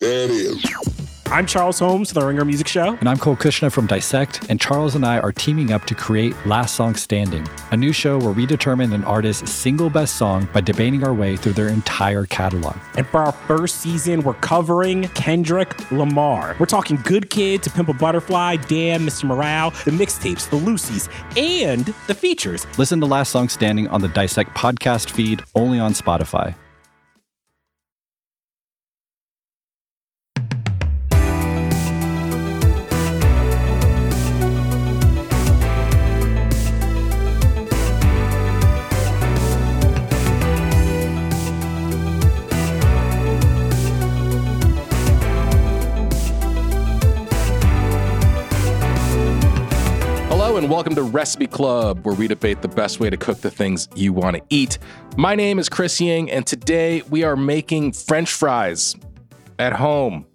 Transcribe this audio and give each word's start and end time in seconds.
There 0.00 0.26
it 0.26 0.30
is. 0.30 0.64
I'm 1.26 1.44
Charles 1.44 1.80
Holmes, 1.80 2.12
the 2.12 2.24
Ringer 2.24 2.44
Music 2.44 2.68
Show. 2.68 2.94
And 3.00 3.08
I'm 3.08 3.18
Cole 3.18 3.34
Cuchna 3.34 3.70
from 3.70 3.88
Dissect, 3.88 4.46
and 4.48 4.60
Charles 4.60 4.94
and 4.94 5.04
I 5.04 5.18
are 5.18 5.32
teaming 5.32 5.72
up 5.72 5.86
to 5.86 5.94
create 5.96 6.34
Last 6.46 6.76
Song 6.76 6.94
Standing, 6.94 7.46
a 7.72 7.76
new 7.76 7.92
show 7.92 8.16
where 8.16 8.30
we 8.30 8.46
determine 8.46 8.92
an 8.92 9.02
artist's 9.02 9.50
single 9.50 9.90
best 9.90 10.14
song 10.14 10.48
by 10.52 10.60
debating 10.60 11.02
our 11.02 11.12
way 11.12 11.36
through 11.36 11.54
their 11.54 11.66
entire 11.66 12.26
catalog. 12.26 12.76
And 12.96 13.08
for 13.08 13.18
our 13.20 13.32
first 13.32 13.80
season, 13.80 14.22
we're 14.22 14.34
covering 14.34 15.08
Kendrick 15.08 15.90
Lamar. 15.90 16.54
We're 16.60 16.66
talking 16.66 17.00
Good 17.02 17.28
Kid 17.28 17.64
to 17.64 17.70
Pimp 17.70 17.88
a 17.88 17.92
Butterfly, 17.92 18.56
Damn, 18.68 19.04
Mr. 19.04 19.24
Morale, 19.24 19.70
the 19.84 19.90
mixtapes, 19.90 20.48
the 20.48 20.58
loosies, 20.58 21.08
and 21.36 21.86
the 22.06 22.14
features. 22.14 22.68
Listen 22.78 23.00
to 23.00 23.06
Last 23.06 23.30
Song 23.30 23.48
Standing 23.48 23.88
on 23.88 24.00
the 24.00 24.08
Dissect 24.08 24.54
podcast 24.54 25.10
feed, 25.10 25.42
only 25.56 25.80
on 25.80 25.92
Spotify. 25.92 26.54
Welcome 50.68 50.94
to 50.94 51.02
Recipe 51.02 51.46
Club, 51.46 52.04
where 52.04 52.14
we 52.14 52.28
debate 52.28 52.60
the 52.60 52.68
best 52.68 53.00
way 53.00 53.08
to 53.08 53.16
cook 53.16 53.40
the 53.40 53.50
things 53.50 53.88
you 53.94 54.12
want 54.12 54.36
to 54.36 54.42
eat. 54.50 54.78
My 55.16 55.34
name 55.34 55.58
is 55.58 55.70
Chris 55.70 55.98
Ying, 55.98 56.30
and 56.30 56.46
today 56.46 57.00
we 57.08 57.24
are 57.24 57.36
making 57.36 57.92
French 57.92 58.30
fries 58.30 58.94
at 59.58 59.72
home 59.72 60.26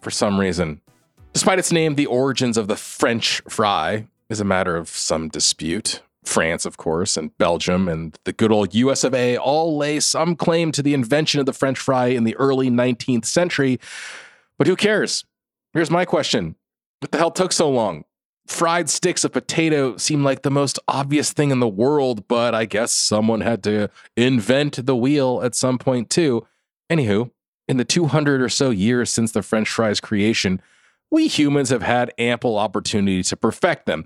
for 0.00 0.10
some 0.10 0.40
reason. 0.40 0.80
Despite 1.34 1.58
its 1.58 1.70
name, 1.70 1.96
the 1.96 2.06
origins 2.06 2.56
of 2.56 2.66
the 2.66 2.76
French 2.76 3.42
fry 3.46 4.06
is 4.30 4.40
a 4.40 4.44
matter 4.44 4.74
of 4.74 4.88
some 4.88 5.28
dispute. 5.28 6.00
France, 6.24 6.64
of 6.64 6.78
course, 6.78 7.18
and 7.18 7.36
Belgium 7.36 7.86
and 7.86 8.18
the 8.24 8.32
good 8.32 8.52
old 8.52 8.74
US 8.74 9.04
of 9.04 9.14
A 9.14 9.36
all 9.36 9.76
lay 9.76 10.00
some 10.00 10.34
claim 10.34 10.72
to 10.72 10.82
the 10.82 10.94
invention 10.94 11.40
of 11.40 11.46
the 11.46 11.52
French 11.52 11.78
fry 11.78 12.06
in 12.06 12.24
the 12.24 12.36
early 12.36 12.70
19th 12.70 13.26
century. 13.26 13.78
But 14.56 14.66
who 14.66 14.76
cares? 14.76 15.26
Here's 15.74 15.90
my 15.90 16.06
question 16.06 16.54
What 17.00 17.10
the 17.10 17.18
hell 17.18 17.30
took 17.30 17.52
so 17.52 17.68
long? 17.68 18.04
Fried 18.46 18.90
sticks 18.90 19.24
of 19.24 19.32
potato 19.32 19.96
seem 19.96 20.22
like 20.22 20.42
the 20.42 20.50
most 20.50 20.78
obvious 20.86 21.32
thing 21.32 21.50
in 21.50 21.60
the 21.60 21.68
world, 21.68 22.28
but 22.28 22.54
I 22.54 22.64
guess 22.64 22.92
someone 22.92 23.40
had 23.40 23.62
to 23.64 23.88
invent 24.16 24.84
the 24.84 24.96
wheel 24.96 25.40
at 25.42 25.54
some 25.54 25.78
point 25.78 26.10
too. 26.10 26.46
Anywho, 26.90 27.30
in 27.68 27.78
the 27.78 27.84
200 27.84 28.42
or 28.42 28.48
so 28.48 28.70
years 28.70 29.10
since 29.10 29.32
the 29.32 29.42
French 29.42 29.68
fries 29.68 30.00
creation, 30.00 30.60
we 31.10 31.28
humans 31.28 31.70
have 31.70 31.82
had 31.82 32.12
ample 32.18 32.58
opportunity 32.58 33.22
to 33.22 33.36
perfect 33.36 33.86
them, 33.86 34.04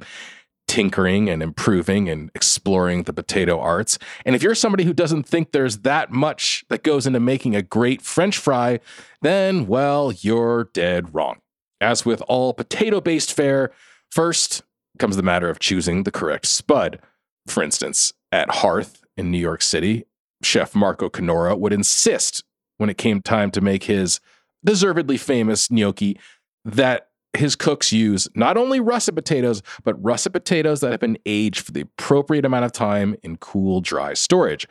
tinkering 0.69 1.29
and 1.29 1.43
improving 1.43 2.09
and 2.09 2.31
exploring 2.35 3.05
the 3.05 3.13
potato 3.13 3.59
arts. 3.59 3.99
And 4.25 4.37
if 4.37 4.43
you're 4.43 4.55
somebody 4.55 4.85
who 4.85 4.93
doesn't 4.93 5.25
think 5.25 5.51
there's 5.51 5.79
that 5.79 6.13
much 6.13 6.65
that 6.69 6.85
goes 6.85 7.07
into 7.07 7.21
making 7.21 7.57
a 7.57 7.63
great 7.63 8.03
French 8.03 8.39
fry, 8.39 8.79
then, 9.23 9.67
well, 9.67 10.13
you're 10.13 10.65
dead 10.73 11.15
wrong. 11.15 11.41
As 11.81 12.05
with 12.05 12.23
all 12.29 12.53
potato 12.53 13.01
based 13.01 13.33
fare, 13.33 13.73
First 14.11 14.63
comes 14.99 15.17
the 15.17 15.23
matter 15.23 15.49
of 15.49 15.59
choosing 15.59 16.03
the 16.03 16.11
correct 16.11 16.47
spud. 16.47 17.01
For 17.47 17.63
instance, 17.63 18.13
at 18.33 18.51
Hearth 18.57 19.05
in 19.17 19.31
New 19.31 19.39
York 19.39 19.63
City, 19.63 20.05
chef 20.43 20.75
Marco 20.75 21.09
Canora 21.09 21.59
would 21.59 21.73
insist 21.73 22.45
when 22.77 22.91
it 22.91 22.99
came 22.99 23.21
time 23.21 23.51
to 23.53 23.61
make 23.61 23.85
his 23.85 24.21
deservedly 24.65 25.17
famous 25.17 25.71
gnocchi 25.71 26.19
that 26.65 27.09
his 27.37 27.57
cooks 27.57 27.93
use 27.93 28.29
not 28.35 28.57
only 28.57 28.81
russet 28.81 29.15
potatoes, 29.15 29.63
but 29.85 30.03
russet 30.03 30.33
potatoes 30.33 30.81
that 30.81 30.91
have 30.91 31.01
been 31.01 31.19
aged 31.27 31.61
for 31.61 31.73
the 31.73 31.83
appropriate 31.83 32.45
amount 32.45 32.65
of 32.65 32.73
time 32.73 33.15
in 33.23 33.37
cool, 33.37 33.81
dry 33.81 34.15
storage. 34.15 34.67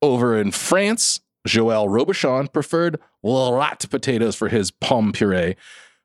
Over 0.00 0.38
in 0.38 0.50
France, 0.50 1.20
Joël 1.46 1.88
Robuchon 1.88 2.52
preferred 2.52 2.98
ratte 3.24 3.88
potatoes 3.88 4.36
for 4.36 4.48
his 4.48 4.70
pomme 4.70 5.12
puree, 5.12 5.56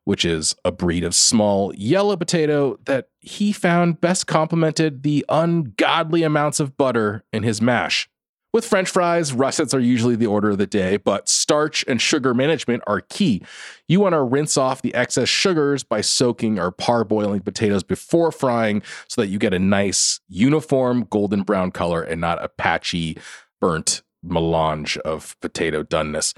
which 0.08 0.24
is 0.24 0.56
a 0.64 0.72
breed 0.72 1.04
of 1.04 1.14
small 1.14 1.70
yellow 1.74 2.16
potato 2.16 2.78
that 2.86 3.10
he 3.20 3.52
found 3.52 4.00
best 4.00 4.26
complemented 4.26 5.02
the 5.02 5.22
ungodly 5.28 6.22
amounts 6.22 6.60
of 6.60 6.78
butter 6.78 7.22
in 7.30 7.42
his 7.42 7.60
mash. 7.60 8.08
With 8.54 8.64
french 8.64 8.88
fries, 8.88 9.34
russets 9.34 9.74
are 9.74 9.80
usually 9.80 10.16
the 10.16 10.24
order 10.24 10.48
of 10.48 10.56
the 10.56 10.66
day, 10.66 10.96
but 10.96 11.28
starch 11.28 11.84
and 11.86 12.00
sugar 12.00 12.32
management 12.32 12.84
are 12.86 13.02
key. 13.02 13.42
You 13.86 14.00
want 14.00 14.14
to 14.14 14.22
rinse 14.22 14.56
off 14.56 14.80
the 14.80 14.94
excess 14.94 15.28
sugars 15.28 15.84
by 15.84 16.00
soaking 16.00 16.58
or 16.58 16.72
parboiling 16.72 17.44
potatoes 17.44 17.82
before 17.82 18.32
frying 18.32 18.82
so 19.08 19.20
that 19.20 19.28
you 19.28 19.38
get 19.38 19.52
a 19.52 19.58
nice, 19.58 20.20
uniform 20.26 21.06
golden 21.10 21.42
brown 21.42 21.70
color 21.70 22.00
and 22.00 22.18
not 22.18 22.42
a 22.42 22.48
patchy, 22.48 23.18
burnt 23.60 24.00
melange 24.22 24.96
of 25.04 25.38
potato 25.42 25.82
doneness. 25.82 26.32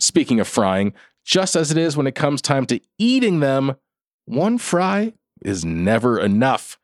Speaking 0.00 0.40
of 0.40 0.48
frying, 0.48 0.92
just 1.24 1.56
as 1.56 1.70
it 1.70 1.78
is 1.78 1.96
when 1.96 2.06
it 2.06 2.14
comes 2.14 2.42
time 2.42 2.66
to 2.66 2.80
eating 2.98 3.40
them, 3.40 3.76
one 4.26 4.58
fry 4.58 5.12
is 5.44 5.64
never 5.64 6.18
enough. 6.18 6.78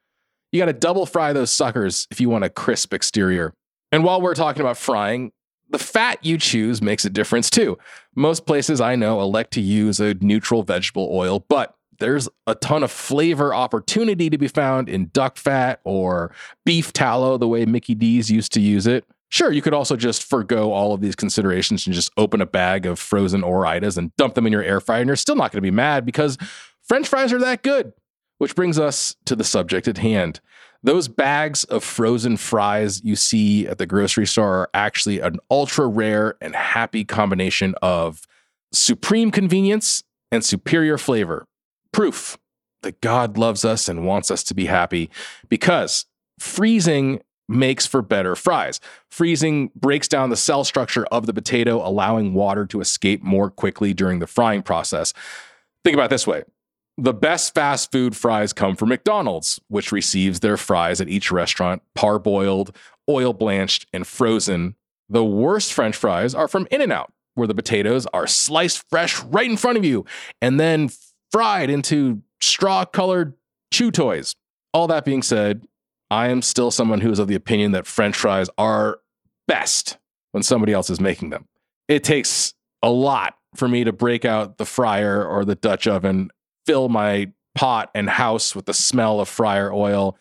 You 0.53 0.61
got 0.61 0.67
to 0.67 0.73
double 0.73 1.07
fry 1.07 1.33
those 1.33 1.51
suckers 1.51 2.07
if 2.11 2.21
you 2.21 2.29
want 2.29 2.45
a 2.45 2.49
crisp 2.49 2.95
exterior. 2.95 3.53
And 3.93 4.05
while 4.05 4.21
we're 4.21 4.35
talking 4.35 4.61
about 4.61 4.77
frying, 4.77 5.33
the 5.71 5.79
fat 5.79 6.25
you 6.25 6.39
choose 6.39 6.81
makes 6.81 7.05
a 7.05 7.11
difference 7.11 7.51
too. 7.51 7.79
Most 8.15 8.47
places 8.47 8.81
I 8.81 8.97
know 8.97 9.21
elect 9.21 9.53
to 9.53 9.61
use 9.61 10.01
a 10.01 10.15
neutral 10.15 10.63
vegetable 10.63 11.09
oil, 11.13 11.45
but 11.49 11.75
there's 11.99 12.29
a 12.47 12.55
ton 12.55 12.83
of 12.83 12.91
flavor 12.91 13.53
opportunity 13.53 14.31
to 14.31 14.39
be 14.39 14.49
found 14.49 14.89
in 14.89 15.11
duck 15.13 15.37
fat 15.37 15.81
or 15.85 16.33
beef 16.65 16.93
tallow, 16.93 17.37
the 17.37 17.49
way 17.49 17.67
Mickey 17.67 17.95
D's 17.95 18.31
used 18.31 18.53
to 18.53 18.61
use 18.61 18.87
it. 18.87 19.05
Sure, 19.31 19.53
you 19.53 19.61
could 19.61 19.75
also 19.75 19.97
just 19.97 20.25
forego 20.25 20.73
all 20.73 20.95
of 20.95 21.01
these 21.01 21.15
considerations 21.15 21.87
and 21.87 21.95
just 21.95 22.11
open 22.17 22.41
a 22.41 22.47
bag 22.47 22.87
of 22.87 22.99
frozen 22.99 23.43
Ore-Idas 23.43 23.99
and 23.99 24.15
dump 24.17 24.35
them 24.35 24.47
in 24.47 24.53
your 24.53 24.63
air 24.63 24.81
fryer, 24.81 25.01
and 25.01 25.09
you're 25.09 25.17
still 25.17 25.37
not 25.37 25.53
going 25.53 25.59
to 25.59 25.67
be 25.67 25.71
mad 25.71 26.07
because 26.07 26.39
French 26.83 27.09
fries 27.09 27.33
are 27.33 27.39
that 27.39 27.63
good. 27.63 27.93
Which 28.39 28.55
brings 28.55 28.79
us 28.79 29.17
to 29.27 29.35
the 29.35 29.43
subject 29.43 29.89
at 29.89 29.99
hand. 29.99 30.41
Those 30.83 31.09
bags 31.09 31.65
of 31.65 31.83
frozen 31.83 32.37
fries 32.37 33.03
you 33.03 33.17
see 33.17 33.67
at 33.67 33.79
the 33.79 33.87
grocery 33.87 34.27
store 34.27 34.55
are 34.55 34.71
actually 34.73 35.19
an 35.19 35.39
ultra 35.51 35.89
rare 35.89 36.37
and 36.41 36.55
happy 36.55 37.05
combination 37.05 37.75
of 37.83 38.23
supreme 38.73 39.33
convenience 39.33 40.05
and 40.31 40.45
superior 40.45 40.99
flavor. 40.99 41.47
Proof 41.93 42.39
that 42.83 43.01
God 43.01 43.37
loves 43.37 43.65
us 43.65 43.89
and 43.89 44.07
wants 44.07 44.31
us 44.31 44.45
to 44.45 44.55
be 44.55 44.67
happy 44.67 45.11
because 45.49 46.07
freezing 46.39 47.21
makes 47.49 47.87
for 47.87 48.03
better 48.03 48.37
fries. 48.37 48.81
Freezing 49.11 49.71
breaks 49.75 50.09
down 50.09 50.31
the 50.31 50.37
cell 50.37 50.65
structure 50.65 51.07
of 51.07 51.27
the 51.27 51.33
potato, 51.33 51.87
allowing 51.87 52.35
water 52.35 52.67
to 52.67 52.81
escape 52.81 53.23
more 53.23 53.51
quickly 53.51 53.95
during 53.95 54.19
the 54.19 54.27
frying 54.27 54.63
process. 54.63 55.15
Think 55.85 55.95
about 55.95 56.11
this 56.11 56.27
way 56.27 56.45
the 56.99 57.15
best 57.15 57.55
fast 57.55 57.93
food 57.93 58.17
fries 58.17 58.53
come 58.53 58.75
from 58.75 58.89
McDonald's, 58.89 59.61
which 59.69 59.93
receives 59.93 60.41
their 60.41 60.57
fries 60.57 61.01
at 61.01 61.09
each 61.09 61.31
restaurant 61.31 61.81
parboiled, 61.95 62.75
oil 63.09 63.33
blanched, 63.33 63.87
and 63.93 64.05
frozen. 64.05 64.75
The 65.09 65.25
worst 65.25 65.73
French 65.73 65.95
fries 65.95 66.35
are 66.35 66.49
from 66.49 66.67
In 66.73 66.83
N 66.83 66.91
Out, 66.91 67.13
where 67.35 67.47
the 67.47 67.55
potatoes 67.55 68.07
are 68.13 68.27
sliced 68.27 68.85
fresh 68.91 69.23
right 69.23 69.49
in 69.49 69.57
front 69.57 69.79
of 69.79 69.85
you 69.85 70.05
and 70.43 70.59
then 70.59 70.91
fried 71.31 71.71
into 71.71 72.21
straw 72.41 72.85
colored 72.85 73.35
chew 73.71 73.93
toys. 73.93 74.35
All 74.75 74.89
that 74.89 75.05
being 75.05 75.23
said, 75.23 75.67
I 76.11 76.29
am 76.29 76.43
still 76.43 76.71
someone 76.71 77.01
who 77.01 77.11
is 77.11 77.19
of 77.19 77.29
the 77.29 77.35
opinion 77.35 77.73
that 77.73 77.87
French 77.87 78.17
fries 78.17 78.49
are 78.57 79.01
best 79.47 79.99
when 80.33 80.43
somebody 80.43 80.73
else 80.73 80.91
is 80.91 81.01
making 81.01 81.31
them. 81.31 81.47
It 81.87 82.05
takes 82.05 82.55
a 82.83 82.91
lot 82.91 83.37
for 83.55 83.69
me 83.69 83.85
to 83.85 83.93
break 83.93 84.25
out 84.25 84.59
the 84.59 84.65
fryer 84.65 85.25
or 85.25 85.45
the 85.45 85.55
Dutch 85.55 85.87
oven, 85.87 86.31
fill 86.67 86.89
my 86.89 87.33
pot 87.55 87.91
and 87.95 88.09
house 88.09 88.55
with 88.55 88.67
the 88.67 88.75
smell 88.75 89.21
of 89.21 89.29
fryer 89.29 89.73
oil, 89.73 90.17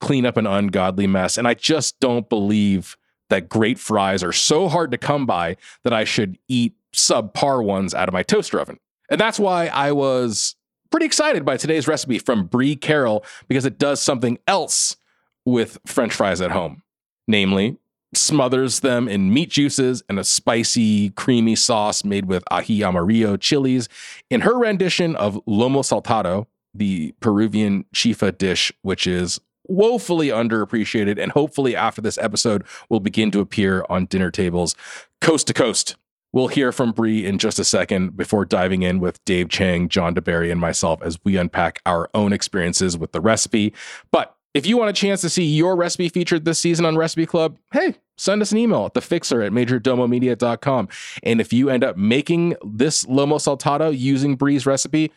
clean 0.00 0.26
up 0.26 0.36
an 0.36 0.46
ungodly 0.46 1.06
mess. 1.06 1.38
And 1.38 1.46
I 1.46 1.54
just 1.54 2.00
don't 2.00 2.28
believe 2.28 2.96
that 3.28 3.48
great 3.48 3.78
fries 3.78 4.24
are 4.24 4.32
so 4.32 4.68
hard 4.68 4.90
to 4.90 4.98
come 4.98 5.24
by 5.24 5.56
that 5.84 5.92
I 5.92 6.04
should 6.04 6.38
eat 6.48 6.74
subpar 6.92 7.64
ones 7.64 7.94
out 7.94 8.08
of 8.08 8.12
my 8.12 8.22
toaster 8.22 8.58
oven. 8.58 8.78
And 9.08 9.20
that's 9.20 9.38
why 9.38 9.66
I 9.68 9.92
was 9.92 10.56
pretty 10.90 11.06
excited 11.06 11.44
by 11.44 11.56
today's 11.56 11.86
recipe 11.86 12.18
from 12.18 12.46
Brie 12.46 12.76
Carroll 12.76 13.24
because 13.46 13.64
it 13.64 13.78
does 13.78 14.02
something 14.02 14.38
else 14.48 14.96
with 15.44 15.78
french 15.86 16.14
fries 16.14 16.40
at 16.40 16.50
home. 16.50 16.82
Namely, 17.28 17.78
smothers 18.14 18.80
them 18.80 19.08
in 19.08 19.32
meat 19.32 19.50
juices 19.50 20.02
and 20.08 20.18
a 20.18 20.24
spicy, 20.24 21.10
creamy 21.10 21.56
sauce 21.56 22.04
made 22.04 22.26
with 22.26 22.44
ají 22.50 22.82
amarillo 22.82 23.36
chilies. 23.36 23.88
In 24.30 24.40
her 24.42 24.58
rendition 24.58 25.16
of 25.16 25.34
lomo 25.46 25.82
saltado, 25.82 26.46
the 26.74 27.12
Peruvian 27.20 27.84
chifa 27.94 28.36
dish, 28.36 28.72
which 28.82 29.06
is 29.06 29.40
woefully 29.68 30.28
underappreciated 30.28 31.18
and 31.18 31.32
hopefully 31.32 31.76
after 31.76 32.00
this 32.00 32.18
episode 32.18 32.64
will 32.88 32.98
begin 32.98 33.30
to 33.30 33.40
appear 33.40 33.84
on 33.88 34.06
dinner 34.06 34.30
tables 34.30 34.74
coast 35.20 35.46
to 35.46 35.54
coast. 35.54 35.96
We'll 36.32 36.48
hear 36.48 36.70
from 36.70 36.92
Brie 36.92 37.26
in 37.26 37.38
just 37.38 37.58
a 37.58 37.64
second 37.64 38.16
before 38.16 38.44
diving 38.44 38.82
in 38.82 39.00
with 39.00 39.24
Dave 39.24 39.48
Chang, 39.48 39.88
John 39.88 40.14
deBary, 40.14 40.50
and 40.50 40.60
myself 40.60 41.02
as 41.02 41.18
we 41.24 41.36
unpack 41.36 41.80
our 41.86 42.08
own 42.14 42.32
experiences 42.32 42.96
with 42.96 43.10
the 43.10 43.20
recipe. 43.20 43.74
But 44.12 44.36
if 44.54 44.66
you 44.66 44.76
want 44.76 44.90
a 44.90 44.92
chance 44.92 45.20
to 45.20 45.30
see 45.30 45.44
your 45.44 45.76
recipe 45.76 46.08
featured 46.08 46.44
this 46.44 46.58
season 46.58 46.84
on 46.84 46.96
Recipe 46.96 47.26
Club, 47.26 47.56
hey, 47.72 47.94
send 48.16 48.42
us 48.42 48.52
an 48.52 48.58
email 48.58 48.86
at 48.86 48.94
thefixer 48.94 49.44
at 49.44 49.52
majordomomedia.com. 49.52 50.88
And 51.22 51.40
if 51.40 51.52
you 51.52 51.70
end 51.70 51.84
up 51.84 51.96
making 51.96 52.56
this 52.64 53.04
Lomo 53.04 53.36
Saltado 53.36 53.96
using 53.96 54.36
Brie's 54.36 54.66
recipe, 54.66 55.12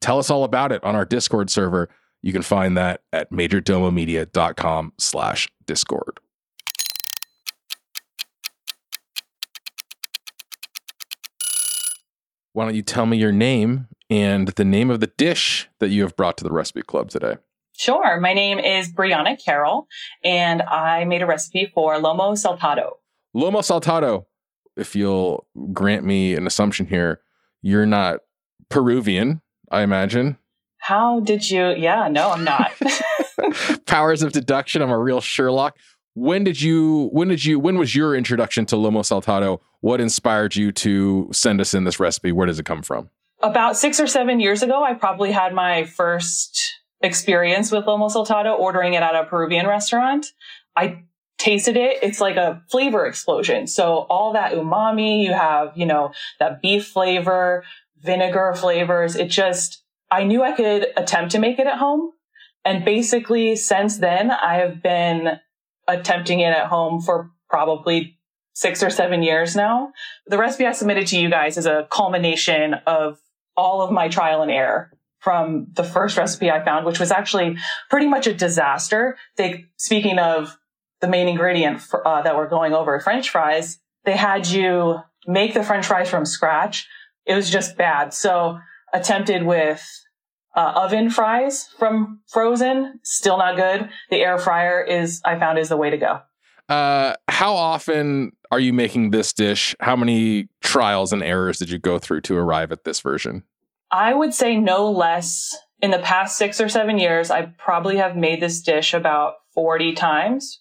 tell 0.00 0.18
us 0.18 0.30
all 0.30 0.44
about 0.44 0.72
it 0.72 0.84
on 0.84 0.94
our 0.94 1.04
Discord 1.04 1.48
server. 1.50 1.88
You 2.22 2.32
can 2.32 2.42
find 2.42 2.76
that 2.76 3.02
at 3.12 3.30
majordomomedia.com 3.30 4.92
slash 4.98 5.48
discord. 5.66 6.20
Why 12.52 12.64
don't 12.64 12.74
you 12.74 12.82
tell 12.82 13.04
me 13.06 13.18
your 13.18 13.32
name 13.32 13.86
and 14.08 14.48
the 14.48 14.64
name 14.64 14.90
of 14.90 15.00
the 15.00 15.08
dish 15.08 15.68
that 15.78 15.90
you 15.90 16.02
have 16.02 16.16
brought 16.16 16.38
to 16.38 16.44
the 16.44 16.50
recipe 16.50 16.82
club 16.82 17.10
today? 17.10 17.36
Sure. 17.76 18.18
My 18.20 18.32
name 18.32 18.58
is 18.58 18.92
Brianna 18.92 19.42
Carroll, 19.42 19.86
and 20.24 20.62
I 20.62 21.04
made 21.04 21.22
a 21.22 21.26
recipe 21.26 21.70
for 21.74 21.94
lomo 21.96 22.32
saltado. 22.32 22.92
Lomo 23.34 23.60
saltado. 23.60 24.24
If 24.76 24.96
you'll 24.96 25.46
grant 25.72 26.04
me 26.04 26.34
an 26.34 26.46
assumption 26.46 26.86
here, 26.86 27.20
you're 27.62 27.86
not 27.86 28.20
Peruvian, 28.68 29.42
I 29.70 29.82
imagine. 29.82 30.38
How 30.78 31.20
did 31.20 31.50
you? 31.50 31.70
Yeah, 31.70 32.08
no, 32.08 32.30
I'm 32.30 32.44
not. 32.44 32.72
Powers 33.86 34.22
of 34.22 34.32
deduction. 34.32 34.82
I'm 34.82 34.90
a 34.90 34.98
real 34.98 35.20
Sherlock. 35.20 35.76
When 36.14 36.44
did 36.44 36.60
you? 36.60 37.10
When 37.12 37.28
did 37.28 37.44
you? 37.44 37.58
When 37.58 37.78
was 37.78 37.94
your 37.94 38.14
introduction 38.14 38.66
to 38.66 38.76
lomo 38.76 39.00
saltado? 39.00 39.60
What 39.80 40.00
inspired 40.00 40.56
you 40.56 40.72
to 40.72 41.28
send 41.32 41.60
us 41.60 41.74
in 41.74 41.84
this 41.84 42.00
recipe? 42.00 42.32
Where 42.32 42.46
does 42.46 42.58
it 42.58 42.64
come 42.66 42.82
from? 42.82 43.10
About 43.42 43.76
six 43.76 44.00
or 44.00 44.06
seven 44.06 44.40
years 44.40 44.62
ago, 44.62 44.82
I 44.82 44.94
probably 44.94 45.30
had 45.30 45.52
my 45.52 45.84
first 45.84 46.75
experience 47.00 47.70
with 47.70 47.84
lomo 47.84 48.10
saltado 48.10 48.58
ordering 48.58 48.94
it 48.94 49.02
at 49.02 49.14
a 49.14 49.24
Peruvian 49.24 49.66
restaurant. 49.66 50.26
I 50.76 51.04
tasted 51.38 51.76
it. 51.76 51.98
It's 52.02 52.20
like 52.20 52.36
a 52.36 52.62
flavor 52.70 53.06
explosion. 53.06 53.66
So 53.66 54.06
all 54.08 54.32
that 54.32 54.52
umami, 54.52 55.22
you 55.22 55.32
have, 55.32 55.72
you 55.76 55.86
know, 55.86 56.12
that 56.38 56.62
beef 56.62 56.86
flavor, 56.86 57.64
vinegar 58.02 58.54
flavors. 58.56 59.16
It 59.16 59.28
just, 59.28 59.82
I 60.10 60.24
knew 60.24 60.42
I 60.42 60.52
could 60.52 60.86
attempt 60.96 61.32
to 61.32 61.38
make 61.38 61.58
it 61.58 61.66
at 61.66 61.78
home. 61.78 62.10
And 62.64 62.84
basically 62.84 63.56
since 63.56 63.98
then, 63.98 64.30
I 64.30 64.54
have 64.56 64.82
been 64.82 65.38
attempting 65.86 66.40
it 66.40 66.50
at 66.50 66.66
home 66.66 67.00
for 67.00 67.30
probably 67.48 68.18
six 68.54 68.82
or 68.82 68.90
seven 68.90 69.22
years 69.22 69.54
now. 69.54 69.92
The 70.26 70.38
recipe 70.38 70.66
I 70.66 70.72
submitted 70.72 71.06
to 71.08 71.18
you 71.18 71.30
guys 71.30 71.58
is 71.58 71.66
a 71.66 71.86
culmination 71.90 72.74
of 72.86 73.20
all 73.56 73.82
of 73.82 73.92
my 73.92 74.08
trial 74.08 74.42
and 74.42 74.50
error 74.50 74.90
from 75.26 75.66
the 75.72 75.82
first 75.82 76.16
recipe 76.16 76.52
I 76.52 76.64
found, 76.64 76.86
which 76.86 77.00
was 77.00 77.10
actually 77.10 77.56
pretty 77.90 78.06
much 78.06 78.28
a 78.28 78.32
disaster. 78.32 79.18
They, 79.36 79.64
speaking 79.76 80.20
of 80.20 80.56
the 81.00 81.08
main 81.08 81.26
ingredient 81.26 81.80
for, 81.80 82.06
uh, 82.06 82.22
that 82.22 82.36
we're 82.36 82.48
going 82.48 82.74
over, 82.74 83.00
French 83.00 83.30
fries, 83.30 83.80
they 84.04 84.16
had 84.16 84.46
you 84.46 85.00
make 85.26 85.52
the 85.52 85.64
French 85.64 85.84
fries 85.84 86.08
from 86.08 86.26
scratch. 86.26 86.86
It 87.26 87.34
was 87.34 87.50
just 87.50 87.76
bad. 87.76 88.14
So 88.14 88.60
attempted 88.94 89.42
with 89.42 89.84
uh, 90.54 90.74
oven 90.76 91.10
fries 91.10 91.70
from 91.76 92.20
frozen, 92.28 93.00
still 93.02 93.36
not 93.36 93.56
good. 93.56 93.90
The 94.10 94.18
air 94.18 94.38
fryer 94.38 94.80
is, 94.80 95.20
I 95.24 95.40
found, 95.40 95.58
is 95.58 95.70
the 95.70 95.76
way 95.76 95.90
to 95.90 95.98
go. 95.98 96.20
Uh, 96.68 97.14
how 97.26 97.52
often 97.52 98.30
are 98.52 98.60
you 98.60 98.72
making 98.72 99.10
this 99.10 99.32
dish? 99.32 99.74
How 99.80 99.96
many 99.96 100.50
trials 100.62 101.12
and 101.12 101.20
errors 101.20 101.58
did 101.58 101.68
you 101.68 101.80
go 101.80 101.98
through 101.98 102.20
to 102.20 102.36
arrive 102.36 102.70
at 102.70 102.84
this 102.84 103.00
version? 103.00 103.42
I 103.90 104.14
would 104.14 104.34
say 104.34 104.56
no 104.56 104.90
less. 104.90 105.56
In 105.82 105.90
the 105.90 105.98
past 105.98 106.38
six 106.38 106.58
or 106.58 106.70
seven 106.70 106.98
years, 106.98 107.30
I 107.30 107.42
probably 107.42 107.98
have 107.98 108.16
made 108.16 108.40
this 108.40 108.62
dish 108.62 108.94
about 108.94 109.34
40 109.54 109.92
times. 109.92 110.60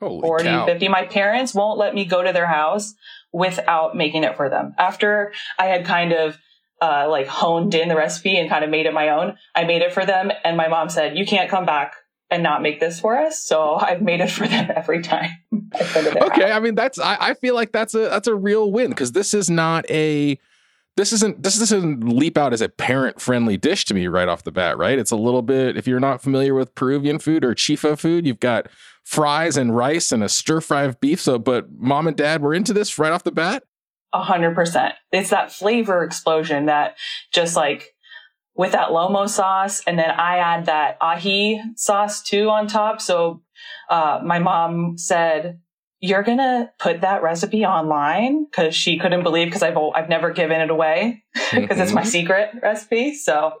Holy 0.00 0.20
40, 0.20 0.44
cow. 0.44 0.66
50. 0.66 0.88
My 0.88 1.04
parents 1.06 1.54
won't 1.54 1.78
let 1.78 1.94
me 1.94 2.04
go 2.04 2.22
to 2.22 2.32
their 2.32 2.46
house 2.46 2.94
without 3.32 3.96
making 3.96 4.24
it 4.24 4.36
for 4.36 4.48
them. 4.50 4.74
After 4.76 5.32
I 5.58 5.66
had 5.66 5.84
kind 5.84 6.12
of 6.12 6.38
uh, 6.82 7.06
like 7.08 7.28
honed 7.28 7.74
in 7.74 7.88
the 7.88 7.96
recipe 7.96 8.36
and 8.36 8.48
kind 8.48 8.64
of 8.64 8.70
made 8.70 8.86
it 8.86 8.92
my 8.92 9.10
own, 9.10 9.36
I 9.54 9.64
made 9.64 9.82
it 9.82 9.92
for 9.92 10.04
them. 10.04 10.32
And 10.44 10.56
my 10.56 10.68
mom 10.68 10.88
said, 10.88 11.16
you 11.16 11.24
can't 11.24 11.50
come 11.50 11.66
back 11.66 11.94
and 12.30 12.42
not 12.42 12.62
make 12.62 12.80
this 12.80 13.00
for 13.00 13.16
us. 13.16 13.42
So 13.44 13.74
I've 13.74 14.02
made 14.02 14.20
it 14.20 14.30
for 14.30 14.46
them 14.46 14.70
every 14.76 15.02
time. 15.02 15.30
I 15.52 15.78
go 15.78 16.02
to 16.02 16.10
their 16.10 16.24
Okay, 16.24 16.42
house. 16.42 16.56
I 16.56 16.60
mean 16.60 16.74
that's 16.74 16.98
I, 16.98 17.16
I 17.20 17.34
feel 17.34 17.54
like 17.54 17.72
that's 17.72 17.94
a 17.94 18.00
that's 18.08 18.28
a 18.28 18.34
real 18.34 18.70
win 18.70 18.90
because 18.90 19.12
this 19.12 19.34
is 19.34 19.48
not 19.48 19.88
a 19.90 20.38
this 20.98 21.12
isn't 21.12 21.44
this 21.44 21.56
doesn't 21.56 22.02
leap 22.02 22.36
out 22.36 22.52
as 22.52 22.60
a 22.60 22.68
parent 22.68 23.20
friendly 23.20 23.56
dish 23.56 23.84
to 23.84 23.94
me 23.94 24.08
right 24.08 24.26
off 24.26 24.42
the 24.42 24.50
bat, 24.50 24.76
right? 24.76 24.98
It's 24.98 25.12
a 25.12 25.16
little 25.16 25.42
bit 25.42 25.76
if 25.76 25.86
you're 25.86 26.00
not 26.00 26.20
familiar 26.20 26.54
with 26.54 26.74
Peruvian 26.74 27.20
food 27.20 27.44
or 27.44 27.54
chifa 27.54 27.96
food, 27.96 28.26
you've 28.26 28.40
got 28.40 28.66
fries 29.04 29.56
and 29.56 29.76
rice 29.76 30.10
and 30.10 30.24
a 30.24 30.28
stir 30.28 30.60
fry 30.60 30.82
of 30.82 31.00
beef. 31.00 31.20
So, 31.20 31.38
but 31.38 31.70
mom 31.70 32.08
and 32.08 32.16
dad 32.16 32.42
were 32.42 32.52
into 32.52 32.72
this 32.72 32.98
right 32.98 33.12
off 33.12 33.22
the 33.22 33.30
bat. 33.30 33.62
A 34.12 34.24
hundred 34.24 34.56
percent. 34.56 34.94
It's 35.12 35.30
that 35.30 35.52
flavor 35.52 36.02
explosion 36.02 36.66
that 36.66 36.96
just 37.32 37.54
like 37.54 37.94
with 38.56 38.72
that 38.72 38.88
lomo 38.88 39.28
sauce, 39.28 39.84
and 39.86 39.96
then 39.96 40.10
I 40.10 40.38
add 40.38 40.66
that 40.66 40.98
ají 41.00 41.60
sauce 41.76 42.24
too 42.24 42.50
on 42.50 42.66
top. 42.66 43.00
So 43.00 43.40
uh, 43.88 44.20
my 44.24 44.40
mom 44.40 44.98
said, 44.98 45.60
"You're 46.00 46.22
gonna 46.22 46.70
put 46.78 47.00
that 47.00 47.22
recipe 47.22 47.64
online," 47.64 48.44
because 48.44 48.74
she 48.74 48.98
couldn't 48.98 49.22
believe 49.22 49.48
because 49.48 49.62
I've 49.62 49.76
I've 49.76 50.08
never 50.08 50.30
given 50.30 50.60
it 50.60 50.70
away 50.70 51.24
because 51.52 51.78
it's 51.78 51.92
my 51.92 52.04
secret 52.04 52.50
recipe. 52.62 53.14
So 53.14 53.58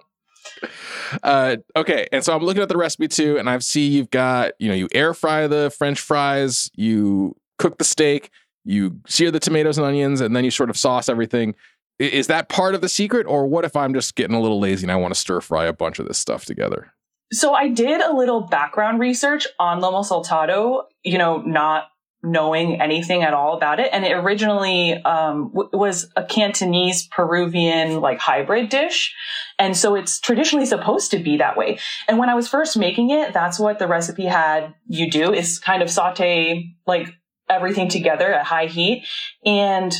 Uh, 1.22 1.56
okay, 1.76 2.06
and 2.12 2.24
so 2.24 2.34
I'm 2.34 2.42
looking 2.42 2.62
at 2.62 2.68
the 2.68 2.76
recipe 2.76 3.08
too, 3.08 3.38
and 3.38 3.48
I 3.48 3.58
see 3.58 3.88
you've 3.88 4.10
got 4.10 4.52
you 4.58 4.68
know 4.68 4.74
you 4.74 4.88
air 4.92 5.14
fry 5.14 5.46
the 5.46 5.72
French 5.76 6.00
fries, 6.00 6.70
you 6.74 7.36
cook 7.58 7.78
the 7.78 7.84
steak, 7.84 8.30
you 8.64 9.00
sear 9.06 9.30
the 9.30 9.40
tomatoes 9.40 9.78
and 9.78 9.86
onions, 9.86 10.20
and 10.20 10.34
then 10.34 10.44
you 10.44 10.50
sort 10.50 10.70
of 10.70 10.76
sauce 10.76 11.08
everything. 11.08 11.54
Is 11.98 12.28
that 12.28 12.48
part 12.48 12.74
of 12.74 12.80
the 12.80 12.88
secret, 12.88 13.26
or 13.26 13.46
what 13.46 13.64
if 13.64 13.74
I'm 13.74 13.92
just 13.92 14.14
getting 14.14 14.36
a 14.36 14.40
little 14.40 14.60
lazy 14.60 14.84
and 14.84 14.92
I 14.92 14.96
want 14.96 15.12
to 15.12 15.18
stir 15.18 15.40
fry 15.40 15.64
a 15.66 15.72
bunch 15.72 15.98
of 15.98 16.06
this 16.06 16.18
stuff 16.18 16.44
together? 16.44 16.92
So 17.32 17.54
I 17.54 17.68
did 17.68 18.00
a 18.00 18.14
little 18.14 18.42
background 18.42 19.00
research 19.00 19.46
on 19.58 19.80
lomo 19.80 20.06
saltado, 20.06 20.84
you 21.02 21.18
know, 21.18 21.38
not 21.38 21.88
knowing 22.22 22.80
anything 22.80 23.22
at 23.22 23.32
all 23.32 23.56
about 23.56 23.78
it. 23.78 23.90
And 23.92 24.04
it 24.04 24.12
originally 24.12 24.94
um, 25.04 25.50
w- 25.54 25.70
was 25.72 26.10
a 26.16 26.24
Cantonese 26.24 27.06
Peruvian 27.06 28.00
like 28.00 28.18
hybrid 28.18 28.68
dish. 28.68 29.14
And 29.58 29.76
so 29.76 29.94
it's 29.94 30.18
traditionally 30.18 30.66
supposed 30.66 31.12
to 31.12 31.18
be 31.18 31.36
that 31.36 31.56
way. 31.56 31.78
And 32.08 32.18
when 32.18 32.28
I 32.28 32.34
was 32.34 32.48
first 32.48 32.76
making 32.76 33.10
it, 33.10 33.32
that's 33.32 33.58
what 33.58 33.78
the 33.78 33.86
recipe 33.86 34.24
had 34.24 34.74
you 34.88 35.10
do 35.10 35.32
is 35.32 35.58
kind 35.58 35.82
of 35.82 35.90
saute 35.90 36.74
like 36.86 37.14
everything 37.48 37.88
together 37.88 38.32
at 38.32 38.44
high 38.44 38.66
heat. 38.66 39.06
And 39.44 39.94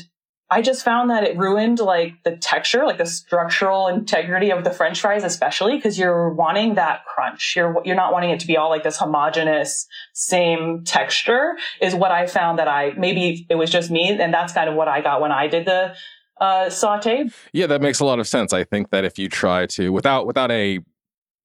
I 0.51 0.63
just 0.63 0.83
found 0.83 1.11
that 1.11 1.25
it 1.25 1.37
ruined 1.37 1.79
like 1.79 2.23
the 2.25 2.37
texture, 2.37 2.87
like 2.87 2.97
the 2.97 3.07
structural 3.07 3.87
integrity 3.87 4.51
of 4.51 4.65
the 4.65 4.71
french 4.71 5.01
fries, 5.01 5.23
especially 5.23 5.77
because 5.77 5.99
you're 5.99 6.31
wanting 6.33 6.77
that 6.77 7.05
crunch. 7.05 7.55
You're, 7.55 7.77
you're 7.85 7.97
not 7.97 8.13
wanting 8.13 8.31
it 8.31 8.41
to 8.41 8.47
be 8.47 8.57
all 8.57 8.71
like 8.71 8.83
this 8.83 8.97
homogenous, 8.97 9.87
same 10.15 10.85
texture 10.85 11.57
is 11.83 11.95
what 11.95 12.13
I 12.13 12.27
found 12.27 12.59
that 12.59 12.69
I, 12.69 12.95
maybe 12.97 13.47
it 13.51 13.57
was 13.57 13.71
just 13.71 13.91
me. 13.91 14.11
And 14.19 14.33
that's 14.33 14.55
kind 14.55 14.71
of 14.71 14.75
what 14.75 14.89
I 14.89 15.03
got 15.03 15.21
when 15.21 15.33
I 15.33 15.49
did 15.49 15.67
the, 15.67 15.95
uh, 16.41 16.71
saute. 16.71 17.29
Yeah, 17.53 17.67
that 17.67 17.83
makes 17.83 18.01
a 18.01 18.05
lot 18.05 18.19
of 18.19 18.27
sense. 18.27 18.53
I 18.53 18.65
think 18.65 18.91
that 18.91 19.05
if 19.05 19.19
you 19.19 19.29
try 19.29 19.67
to 19.67 19.93
without 19.93 20.27
without 20.27 20.51
a 20.51 20.79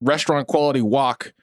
restaurant 0.02 0.48
quality 0.48 0.82
wok, 0.82 1.34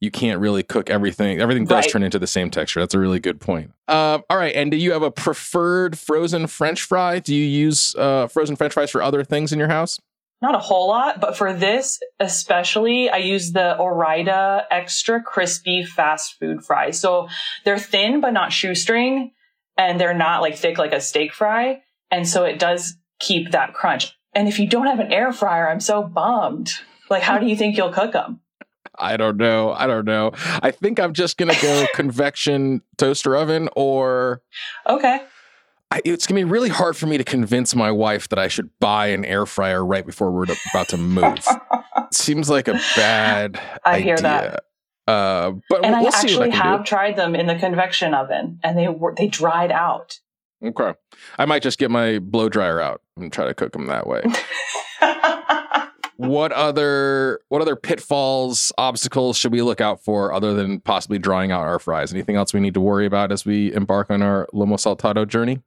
you 0.00 0.10
can't 0.10 0.40
really 0.40 0.62
cook 0.62 0.88
everything. 0.90 1.40
Everything 1.40 1.64
does 1.64 1.84
Right. 1.84 1.90
turn 1.92 2.02
into 2.02 2.18
the 2.18 2.26
same 2.26 2.50
texture. 2.50 2.80
That's 2.80 2.94
a 2.94 2.98
really 2.98 3.20
good 3.20 3.40
point. 3.40 3.72
Uh, 3.86 4.20
all 4.30 4.36
right, 4.38 4.54
and 4.54 4.70
do 4.70 4.76
you 4.76 4.92
have 4.92 5.02
a 5.02 5.10
preferred 5.10 5.98
frozen 5.98 6.46
French 6.46 6.82
fry? 6.82 7.18
Do 7.18 7.34
you 7.34 7.44
use 7.44 7.94
uh, 7.96 8.26
frozen 8.28 8.56
French 8.56 8.72
fries 8.72 8.90
for 8.90 9.02
other 9.02 9.24
things 9.24 9.52
in 9.52 9.58
your 9.58 9.68
house? 9.68 10.00
Not 10.42 10.54
a 10.54 10.58
whole 10.58 10.88
lot, 10.88 11.20
but 11.20 11.36
for 11.36 11.52
this 11.52 12.00
especially, 12.18 13.10
I 13.10 13.18
use 13.18 13.52
the 13.52 13.76
Ore-Ida 13.76 14.64
extra 14.70 15.22
crispy 15.22 15.84
fast 15.84 16.36
food 16.40 16.64
fries. 16.64 16.98
So 16.98 17.28
they're 17.64 17.78
thin, 17.78 18.22
but 18.22 18.30
not 18.32 18.50
shoestring, 18.52 19.32
and 19.76 20.00
they're 20.00 20.14
not 20.14 20.40
like 20.40 20.56
thick 20.56 20.78
like 20.78 20.92
a 20.94 21.00
steak 21.00 21.34
fry. 21.34 21.82
And 22.10 22.26
so 22.26 22.44
it 22.44 22.58
does 22.58 22.94
keep 23.18 23.50
that 23.50 23.74
crunch. 23.74 24.16
And 24.34 24.48
if 24.48 24.58
you 24.58 24.66
don't 24.66 24.86
have 24.86 24.98
an 25.00 25.12
air 25.12 25.30
fryer, 25.32 25.68
I'm 25.68 25.80
so 25.80 26.02
bummed. 26.02 26.72
Like, 27.10 27.22
how 27.22 27.38
do 27.38 27.46
you 27.46 27.56
think 27.56 27.76
you'll 27.76 27.92
cook 27.92 28.12
them? 28.12 28.40
I 29.00 29.16
don't 29.16 29.36
know. 29.36 29.72
I 29.72 29.86
don't 29.86 30.04
know. 30.04 30.32
I 30.62 30.70
think 30.70 31.00
I'm 31.00 31.12
just 31.14 31.36
gonna 31.38 31.54
go 31.60 31.86
convection 31.94 32.82
toaster 32.98 33.36
oven, 33.36 33.68
or 33.76 34.42
Okay. 34.86 35.22
I, 35.92 36.00
it's 36.04 36.26
gonna 36.26 36.38
be 36.40 36.44
really 36.44 36.68
hard 36.68 36.96
for 36.96 37.06
me 37.06 37.18
to 37.18 37.24
convince 37.24 37.74
my 37.74 37.90
wife 37.90 38.28
that 38.28 38.38
I 38.38 38.46
should 38.48 38.70
buy 38.78 39.08
an 39.08 39.24
air 39.24 39.44
fryer 39.46 39.84
right 39.84 40.06
before 40.06 40.30
we're 40.30 40.44
about 40.72 40.88
to 40.90 40.96
move. 40.96 41.44
Seems 42.12 42.48
like 42.48 42.68
a 42.68 42.74
bad 42.96 43.60
I 43.84 43.94
idea. 43.94 44.04
hear 44.04 44.16
that. 44.18 44.64
Uh, 45.08 45.52
but 45.68 45.84
And 45.84 45.96
we'll 45.96 46.06
I 46.06 46.10
see 46.10 46.28
actually 46.28 46.52
I 46.52 46.56
have 46.56 46.80
do. 46.80 46.84
tried 46.84 47.16
them 47.16 47.34
in 47.34 47.46
the 47.46 47.56
convection 47.56 48.14
oven 48.14 48.60
and 48.62 48.78
they 48.78 48.86
were, 48.86 49.12
they 49.16 49.26
dried 49.26 49.72
out. 49.72 50.20
Okay. 50.64 50.92
I 51.38 51.46
might 51.46 51.62
just 51.62 51.78
get 51.80 51.90
my 51.90 52.20
blow 52.20 52.48
dryer 52.48 52.80
out 52.80 53.00
and 53.16 53.32
try 53.32 53.46
to 53.46 53.54
cook 53.54 53.72
them 53.72 53.86
that 53.86 54.06
way. 54.06 54.22
what 56.28 56.52
other 56.52 57.40
what 57.48 57.62
other 57.62 57.76
pitfalls, 57.76 58.72
obstacles 58.78 59.36
should 59.36 59.52
we 59.52 59.62
look 59.62 59.80
out 59.80 60.02
for 60.02 60.32
other 60.32 60.54
than 60.54 60.80
possibly 60.80 61.18
drying 61.18 61.52
out 61.52 61.62
our 61.62 61.78
fries? 61.78 62.12
Anything 62.12 62.36
else 62.36 62.52
we 62.52 62.60
need 62.60 62.74
to 62.74 62.80
worry 62.80 63.06
about 63.06 63.32
as 63.32 63.44
we 63.44 63.72
embark 63.74 64.10
on 64.10 64.22
our 64.22 64.46
lomo 64.52 64.74
saltado 64.74 65.26
journey? 65.26 65.60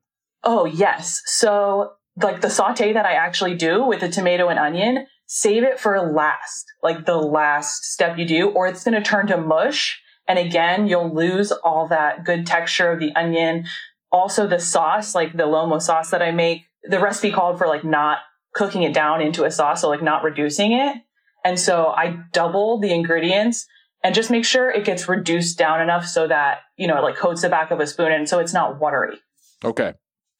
oh, 0.44 0.66
yes. 0.66 1.22
So, 1.26 1.94
like 2.22 2.42
the 2.42 2.50
saute 2.50 2.94
that 2.94 3.06
I 3.06 3.14
actually 3.14 3.56
do 3.56 3.84
with 3.86 4.02
the 4.02 4.10
tomato 4.10 4.50
and 4.50 4.60
onion, 4.60 5.08
save 5.26 5.64
it 5.64 5.80
for 5.80 6.00
last, 6.12 6.66
like 6.84 7.06
the 7.06 7.18
last 7.18 7.86
step 7.86 8.18
you 8.18 8.26
do, 8.26 8.50
or 8.50 8.68
it's 8.68 8.84
going 8.84 9.02
to 9.02 9.10
turn 9.10 9.28
to 9.28 9.38
mush. 9.38 10.00
And 10.28 10.38
again, 10.38 10.88
you'll 10.88 11.14
lose 11.14 11.52
all 11.52 11.88
that 11.88 12.24
good 12.24 12.46
texture 12.46 12.92
of 12.92 13.00
the 13.00 13.14
onion. 13.16 13.66
Also, 14.12 14.48
the 14.48 14.60
sauce, 14.60 15.16
like 15.16 15.34
the 15.34 15.44
Lomo 15.44 15.82
sauce 15.82 16.12
that 16.12 16.22
I 16.22 16.32
make, 16.32 16.64
the 16.84 17.00
recipe 17.00 17.32
called 17.32 17.58
for 17.58 17.68
like 17.68 17.84
not 17.84 18.20
cooking 18.54 18.84
it 18.84 18.94
down 18.94 19.22
into 19.22 19.44
a 19.44 19.52
sauce, 19.52 19.82
so 19.82 19.90
like 19.90 20.04
not 20.04 20.24
reducing 20.24 20.74
it. 20.74 20.98
And 21.44 21.60
so 21.60 21.88
I 21.88 22.18
double 22.32 22.80
the 22.80 22.94
ingredients 22.94 23.68
and 24.04 24.14
just 24.16 24.30
make 24.30 24.46
sure 24.46 24.70
it 24.70 24.86
gets 24.86 25.10
reduced 25.10 25.58
down 25.58 25.82
enough 25.82 26.06
so 26.06 26.28
that, 26.28 26.60
you 26.78 26.88
know, 26.88 26.98
it 26.98 27.02
like 27.02 27.16
coats 27.16 27.42
the 27.42 27.50
back 27.50 27.72
of 27.72 27.80
a 27.80 27.88
spoon 27.88 28.12
and 28.12 28.28
so 28.28 28.40
it's 28.40 28.54
not 28.54 28.80
watery. 28.80 29.20
Okay. 29.64 29.94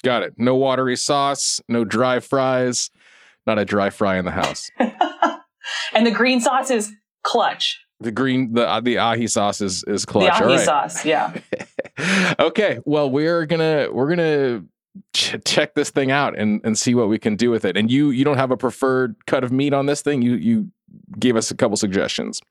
Got 0.04 0.24
it. 0.24 0.34
No 0.38 0.56
watery 0.56 0.98
sauce, 0.98 1.62
no 1.70 1.86
dry 1.86 2.20
fries, 2.20 2.90
not 3.48 3.58
a 3.58 3.66
dry 3.66 3.90
fry 3.90 4.18
in 4.18 4.26
the 4.26 4.32
house. 4.32 4.70
and 5.94 6.06
the 6.06 6.12
green 6.12 6.42
sauce 6.42 6.70
is 6.70 6.92
clutch. 7.24 7.80
The 8.00 8.12
green, 8.12 8.54
the 8.54 8.68
uh, 8.68 8.82
the 8.82 8.96
ají 8.96 9.30
sauce 9.30 9.62
is 9.62 9.86
is 9.88 10.04
clutch. 10.06 10.26
the 10.26 10.44
ají 10.44 10.58
right. 10.58 10.66
sauce, 10.66 11.06
yeah. 11.06 11.34
okay. 12.40 12.80
Well, 12.84 13.10
we're 13.10 13.46
gonna 13.46 13.88
we're 13.94 14.10
gonna 14.10 14.66
ch- 15.14 15.36
check 15.46 15.76
this 15.76 15.90
thing 15.90 16.12
out 16.12 16.38
and 16.38 16.62
and 16.64 16.78
see 16.78 16.96
what 16.96 17.10
we 17.10 17.20
can 17.20 17.36
do 17.36 17.50
with 17.50 17.66
it. 17.66 17.78
And 17.78 17.90
you 17.90 18.10
you 18.10 18.24
don't 18.24 18.38
have 18.38 18.52
a 18.52 18.58
preferred 18.58 19.16
cut 19.26 19.44
of 19.44 19.52
meat 19.52 19.74
on 19.74 19.86
this 19.86 20.02
thing. 20.02 20.22
You 20.22 20.36
you 20.36 20.72
gave 21.20 21.36
us 21.36 21.52
a 21.52 21.56
couple 21.56 21.78
suggestions. 21.78 22.42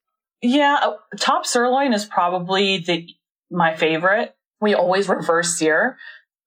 Yeah, 0.40 0.78
uh, 0.82 0.96
top 1.18 1.46
sirloin 1.46 1.92
is 1.92 2.04
probably 2.04 2.78
the 2.78 3.08
my 3.50 3.76
favorite. 3.76 4.34
We 4.60 4.74
always 4.74 5.08
reverse 5.08 5.56
sear, 5.56 5.98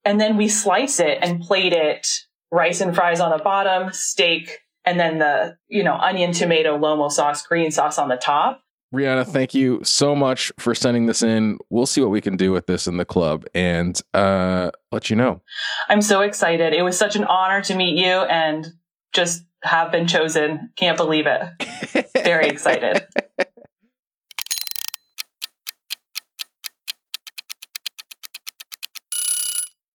and 0.03 0.19
then 0.19 0.37
we 0.37 0.47
slice 0.47 0.99
it 0.99 1.19
and 1.21 1.41
plate 1.41 1.73
it. 1.73 2.07
Rice 2.51 2.79
and 2.79 2.95
fries 2.95 3.19
on 3.19 3.31
the 3.31 3.43
bottom, 3.43 3.91
steak, 3.91 4.59
and 4.85 4.99
then 4.99 5.19
the 5.19 5.57
you 5.67 5.83
know 5.83 5.95
onion, 5.95 6.31
tomato, 6.31 6.77
lomo 6.77 7.11
sauce, 7.11 7.45
green 7.45 7.71
sauce 7.71 7.97
on 7.97 8.09
the 8.09 8.17
top. 8.17 8.61
Brianna, 8.95 9.27
thank 9.27 9.53
you 9.53 9.81
so 9.83 10.15
much 10.15 10.53
for 10.57 10.73
sending 10.73 11.05
this 11.05 11.21
in. 11.21 11.57
We'll 11.69 11.85
see 11.85 11.99
what 11.99 12.11
we 12.11 12.21
can 12.21 12.37
do 12.37 12.53
with 12.53 12.65
this 12.65 12.87
in 12.87 12.95
the 12.95 13.03
club 13.03 13.43
and 13.53 14.01
uh, 14.13 14.71
let 14.89 15.09
you 15.09 15.17
know. 15.17 15.41
I'm 15.89 16.01
so 16.01 16.21
excited. 16.21 16.73
It 16.73 16.81
was 16.81 16.97
such 16.97 17.17
an 17.17 17.25
honor 17.25 17.61
to 17.63 17.75
meet 17.75 17.97
you 17.97 18.05
and 18.05 18.65
just 19.11 19.43
have 19.63 19.91
been 19.91 20.07
chosen. 20.07 20.71
Can't 20.77 20.95
believe 20.95 21.25
it. 21.27 22.07
Very 22.23 22.47
excited. 22.47 23.05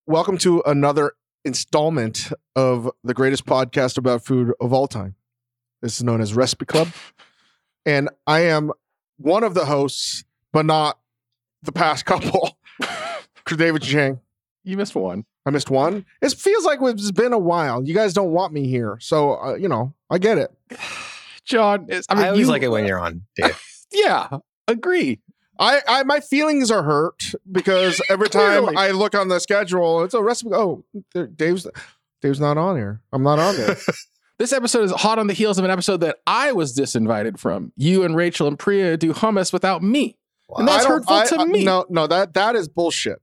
Welcome 0.07 0.37
to 0.39 0.63
another 0.67 1.13
installment 1.47 2.35
of 2.55 2.91
the 3.03 3.15
greatest 3.15 3.47
podcast 3.47 3.97
about 3.97 4.27
food 4.27 4.53
of 4.61 4.75
all 4.75 4.87
time. 4.87 5.15
This 5.81 5.97
is 5.97 6.05
known 6.05 6.21
as 6.21 6.35
Recipe 6.35 6.67
Club. 6.67 6.89
And 7.87 8.11
I 8.27 8.41
am 8.41 8.73
one 9.21 9.45
of 9.45 9.55
the 9.55 9.65
hosts, 9.67 10.25
but 10.53 10.67
not 10.67 10.99
the 11.63 11.73
past 11.73 12.05
couple. 12.07 12.57
David 13.47 13.83
Chang. 13.83 14.21
You 14.63 14.77
missed 14.77 14.95
one. 14.95 15.25
I 15.47 15.51
missed 15.51 15.71
one. 15.71 16.05
It 16.23 16.33
feels 16.35 16.65
like 16.65 16.79
it's 16.83 17.11
been 17.11 17.33
a 17.33 17.39
while. 17.39 17.83
You 17.83 17.95
guys 17.95 18.13
don't 18.13 18.31
want 18.33 18.53
me 18.53 18.69
here. 18.69 18.99
So, 19.01 19.33
uh, 19.43 19.55
you 19.55 19.69
know, 19.69 19.93
I 20.11 20.19
get 20.19 20.39
it. 20.39 20.51
John, 21.45 21.87
is, 21.89 22.05
I 22.09 22.13
I, 22.13 22.17
mean, 22.17 22.27
always 22.27 22.41
you- 22.41 22.47
like 22.47 22.63
it 22.63 22.69
when 22.69 22.87
you're 22.87 22.99
on, 23.01 23.23
Dave. 23.37 23.61
Yeah, 23.93 24.39
agree. 24.69 25.19
I, 25.59 25.81
I 25.89 26.03
my 26.05 26.21
feelings 26.21 26.71
are 26.71 26.83
hurt 26.85 27.33
because 27.51 28.01
every 28.09 28.29
time 28.29 28.63
Clearly. 28.65 28.77
I 28.77 28.93
look 28.93 29.15
on 29.15 29.29
the 29.29 29.41
schedule, 29.41 30.05
it's 30.05 30.15
a 30.15 30.23
recipe. 30.23 30.51
Oh, 30.55 30.85
there- 31.13 31.27
Dave's 31.27 31.67
Dave's 32.23 32.39
not 32.41 32.57
on 32.57 32.77
here. 32.77 33.01
I'm 33.13 33.23
not 33.23 33.39
on 33.41 33.57
there. 33.57 33.77
This 34.41 34.55
episode 34.55 34.85
is 34.85 34.93
hot 34.93 35.19
on 35.19 35.27
the 35.27 35.35
heels 35.35 35.59
of 35.59 35.67
an 35.67 35.71
episode 35.71 35.99
that 35.99 36.17
I 36.27 36.53
was 36.53 36.75
disinvited 36.75 37.39
from. 37.39 37.73
You 37.77 38.05
and 38.05 38.17
Rachel 38.17 38.49
and 38.49 38.59
Priya 38.59 38.97
do 38.97 39.13
hummus 39.13 39.53
without 39.53 39.83
me. 39.83 40.17
And 40.57 40.67
that's 40.67 40.87
hurtful 40.87 41.15
I- 41.15 41.27
to 41.27 41.41
I- 41.41 41.45
me. 41.45 41.63
No, 41.63 41.85
no, 41.91 42.07
that 42.07 42.33
that 42.33 42.57
is 42.57 42.67
bullshit 42.67 43.21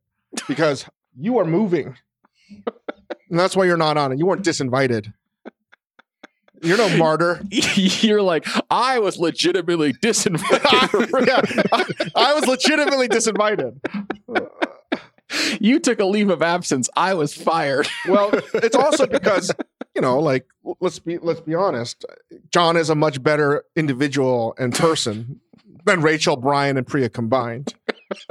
because 0.47 0.86
you 1.17 1.39
are 1.39 1.43
moving, 1.45 1.95
and 2.67 3.39
that's 3.39 3.55
why 3.55 3.65
you're 3.65 3.77
not 3.77 3.97
on 3.97 4.12
it. 4.12 4.19
You 4.19 4.27
weren't 4.27 4.45
disinvited. 4.45 5.12
You're 6.62 6.77
no 6.77 6.95
martyr. 6.97 7.41
You're 7.50 8.21
like, 8.21 8.45
I 8.69 9.00
was 9.00 9.17
legitimately 9.17 9.93
disinvited. 9.93 11.25
yeah, 11.27 11.41
I, 11.74 12.12
I 12.29 12.33
was 12.36 12.45
legitimately 12.45 13.07
disinvited. 13.09 13.79
you 15.59 15.79
took 15.79 16.00
a 16.00 16.05
leave 16.05 16.29
of 16.29 16.43
absence. 16.43 16.91
I 16.95 17.15
was 17.15 17.33
fired. 17.33 17.88
Well, 18.07 18.29
it's 18.53 18.75
also 18.75 19.07
because 19.07 19.51
you 19.98 20.01
know, 20.01 20.20
like 20.20 20.46
let's 20.80 21.00
be 21.00 21.18
let's 21.18 21.42
be 21.42 21.56
honest. 21.56 22.06
John 22.54 22.77
is 22.77 22.92
a 22.92 22.96
much 22.96 23.24
better 23.24 23.63
individual 23.75 24.54
and 24.60 24.72
person 24.74 25.42
than 25.86 26.01
Rachel, 26.01 26.36
Brian, 26.36 26.77
and 26.77 26.86
Priya 26.86 27.10
combined. 27.10 27.74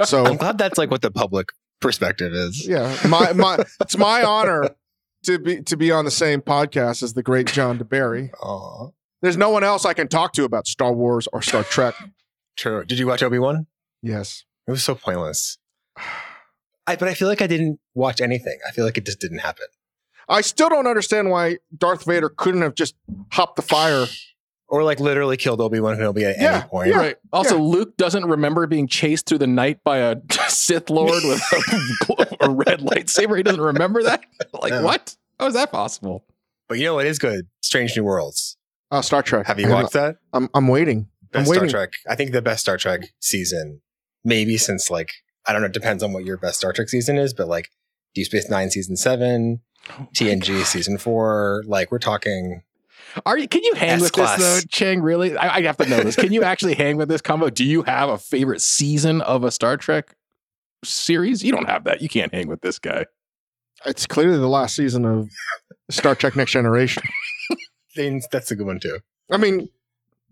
So 0.05 0.25
I'm 0.25 0.37
glad 0.37 0.57
that's 0.57 0.77
like 0.77 0.89
what 0.89 1.01
the 1.01 1.11
public 1.11 1.49
perspective 1.81 2.33
is. 2.33 2.65
yeah, 2.65 2.97
my 3.07 3.33
my 3.33 3.57
it's 3.81 3.97
my 3.97 4.23
honor 4.23 4.69
to 5.25 5.39
be 5.39 5.61
to 5.63 5.75
be 5.75 5.91
on 5.91 6.05
the 6.05 6.11
same 6.11 6.41
podcast 6.41 7.03
as 7.03 7.13
the 7.13 7.21
great 7.21 7.47
John 7.47 7.77
deBary. 7.77 8.31
There's 9.21 9.37
no 9.37 9.49
one 9.49 9.65
else 9.65 9.83
I 9.83 9.93
can 9.93 10.07
talk 10.07 10.31
to 10.33 10.45
about 10.45 10.67
Star 10.67 10.93
Wars 10.93 11.27
or 11.33 11.41
Star 11.41 11.63
Trek. 11.63 11.95
True. 12.57 12.85
Did 12.85 12.97
you 12.97 13.07
watch 13.07 13.21
Obi 13.21 13.39
Wan? 13.39 13.67
Yes. 14.01 14.45
It 14.67 14.71
was 14.71 14.83
so 14.83 14.95
pointless. 14.95 15.57
I, 16.87 16.95
but 16.95 17.07
I 17.07 17.13
feel 17.13 17.27
like 17.27 17.41
I 17.41 17.47
didn't 17.47 17.79
watch 17.93 18.21
anything. 18.21 18.57
I 18.67 18.71
feel 18.71 18.85
like 18.85 18.97
it 18.97 19.05
just 19.05 19.19
didn't 19.19 19.39
happen. 19.39 19.65
I 20.29 20.41
still 20.41 20.69
don't 20.69 20.87
understand 20.87 21.29
why 21.29 21.57
Darth 21.77 22.05
Vader 22.05 22.29
couldn't 22.29 22.61
have 22.61 22.75
just 22.75 22.95
hopped 23.31 23.55
the 23.55 23.61
fire. 23.61 24.05
Or 24.69 24.83
like 24.83 24.99
literally 24.99 25.37
killed 25.37 25.61
Obi 25.61 25.79
Wan 25.79 25.95
Kenobi 25.95 26.23
at 26.23 26.35
Yeah, 26.41 26.57
any 26.57 26.67
point. 26.67 26.89
yeah. 26.89 26.97
Right. 26.97 27.15
Also, 27.31 27.57
Luke 27.57 27.95
doesn't 27.95 28.25
remember 28.25 28.67
being 28.67 28.85
chased 28.85 29.25
through 29.25 29.37
the 29.37 29.47
night 29.47 29.81
by 29.85 29.99
a 29.99 30.17
Sith 30.49 30.89
Lord 30.89 31.23
with 31.23 31.41
a, 32.09 32.37
a 32.41 32.49
red 32.49 32.81
lightsaber. 32.81 33.37
He 33.37 33.43
doesn't 33.43 33.61
remember 33.61 34.03
that. 34.03 34.25
Like, 34.61 34.71
No. 34.73 34.83
what? 34.83 35.15
How 35.39 35.47
is 35.47 35.53
that 35.53 35.71
possible? 35.71 36.25
But 36.67 36.79
you 36.79 36.83
know 36.83 36.95
what 36.95 37.05
is 37.05 37.17
good? 37.17 37.47
Strange 37.61 37.95
New 37.95 38.03
Worlds. 38.03 38.57
Oh, 38.91 38.99
Star 38.99 39.23
Trek. 39.23 39.45
Have 39.47 39.57
you 39.57 39.69
watched 39.69 39.93
that? 39.93 40.17
I'm 40.33 40.49
I'm 40.53 40.67
waiting. 40.67 41.07
I'm 41.33 41.43
Best 41.45 41.53
Star. 41.53 41.67
Trek. 41.67 41.91
I 42.09 42.15
think 42.15 42.33
the 42.33 42.41
best 42.41 42.59
Star 42.61 42.75
Trek 42.75 43.13
season, 43.21 43.81
maybe 44.25 44.57
since 44.57 44.89
like 44.89 45.11
I 45.45 45.53
don't 45.53 45.61
know. 45.61 45.67
It 45.67 45.73
depends 45.73 46.03
on 46.03 46.11
what 46.11 46.25
your 46.25 46.35
best 46.37 46.57
Star 46.57 46.73
Trek 46.73 46.89
season 46.89 47.17
is, 47.17 47.33
but 47.33 47.47
like 47.47 47.69
Deep 48.15 48.25
Space 48.25 48.49
Nine 48.49 48.69
season 48.69 48.97
seven, 48.97 49.61
TNG 50.13 50.63
season 50.65 50.97
four. 50.97 51.63
Like 51.65 51.91
we're 51.91 51.99
talking. 51.99 52.63
Are 53.25 53.37
you? 53.37 53.47
Can 53.47 53.63
you 53.63 53.73
hang 53.73 53.99
with 53.99 54.13
this 54.13 54.29
S-class. 54.29 54.39
though, 54.39 54.67
Chang? 54.69 55.01
Really? 55.01 55.35
I, 55.35 55.55
I 55.55 55.61
have 55.63 55.77
to 55.77 55.85
know 55.87 56.01
this. 56.01 56.15
Can 56.15 56.33
you 56.33 56.43
actually 56.43 56.75
hang 56.75 56.97
with 56.97 57.09
this 57.09 57.21
combo? 57.21 57.49
Do 57.49 57.63
you 57.63 57.83
have 57.83 58.09
a 58.09 58.17
favorite 58.17 58.61
season 58.61 59.21
of 59.21 59.43
a 59.43 59.51
Star 59.51 59.77
Trek 59.77 60.15
series? 60.83 61.43
You 61.43 61.51
don't 61.51 61.67
have 61.67 61.85
that. 61.85 62.01
You 62.01 62.09
can't 62.09 62.33
hang 62.33 62.47
with 62.47 62.61
this 62.61 62.79
guy. 62.79 63.05
It's 63.85 64.05
clearly 64.05 64.37
the 64.37 64.47
last 64.47 64.75
season 64.75 65.05
of 65.05 65.29
Star 65.89 66.15
Trek 66.15 66.35
Next 66.35 66.51
Generation. 66.51 67.03
That's 68.31 68.51
a 68.51 68.55
good 68.55 68.67
one 68.67 68.79
too. 68.79 68.99
I 69.31 69.37
mean, 69.37 69.69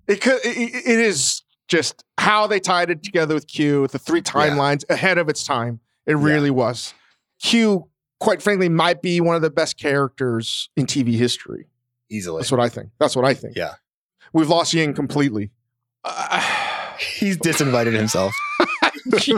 it 0.08 0.22
could 0.22 0.40
it, 0.44 0.76
it 0.76 1.00
is 1.00 1.44
just 1.68 2.04
how 2.18 2.48
they 2.48 2.60
tied 2.60 2.90
it 2.90 3.04
together 3.04 3.34
with 3.34 3.48
Q, 3.48 3.82
with 3.82 3.92
the 3.92 4.00
three 4.00 4.22
timelines 4.22 4.84
ahead 4.90 5.18
of 5.18 5.30
its 5.30 5.44
time. 5.44 5.80
It 6.06 6.16
really 6.16 6.52
was. 6.52 6.94
Q, 7.42 7.90
quite 8.20 8.42
frankly, 8.42 8.70
might 8.70 9.02
be 9.02 9.22
one 9.22 9.36
of 9.36 9.42
the 9.42 9.50
best 9.50 9.78
characters 9.80 10.70
in 10.76 10.86
TV 10.86 11.14
history. 11.16 11.68
Easily. 12.10 12.40
That's 12.42 12.52
what 12.52 12.60
I 12.62 12.70
think. 12.70 12.90
That's 13.00 13.16
what 13.16 13.26
I 13.26 13.34
think. 13.34 13.56
Yeah. 13.56 13.76
We've 14.34 14.50
lost 14.50 14.74
Ying 14.74 14.94
completely. 14.94 15.52
Uh, 16.04 16.42
He's 17.20 17.38
disinvited 17.38 17.94
himself. 17.94 18.34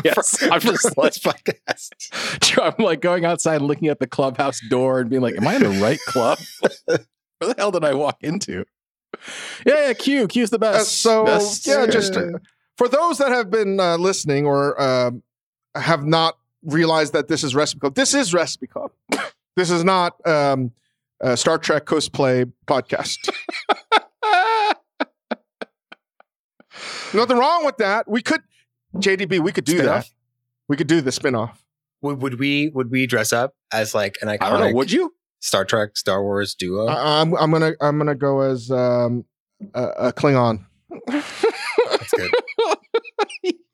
yes, 0.06 0.44
I'm 0.52 0.60
just 0.62 0.82
from 0.84 0.94
like 0.98 1.14
podcast. 1.14 2.58
I'm 2.78 2.84
like 2.84 3.02
going 3.02 3.26
outside, 3.26 3.62
looking 3.62 3.88
at 3.88 4.00
the 4.00 4.08
clubhouse 4.08 4.60
door, 4.70 5.00
and 5.00 5.10
being 5.10 5.22
like, 5.22 5.36
"Am 5.38 5.48
I 5.48 5.56
in 5.56 5.64
the 5.64 5.70
right 5.82 6.00
club? 6.08 6.38
Where 6.86 7.00
the 7.42 7.56
hell 7.58 7.72
did 7.72 7.84
I 7.84 7.94
walk 7.96 8.18
into?" 8.22 8.64
Yeah, 9.66 9.88
yeah. 9.88 9.94
Q, 9.94 10.28
Q's 10.28 10.52
the 10.52 10.58
Uh, 10.58 10.60
best. 10.60 11.02
so 11.02 11.26
Best- 11.26 11.66
yeah, 11.66 11.88
just 11.88 12.16
uh, 12.16 12.34
for 12.78 12.88
those 12.88 13.18
that 13.18 13.32
have 13.32 13.50
been 13.50 13.80
uh, 13.80 13.98
listening 13.98 14.46
or 14.46 14.80
um, 14.82 15.24
have 15.76 16.06
not 16.06 16.38
realized 16.64 17.14
that 17.14 17.28
this 17.28 17.44
is 17.44 17.56
Recipe 17.56 17.80
Club, 17.80 17.96
this 17.96 18.14
is 18.14 18.34
Recipe 18.34 18.68
Club. 18.68 18.92
this 19.56 19.70
is 19.70 19.84
not 19.84 20.16
um, 20.28 20.72
a 21.22 21.36
Star 21.38 21.58
Trek 21.58 21.86
cosplay 21.86 22.52
podcast. 22.68 23.30
Nothing 27.14 27.38
wrong 27.38 27.66
with 27.66 27.78
that. 27.78 28.08
We 28.08 28.22
could 28.22 28.42
JDB. 28.96 29.40
We 29.40 29.52
could 29.52 29.66
do 29.66 29.78
Spin-off? 29.78 30.06
that. 30.06 30.12
We 30.68 30.76
could 30.78 30.88
do 30.88 31.02
the 31.02 31.12
spinoff. 31.12 31.58
Would, 32.02 32.22
would 32.22 32.40
we 32.40 32.70
would 32.70 32.92
we 32.92 33.08
dress 33.08 33.34
up 33.34 33.56
as 33.72 33.96
like 33.96 34.18
an 34.22 34.30
I 34.30 34.38
don't 34.38 34.60
know. 34.60 34.68
iconic 34.68 34.76
Would 34.76 34.92
you? 34.92 35.14
Star 35.40 35.66
Trek, 35.66 35.96
Star 35.98 36.22
Wars 36.22 36.56
duo? 36.56 36.88
I, 36.88 37.22
I'm 37.22 37.34
I'm 37.36 37.52
gonna 37.52 37.72
I'm 37.82 37.98
gonna 37.98 38.16
go 38.16 38.42
as 38.42 38.70
um 38.70 39.26
a, 39.74 39.84
a 39.84 40.14
Klingon. 40.14 40.66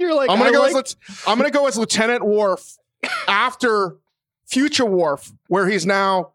That's 0.03 0.07
good. 0.07 0.07
You're 0.07 0.15
like 0.15 0.29
I'm 0.29 0.37
gonna 0.37 0.49
I 0.49 0.53
go 0.53 0.59
like- 0.59 0.69
as 0.69 0.75
Lieuts- 0.75 0.95
I'm 1.27 1.37
gonna 1.37 1.51
go 1.51 1.67
as 1.67 1.77
Lieutenant 1.77 2.25
Worf 2.25 2.77
after 3.27 3.97
Future 4.47 4.85
Worf, 4.85 5.31
where 5.47 5.67
he's 5.67 5.85
now 5.85 6.29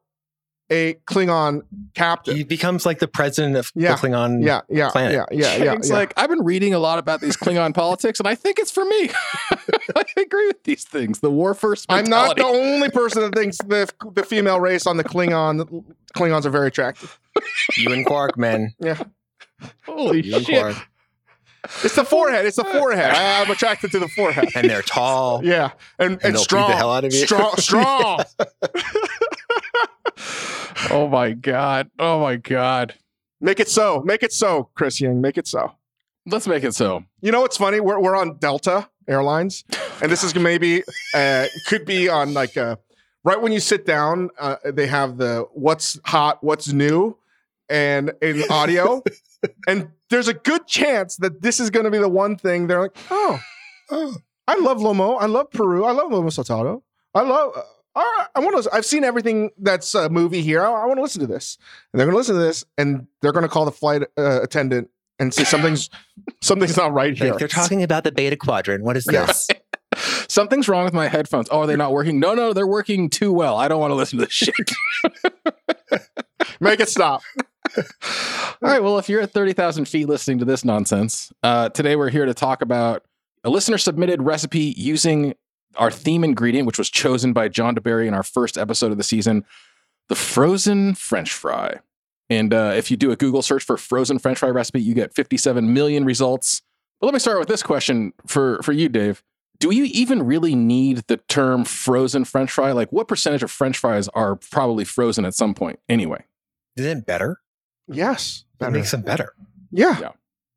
a 0.70 0.94
Klingon 1.06 1.62
captain. 1.94 2.37
He 2.37 2.44
becomes 2.44 2.84
like 2.84 2.98
the 2.98 3.08
president 3.08 3.56
of 3.56 3.72
Yeah. 3.75 3.94
the 3.94 4.06
Klingon. 4.08 4.44
yeah, 4.44 4.60
yeah, 4.68 4.90
planet. 4.90 5.12
yeah, 5.12 5.25
yeah, 5.30 5.64
yeah, 5.64 5.72
It's 5.75 5.88
yeah. 5.88 5.94
like 5.96 6.12
I've 6.18 6.28
been 6.28 6.44
reading 6.44 6.75
a 6.75 6.78
lot 6.78 6.98
about 6.98 7.22
these 7.22 7.37
Klingon 7.38 7.72
politics, 7.72 8.18
and 8.20 8.26
I 8.28 8.34
think 8.34 8.58
it's 8.58 8.70
for 8.70 8.84
me. 8.84 9.10
I 9.96 10.04
agree 10.18 10.46
with 10.46 10.64
these 10.64 10.84
things. 10.84 11.20
The 11.20 11.30
war 11.30 11.54
first. 11.54 11.87
I'm 11.88 12.04
not 12.04 12.37
the 12.37 12.44
only 12.44 12.90
person 12.90 13.22
that 13.22 13.34
thinks 13.34 13.56
the 13.58 13.88
the 14.14 14.25
female 14.25 14.60
race 14.60 14.87
on 14.87 14.98
the 14.98 15.04
Klingon 15.04 15.84
Klingons 16.14 16.44
are 16.44 16.50
very 16.50 16.68
attractive. 16.68 17.18
You 17.78 17.92
and 17.92 18.04
Quark, 18.04 18.37
man. 18.37 18.75
Yeah, 18.78 19.02
Holy 19.87 20.22
You 20.26 20.37
and 20.37 20.44
shit! 20.46 20.76
It's 21.84 21.94
the 21.94 22.04
forehead. 22.04 22.46
It's 22.46 22.56
the 22.56 22.64
forehead. 22.64 23.10
I, 23.10 23.42
I'm 23.42 23.50
attracted 23.50 23.90
to 23.92 23.98
the 23.98 24.08
forehead. 24.08 24.48
And 24.54 24.70
they're 24.70 24.82
tall. 24.82 25.44
Yeah, 25.44 25.72
and 25.98 26.12
and, 26.12 26.25
And 26.25 26.38
strong. 26.38 26.70
the 26.70 26.76
hell 26.76 26.92
out 26.92 27.04
of 27.04 27.12
you. 27.12 27.26
Strong, 27.26 27.56
strong. 27.58 28.22
Oh 30.90 31.08
my 31.08 31.32
god! 31.32 31.90
Oh 31.98 32.20
my 32.20 32.37
god! 32.37 32.94
Make 33.40 33.60
it 33.60 33.68
so. 33.68 34.00
Make 34.02 34.22
it 34.22 34.32
so, 34.32 34.70
Chris 34.75 35.00
Ying. 35.00 35.20
Make 35.20 35.37
it 35.37 35.46
so. 35.46 35.72
Let's 36.26 36.46
make 36.46 36.64
it 36.64 36.75
so. 36.75 37.04
You 37.20 37.32
know 37.32 37.40
what's 37.40 37.56
funny? 37.56 37.80
We're 37.80 38.00
we're 38.00 38.16
on 38.16 38.37
Delta 38.38 38.88
Airlines, 39.08 39.64
and 40.00 40.10
this 40.10 40.22
is 40.22 40.34
maybe 40.34 40.82
uh, 41.14 41.46
could 41.66 41.84
be 41.84 42.08
on 42.08 42.32
like 42.32 42.56
uh 42.56 42.76
right 43.25 43.40
when 43.40 43.52
you 43.52 43.60
sit 43.60 43.87
down. 43.87 44.30
Uh, 44.38 44.56
they 44.64 44.87
have 44.87 45.18
the 45.18 45.46
what's 45.52 45.98
hot, 46.04 46.42
what's 46.44 46.72
new, 46.72 47.16
and 47.68 48.12
in 48.22 48.44
audio, 48.50 49.02
and 49.66 49.88
there's 50.11 50.28
a 50.28 50.35
good 50.35 50.66
chance 50.66 51.16
that 51.16 51.42
this 51.42 51.61
is 51.61 51.71
going 51.71 51.85
to 51.85 51.90
be 51.90 51.99
the 51.99 52.09
one 52.09 52.37
thing 52.37 52.66
they're 52.66 52.80
like, 52.80 52.97
oh, 53.11 53.40
oh, 53.90 54.16
I 54.47 54.59
love 54.59 54.78
Lomo, 54.78 55.21
I 55.21 55.26
love 55.26 55.50
Peru, 55.50 55.85
I 55.85 55.92
love 55.92 56.11
Lomo 56.11 56.26
Saltado, 56.26 56.83
I 57.14 57.23
love. 57.23 57.52
Uh, 57.57 57.62
all 57.95 58.04
right, 58.04 58.26
I 58.37 58.40
want 58.40 58.62
to. 58.62 58.73
I've 58.73 58.87
seen 58.87 59.02
everything 59.02 59.50
that's 59.59 59.95
a 59.95 60.09
movie 60.09 60.42
here. 60.42 60.62
I, 60.62 60.71
I 60.71 60.87
want 60.87 60.99
to 60.99 61.02
listen 61.02 61.21
to 61.21 61.26
this, 61.26 61.59
and 61.92 61.99
they're 61.99 62.07
going 62.07 62.14
to 62.14 62.18
listen 62.18 62.37
to 62.37 62.40
this, 62.40 62.64
and 62.76 63.09
they're 63.23 63.33
going 63.33 63.42
to 63.42 63.49
call 63.49 63.64
the 63.64 63.73
flight 63.73 64.02
uh, 64.16 64.40
attendant 64.42 64.90
and 65.18 65.35
say 65.35 65.42
something's 65.42 65.90
something's 66.40 66.76
not 66.76 66.92
right 66.92 67.16
here. 67.18 67.30
Like, 67.30 67.38
they're 67.40 67.49
talking 67.49 67.83
about 67.83 68.04
the 68.04 68.12
Beta 68.12 68.37
Quadrant. 68.37 68.85
What 68.85 68.97
is 68.97 69.04
this? 69.04 69.49
Something's 70.28 70.68
wrong 70.68 70.85
with 70.85 70.92
my 70.92 71.09
headphones. 71.09 71.49
Oh, 71.50 71.61
are 71.61 71.66
they 71.66 71.75
not 71.75 71.92
working? 71.92 72.21
No, 72.21 72.35
no, 72.35 72.52
they're 72.52 72.66
working 72.66 73.09
too 73.09 73.33
well. 73.33 73.57
I 73.57 73.66
don't 73.66 73.80
want 73.80 73.90
to 73.90 73.95
listen 73.95 74.18
to 74.18 74.26
this 74.26 74.35
shit. 74.35 74.54
Make 76.61 76.80
it 76.80 76.88
stop. 76.88 77.23
All 77.76 78.70
right. 78.70 78.82
Well, 78.82 78.98
if 78.98 79.08
you're 79.08 79.20
at 79.20 79.32
30,000 79.32 79.87
feet 79.87 80.08
listening 80.08 80.38
to 80.38 80.44
this 80.44 80.64
nonsense, 80.64 81.32
uh, 81.42 81.68
today 81.68 81.96
we're 81.96 82.10
here 82.10 82.26
to 82.26 82.34
talk 82.34 82.62
about 82.62 83.04
a 83.44 83.50
listener 83.50 83.78
submitted 83.78 84.22
recipe 84.22 84.75
using 84.76 85.34
our 85.76 85.90
theme 85.90 86.25
ingredient, 86.25 86.66
which 86.66 86.78
was 86.78 86.90
chosen 86.90 87.32
by 87.32 87.48
John 87.48 87.75
deBary 87.75 88.06
in 88.06 88.14
our 88.14 88.22
first 88.22 88.58
episode 88.58 88.90
of 88.90 88.98
the 88.98 89.04
season 89.04 89.44
the 90.08 90.14
frozen 90.14 90.94
French 90.94 91.32
fry. 91.32 91.80
And 92.30 92.52
uh, 92.52 92.72
if 92.75 92.90
you 92.90 92.96
do 92.96 93.10
a 93.10 93.16
Google 93.16 93.42
search 93.42 93.62
for 93.62 93.76
frozen 93.76 94.18
French 94.18 94.38
fry 94.38 94.48
recipe, 94.48 94.80
you 94.80 94.94
get 94.94 95.14
57 95.14 95.72
million 95.72 96.04
results. 96.04 96.62
But 97.00 97.06
let 97.06 97.12
me 97.12 97.20
start 97.20 97.38
with 97.38 97.48
this 97.48 97.62
question 97.62 98.12
for, 98.26 98.60
for 98.62 98.72
you, 98.72 98.88
Dave. 98.88 99.22
Do 99.60 99.70
you 99.75 99.84
even 99.84 100.22
really 100.25 100.54
need 100.54 100.98
the 101.08 101.16
term 101.16 101.64
frozen 101.64 102.25
French 102.25 102.50
fry? 102.50 102.72
Like, 102.72 102.92
what 102.92 103.08
percentage 103.08 103.42
of 103.42 103.50
French 103.50 103.78
fries 103.78 104.08
are 104.08 104.37
probably 104.37 104.84
frozen 104.84 105.25
at 105.25 105.34
some 105.34 105.54
point 105.54 105.78
anyway? 105.88 106.25
Isn't 106.76 106.98
it 106.98 107.06
better? 107.06 107.40
Yes. 107.88 108.45
That 108.59 108.66
Better. 108.66 108.78
makes 108.78 108.90
them 108.90 109.02
better. 109.02 109.33
Yeah. 109.71 109.99
Yeah. 110.00 110.11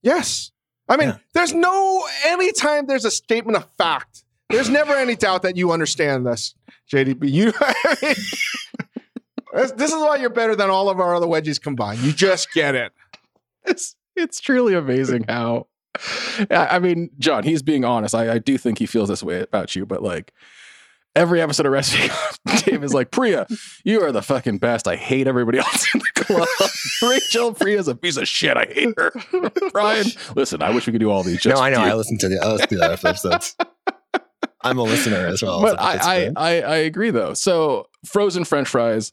Yes. 0.03 0.51
I 0.89 0.97
mean, 0.97 1.09
Yeah. 1.09 1.17
there's 1.33 1.53
no 1.53 2.03
anytime 2.25 2.87
there's 2.87 3.05
a 3.05 3.11
statement 3.11 3.57
of 3.57 3.67
fact. 3.77 4.23
There's 4.49 4.69
never 4.69 4.93
any 4.93 5.15
doubt 5.15 5.43
that 5.43 5.55
you 5.55 5.71
understand 5.71 6.25
this, 6.27 6.55
JDB. 6.91 7.31
You, 7.31 7.53
I 7.59 7.97
mean, 8.01 8.15
this, 9.53 9.71
this 9.71 9.91
is 9.91 9.97
why 9.97 10.17
you're 10.17 10.29
better 10.29 10.55
than 10.55 10.69
all 10.69 10.89
of 10.89 10.99
our 10.99 11.15
other 11.15 11.27
wedgies 11.27 11.61
combined. 11.61 11.99
You 11.99 12.11
just 12.11 12.51
get 12.53 12.75
it. 12.75 12.91
it's 13.65 13.95
it's 14.15 14.39
truly 14.41 14.73
amazing 14.73 15.25
how 15.29 15.67
I 16.49 16.67
I 16.71 16.79
mean, 16.79 17.11
John, 17.19 17.43
he's 17.43 17.61
being 17.61 17.85
honest. 17.85 18.13
I, 18.15 18.33
I 18.33 18.37
do 18.39 18.57
think 18.57 18.77
he 18.79 18.85
feels 18.85 19.07
this 19.09 19.23
way 19.23 19.39
about 19.41 19.75
you, 19.75 19.85
but 19.85 20.03
like 20.03 20.33
every 21.15 21.41
episode 21.41 21.65
of 21.65 21.71
Recipe, 21.71 22.09
Dave 22.65 22.83
is 22.83 22.93
like, 22.93 23.11
Priya, 23.11 23.47
you 23.83 24.01
are 24.01 24.11
the 24.11 24.21
fucking 24.21 24.57
best. 24.59 24.87
I 24.87 24.95
hate 24.95 25.27
everybody 25.27 25.57
else 25.59 25.87
in 25.93 25.99
the 25.99 26.23
club. 26.23 26.47
Rachel, 27.11 27.53
Priya's 27.53 27.87
a 27.87 27.95
piece 27.95 28.17
of 28.17 28.27
shit. 28.27 28.57
I 28.57 28.65
hate 28.65 28.93
her. 28.97 29.11
Brian, 29.71 30.05
listen, 30.35 30.61
I 30.61 30.71
wish 30.71 30.87
we 30.87 30.93
could 30.93 30.99
do 31.01 31.09
all 31.09 31.23
these. 31.23 31.41
Just 31.41 31.55
no, 31.55 31.61
I 31.61 31.69
know. 31.69 31.83
you. 31.83 31.91
I 31.91 31.93
listened 31.93 32.19
to 32.21 32.29
the. 32.29 32.39
I 32.39 32.51
listened 32.51 32.69
to 32.69 32.77
the 32.77 32.91
episodes. 32.91 33.55
I'm 34.63 34.77
a 34.77 34.83
listener 34.83 35.25
as 35.25 35.41
well. 35.41 35.61
but 35.61 35.77
so 35.77 35.83
I, 35.83 35.95
I. 35.95 36.31
I 36.35 36.61
I 36.61 36.75
agree 36.77 37.09
though. 37.09 37.33
So 37.33 37.87
frozen 38.05 38.43
French 38.45 38.67
fries. 38.67 39.11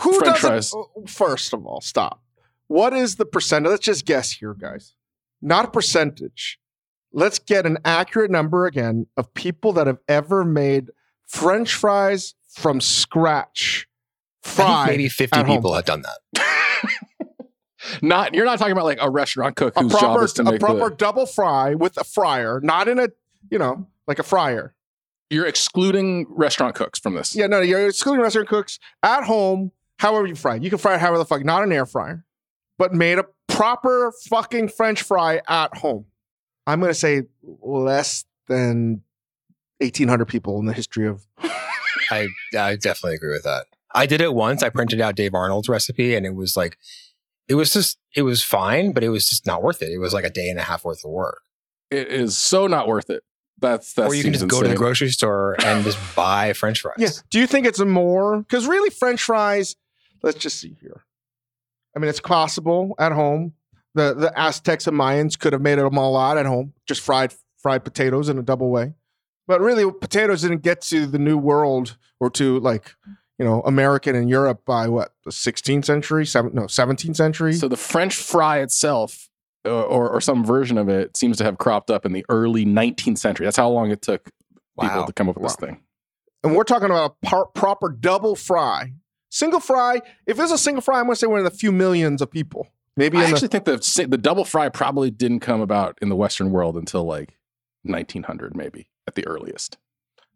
Who 0.00 0.12
French 0.18 0.40
doesn't? 0.40 0.48
fries. 0.50 0.72
oh, 0.74 1.04
First 1.06 1.52
of 1.52 1.66
all, 1.66 1.80
stop. 1.80 2.22
What 2.68 2.92
is 2.94 3.16
the 3.16 3.26
percentage? 3.26 3.68
Let's 3.70 3.84
just 3.84 4.06
guess 4.06 4.30
here, 4.30 4.54
guys. 4.54 4.94
Not 5.42 5.64
a 5.66 5.70
percentage. 5.70 6.58
Let's 7.12 7.38
get 7.40 7.66
an 7.66 7.78
accurate 7.84 8.30
number 8.30 8.66
again 8.66 9.06
of 9.16 9.34
people 9.34 9.72
that 9.72 9.86
have 9.88 9.98
ever 10.08 10.44
made 10.44 10.90
French 11.30 11.74
fries 11.74 12.34
from 12.48 12.80
scratch. 12.80 13.86
I 14.44 14.48
think 14.48 14.56
Fried. 14.56 14.86
maybe 14.88 15.08
50 15.08 15.38
at 15.38 15.46
home. 15.46 15.56
people 15.56 15.74
have 15.74 15.84
done 15.84 16.02
that. 16.02 16.42
Not 18.02 18.34
you're 18.34 18.44
not 18.44 18.58
talking 18.58 18.72
about 18.72 18.84
like 18.84 18.98
a 19.00 19.08
restaurant 19.08 19.56
cook 19.56 19.74
a 19.76 19.80
whose 19.80 19.92
job 19.92 20.00
proper, 20.00 20.24
is 20.24 20.32
to 20.34 20.44
make 20.44 20.56
a 20.56 20.58
proper 20.58 20.90
the, 20.90 20.96
double 20.96 21.24
fry 21.24 21.74
with 21.74 21.96
a 21.96 22.04
fryer, 22.04 22.60
not 22.62 22.88
in 22.88 22.98
a, 22.98 23.08
you 23.50 23.58
know, 23.58 23.86
like 24.06 24.18
a 24.18 24.22
fryer. 24.22 24.74
you're 25.30 25.46
excluding 25.46 26.26
restaurant 26.28 26.74
cooks 26.74 26.98
from 26.98 27.14
this. 27.14 27.34
Yeah, 27.34 27.46
no, 27.46 27.60
you're 27.60 27.86
excluding 27.86 28.20
restaurant 28.20 28.48
cooks 28.48 28.78
at 29.02 29.24
home, 29.24 29.72
however 29.98 30.26
you 30.26 30.34
fry. 30.34 30.56
You 30.56 30.68
can 30.68 30.78
fry 30.78 30.96
it 30.96 31.00
however 31.00 31.18
the 31.18 31.24
fuck, 31.24 31.42
not 31.42 31.62
an 31.62 31.72
air 31.72 31.86
fryer, 31.86 32.24
but 32.78 32.92
made 32.92 33.18
a 33.18 33.24
proper 33.48 34.12
fucking 34.28 34.68
French 34.68 35.02
fry 35.02 35.40
at 35.48 35.76
home. 35.78 36.04
I'm 36.66 36.80
going 36.80 36.90
to 36.90 36.98
say 36.98 37.22
less 37.62 38.24
than 38.46 39.02
1,800 39.80 40.26
people 40.26 40.58
in 40.58 40.66
the 40.66 40.72
history 40.72 41.06
of. 41.06 41.26
I 42.10 42.28
I 42.56 42.76
definitely 42.76 43.14
agree 43.14 43.32
with 43.32 43.44
that. 43.44 43.66
I 43.94 44.06
did 44.06 44.20
it 44.20 44.34
once. 44.34 44.62
I 44.62 44.68
printed 44.68 45.00
out 45.00 45.16
Dave 45.16 45.34
Arnold's 45.34 45.68
recipe, 45.68 46.14
and 46.14 46.24
it 46.24 46.34
was 46.34 46.56
like, 46.56 46.78
it 47.48 47.54
was 47.54 47.72
just, 47.72 47.98
it 48.14 48.22
was 48.22 48.42
fine, 48.42 48.92
but 48.92 49.02
it 49.02 49.08
was 49.08 49.28
just 49.28 49.46
not 49.46 49.62
worth 49.62 49.82
it. 49.82 49.90
It 49.90 49.98
was 49.98 50.14
like 50.14 50.24
a 50.24 50.30
day 50.30 50.48
and 50.48 50.58
a 50.58 50.62
half 50.62 50.84
worth 50.84 51.04
of 51.04 51.10
work. 51.10 51.42
It 51.90 52.08
is 52.08 52.38
so 52.38 52.66
not 52.66 52.86
worth 52.86 53.10
it. 53.10 53.24
That's 53.58 53.92
that's 53.92 54.10
or 54.12 54.14
you 54.14 54.22
can 54.22 54.32
just 54.32 54.48
go 54.48 54.62
to 54.62 54.68
the 54.68 54.74
grocery 54.74 55.10
store 55.10 55.56
and 55.64 55.84
just 55.84 55.98
buy 56.16 56.52
French 56.52 56.80
fries. 56.80 56.94
Yeah. 56.98 57.08
Do 57.30 57.40
you 57.40 57.46
think 57.46 57.66
it's 57.66 57.80
a 57.80 57.84
more? 57.84 58.38
Because 58.38 58.66
really, 58.66 58.90
French 58.90 59.22
fries, 59.22 59.76
let's 60.22 60.38
just 60.38 60.58
see 60.60 60.76
here. 60.80 61.04
I 61.94 61.98
mean, 61.98 62.08
it's 62.08 62.20
possible 62.20 62.94
at 62.98 63.12
home. 63.12 63.54
The 63.94 64.14
the 64.14 64.38
Aztecs 64.38 64.86
and 64.86 64.96
Mayans 64.96 65.38
could 65.38 65.52
have 65.52 65.60
made 65.60 65.78
them 65.78 65.98
all 65.98 66.16
out 66.16 66.38
at 66.38 66.46
home, 66.46 66.72
just 66.86 67.02
fried 67.02 67.34
fried 67.58 67.84
potatoes 67.84 68.28
in 68.28 68.38
a 68.38 68.42
double 68.42 68.70
way. 68.70 68.94
But 69.50 69.60
really, 69.60 69.90
potatoes 69.90 70.42
didn't 70.42 70.62
get 70.62 70.80
to 70.82 71.06
the 71.06 71.18
New 71.18 71.36
World 71.36 71.96
or 72.20 72.30
to 72.30 72.60
like 72.60 72.94
you 73.36 73.44
know 73.44 73.62
American 73.62 74.14
and 74.14 74.30
Europe 74.30 74.64
by 74.64 74.86
what 74.86 75.12
the 75.24 75.32
16th 75.32 75.84
century, 75.84 76.24
seven 76.24 76.52
no 76.54 76.62
17th 76.66 77.16
century. 77.16 77.52
So 77.54 77.66
the 77.66 77.76
French 77.76 78.14
fry 78.14 78.60
itself, 78.60 79.28
uh, 79.66 79.70
or 79.86 80.08
or 80.08 80.20
some 80.20 80.44
version 80.44 80.78
of 80.78 80.88
it, 80.88 81.16
seems 81.16 81.36
to 81.38 81.44
have 81.44 81.58
cropped 81.58 81.90
up 81.90 82.06
in 82.06 82.12
the 82.12 82.24
early 82.28 82.64
19th 82.64 83.18
century. 83.18 83.44
That's 83.44 83.56
how 83.56 83.68
long 83.70 83.90
it 83.90 84.02
took 84.02 84.26
people 84.80 85.00
Wow. 85.00 85.04
to 85.04 85.12
come 85.12 85.28
up 85.28 85.34
with 85.36 85.42
this 85.42 85.56
thing. 85.56 85.80
and 86.44 86.54
we're 86.54 86.62
talking 86.62 86.86
about 86.86 87.16
a 87.22 87.26
par- 87.26 87.46
proper 87.46 87.88
double 87.88 88.36
fry. 88.36 88.92
Single 89.32 89.58
fry. 89.60 90.00
If 90.26 90.36
there's 90.36 90.52
a 90.52 90.58
single 90.58 90.80
fry, 90.80 91.00
I'm 91.00 91.06
going 91.06 91.14
to 91.14 91.18
say 91.18 91.26
we're 91.26 91.40
in 91.40 91.46
a 91.46 91.50
few 91.50 91.72
millions 91.72 92.22
of 92.22 92.30
people. 92.30 92.68
Maybe 92.96 93.18
I 93.18 93.24
in 93.24 93.30
the 93.30 93.34
actually 93.34 93.48
think 93.48 93.64
the 93.64 94.06
the 94.08 94.16
double 94.18 94.44
fry 94.44 94.68
probably 94.68 95.10
didn't 95.10 95.40
come 95.40 95.60
about 95.60 95.98
in 96.00 96.08
the 96.08 96.16
Western 96.16 96.52
world 96.52 96.76
until 96.76 97.02
like 97.02 97.36
1900, 97.82 98.54
maybe 98.56 98.89
at 99.10 99.14
the 99.16 99.26
earliest. 99.26 99.76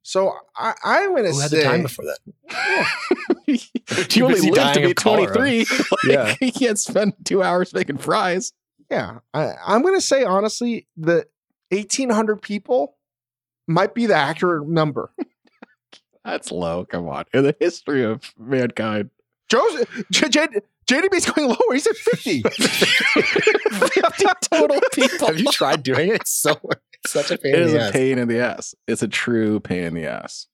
So 0.03 0.35
I, 0.57 0.75
I'm 0.85 1.11
going 1.11 1.25
to 1.25 1.31
Who 1.31 1.39
had 1.41 1.51
say 1.51 1.59
the 1.59 1.63
time 1.63 1.83
before 1.83 2.05
that? 2.05 2.19
you 4.17 4.25
only 4.27 4.41
lived 4.51 4.75
to 4.75 4.81
be 4.81 4.93
23. 4.95 5.59
like, 5.69 5.69
Yeah. 6.07 6.35
you 6.43 6.53
can't 6.53 6.79
spend 6.79 7.15
two 7.25 7.43
hours 7.43 7.73
making 7.73 7.97
fries. 7.99 8.53
Yeah, 8.91 9.21
I, 9.33 9.55
I'm 9.67 9.81
going 9.83 9.95
to 9.95 10.01
say 10.03 10.25
honestly, 10.25 10.87
the 10.97 11.27
1,800 11.71 12.43
people 12.43 12.97
might 13.67 13.95
be 13.95 14.05
the 14.07 14.15
accurate 14.15 14.69
number. 14.69 15.11
That's 16.25 16.53
low. 16.53 16.85
Come 16.85 17.09
on. 17.09 17.25
In 17.33 17.45
the 17.45 17.57
history 17.59 18.05
of 18.05 18.31
mankind, 18.39 19.11
Joe's 19.49 19.85
J, 20.11 20.29
J, 20.29 20.47
JDB's 20.87 21.31
going 21.31 21.49
lower. 21.49 21.73
He 21.73 21.79
said 21.79 21.97
50. 21.97 22.43
50 22.49 24.25
total 24.43 24.81
people. 24.93 25.27
Have 25.29 25.39
you 25.39 25.51
tried 25.51 25.83
doing 25.83 26.09
it? 26.11 26.17
It's 26.17 26.31
so 26.31 26.53
it's 26.71 26.83
such 27.07 27.31
a 27.31 27.39
pain 27.39 27.55
It 27.55 27.61
in 27.61 27.67
is 27.67 27.73
the 27.73 27.79
a 27.79 27.83
ass. 27.87 27.91
pain 27.93 28.19
in 28.19 28.29
the 28.29 28.39
ass. 28.41 28.75
It's 28.87 29.03
a 29.03 29.09
true 29.09 29.61
pain 29.61 29.85
in 29.85 29.95
the 29.95 30.07
ass. 30.07 30.47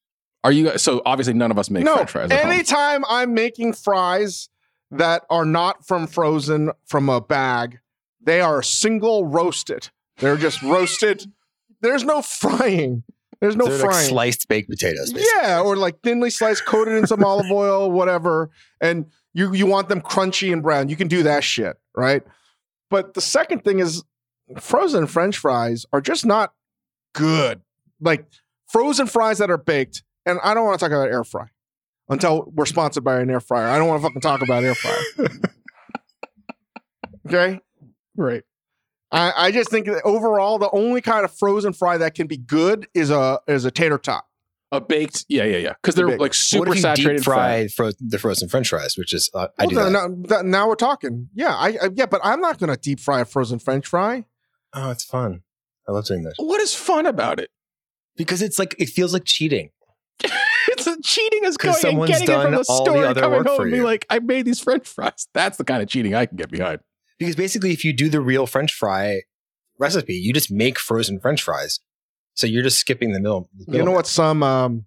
Are 0.42 0.52
you 0.52 0.78
so 0.78 1.02
obviously 1.04 1.34
none 1.34 1.50
of 1.50 1.58
us 1.58 1.68
make 1.70 1.84
no, 1.84 1.94
French 1.96 2.10
fries? 2.12 2.30
at 2.30 2.40
home. 2.42 2.50
anytime 2.52 3.04
I'm 3.08 3.34
making 3.34 3.74
fries 3.74 4.48
that 4.90 5.22
are 5.30 5.44
not 5.44 5.86
from 5.86 6.06
frozen 6.06 6.72
from 6.86 7.08
a 7.08 7.20
bag, 7.20 7.78
they 8.22 8.40
are 8.40 8.62
single 8.62 9.26
roasted. 9.26 9.90
They're 10.18 10.36
just 10.38 10.62
roasted. 10.62 11.30
There's 11.82 12.04
no 12.04 12.22
frying. 12.22 13.02
There's 13.40 13.56
no 13.56 13.66
They're 13.66 13.78
like 13.78 13.90
frying. 13.92 14.08
sliced 14.08 14.48
baked 14.48 14.68
potatoes. 14.68 15.12
Basically. 15.12 15.30
yeah, 15.42 15.60
or 15.60 15.76
like 15.76 16.00
thinly 16.02 16.28
sliced, 16.30 16.66
coated 16.66 16.94
in 16.94 17.06
some 17.06 17.24
olive 17.24 17.50
oil, 17.50 17.90
whatever. 17.90 18.50
And 18.82 19.06
you 19.32 19.52
you 19.54 19.66
want 19.66 19.88
them 19.88 20.00
crunchy 20.02 20.52
and 20.52 20.62
brown. 20.62 20.88
You 20.88 20.96
can 20.96 21.08
do 21.08 21.22
that 21.22 21.44
shit, 21.44 21.76
right? 21.96 22.22
But 22.90 23.14
the 23.14 23.20
second 23.20 23.62
thing 23.64 23.78
is 23.78 24.02
frozen 24.58 25.06
French 25.06 25.36
fries 25.38 25.86
are 25.92 26.00
just 26.00 26.24
not 26.26 26.52
good. 27.14 27.60
Like 28.00 28.26
frozen 28.68 29.06
fries 29.06 29.38
that 29.38 29.50
are 29.50 29.58
baked, 29.58 30.02
and 30.26 30.38
I 30.42 30.54
don't 30.54 30.64
want 30.64 30.78
to 30.80 30.84
talk 30.84 30.92
about 30.92 31.08
air 31.12 31.24
fry 31.24 31.46
until 32.08 32.50
we're 32.54 32.66
sponsored 32.66 33.04
by 33.04 33.20
an 33.20 33.30
air 33.30 33.40
fryer. 33.40 33.68
I 33.68 33.78
don't 33.78 33.88
want 33.88 34.00
to 34.02 34.08
fucking 34.08 34.20
talk 34.22 34.42
about 34.42 34.64
air 34.64 34.74
fryer. 34.74 35.28
okay, 37.26 37.60
Right. 38.16 38.42
I, 39.12 39.32
I 39.36 39.50
just 39.50 39.70
think 39.70 39.86
that 39.86 40.02
overall 40.04 40.58
the 40.58 40.70
only 40.70 41.00
kind 41.00 41.24
of 41.24 41.36
frozen 41.36 41.72
fry 41.72 41.98
that 41.98 42.14
can 42.14 42.26
be 42.28 42.36
good 42.36 42.86
is 42.94 43.10
a 43.10 43.40
is 43.48 43.64
a 43.64 43.70
tater 43.72 43.98
tot. 43.98 44.24
a 44.70 44.80
baked, 44.80 45.24
yeah, 45.28 45.42
yeah, 45.44 45.56
yeah, 45.56 45.72
because 45.82 45.96
they're 45.96 46.06
Baked. 46.06 46.20
like 46.20 46.28
What 46.30 46.34
super 46.36 46.68
if 46.70 46.74
you 46.76 46.80
saturated 46.82 47.16
deep 47.18 47.24
fry 47.24 47.66
fro- 47.68 47.90
the 47.98 48.18
frozen 48.18 48.48
French 48.48 48.68
fries, 48.68 48.96
which 48.96 49.12
is 49.12 49.28
uh, 49.34 49.48
I 49.58 49.66
do 49.66 49.74
then, 49.74 49.92
that. 49.92 50.10
now, 50.10 50.16
that- 50.28 50.44
now 50.44 50.68
we're 50.68 50.76
talking. 50.76 51.28
Yeah, 51.34 51.54
I, 51.56 51.68
I 51.82 51.90
yeah, 51.94 52.06
but 52.06 52.20
I'm 52.22 52.40
not 52.40 52.58
going 52.58 52.70
to 52.70 52.76
deep 52.76 53.00
fry 53.00 53.20
a 53.20 53.24
frozen 53.24 53.58
French 53.58 53.86
fry. 53.88 54.26
Oh, 54.72 54.90
it's 54.90 55.04
fun. 55.04 55.42
I 55.88 55.92
love 55.92 56.04
doing 56.06 56.22
this. 56.22 56.35
What 56.38 56.61
is 56.61 56.74
fun 56.74 57.06
about 57.06 57.40
it? 57.40 57.50
because 58.16 58.42
it's 58.42 58.59
like 58.59 58.74
it 58.78 58.90
feels 58.90 59.14
like 59.14 59.24
cheating. 59.24 59.70
it's 60.68 60.85
cheating 61.09 61.44
is 61.44 61.56
'Cause 61.56 61.80
going 61.83 61.94
and 61.96 62.09
someone's 62.09 62.11
getting 62.11 62.28
it 62.28 62.33
from 62.33 62.42
done 62.42 62.52
the 62.52 62.64
all 62.68 62.85
the 62.85 62.90
store 62.90 62.96
and 62.98 63.04
other 63.06 63.20
coming 63.22 63.38
work 63.38 63.46
home 63.46 63.56
for 63.56 63.62
and 63.62 63.70
be 63.70 63.78
you. 63.78 63.85
like, 63.85 64.04
I 64.11 64.18
made 64.18 64.44
these 64.44 64.61
French 64.61 64.87
fries. 64.87 65.26
That's 65.33 65.56
the 65.56 65.64
kind 65.64 65.83
of 65.83 65.88
cheating 65.88 66.14
I 66.14 66.26
can 66.26 66.37
get 66.37 66.50
behind. 66.50 66.80
Because 67.18 67.35
basically, 67.37 67.72
if 67.72 67.83
you 67.85 67.94
do 67.94 68.09
the 68.11 68.20
real 68.20 68.46
French 68.46 68.74
fry 68.74 69.22
recipe, 69.78 70.14
you 70.14 70.35
just 70.35 70.50
make 70.50 70.78
frozen 70.78 71.18
French 71.18 71.42
fries. 71.42 71.80
So 72.35 72.46
you're 72.46 72.62
just 72.62 72.78
skipping 72.78 73.12
the 73.12 73.20
middle. 73.20 73.48
the 73.54 73.61
You 73.61 73.66
know 73.66 73.72
middleman. 73.72 73.94
what 73.94 74.06
some 74.06 74.42
um, 74.42 74.85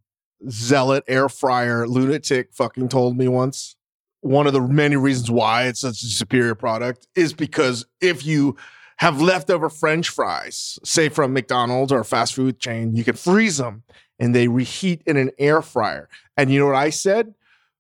zealot 0.50 1.04
air 1.08 1.28
fryer 1.30 1.88
lunatic 1.88 2.54
fucking 2.54 2.90
told 2.90 3.18
me 3.18 3.28
once? 3.28 3.76
One 4.22 4.46
of 4.48 4.54
the 4.54 4.62
many 4.62 4.96
reasons 4.96 5.32
why 5.32 5.66
it's 5.66 5.82
such 5.82 6.04
a 6.04 6.08
superior 6.08 6.56
product 6.56 7.08
is 7.16 7.34
because 7.34 7.86
if 8.00 8.26
you 8.26 8.56
have 8.98 9.22
leftover 9.22 9.70
French 9.70 10.10
fries, 10.10 10.80
say 10.84 11.10
from 11.10 11.34
McDonald's 11.34 11.92
or 11.92 12.00
a 12.00 12.06
fast 12.06 12.36
food 12.36 12.60
chain, 12.60 12.96
you 12.96 13.04
can 13.04 13.16
freeze 13.16 13.58
them 13.58 13.84
and 14.20 14.34
they 14.34 14.48
reheat 14.48 15.02
in 15.06 15.18
an 15.18 15.32
air 15.40 15.62
fryer. 15.62 16.08
And 16.38 16.52
you 16.52 16.60
know 16.60 16.68
what 16.68 16.76
I 16.76 16.90
said? 16.90 17.34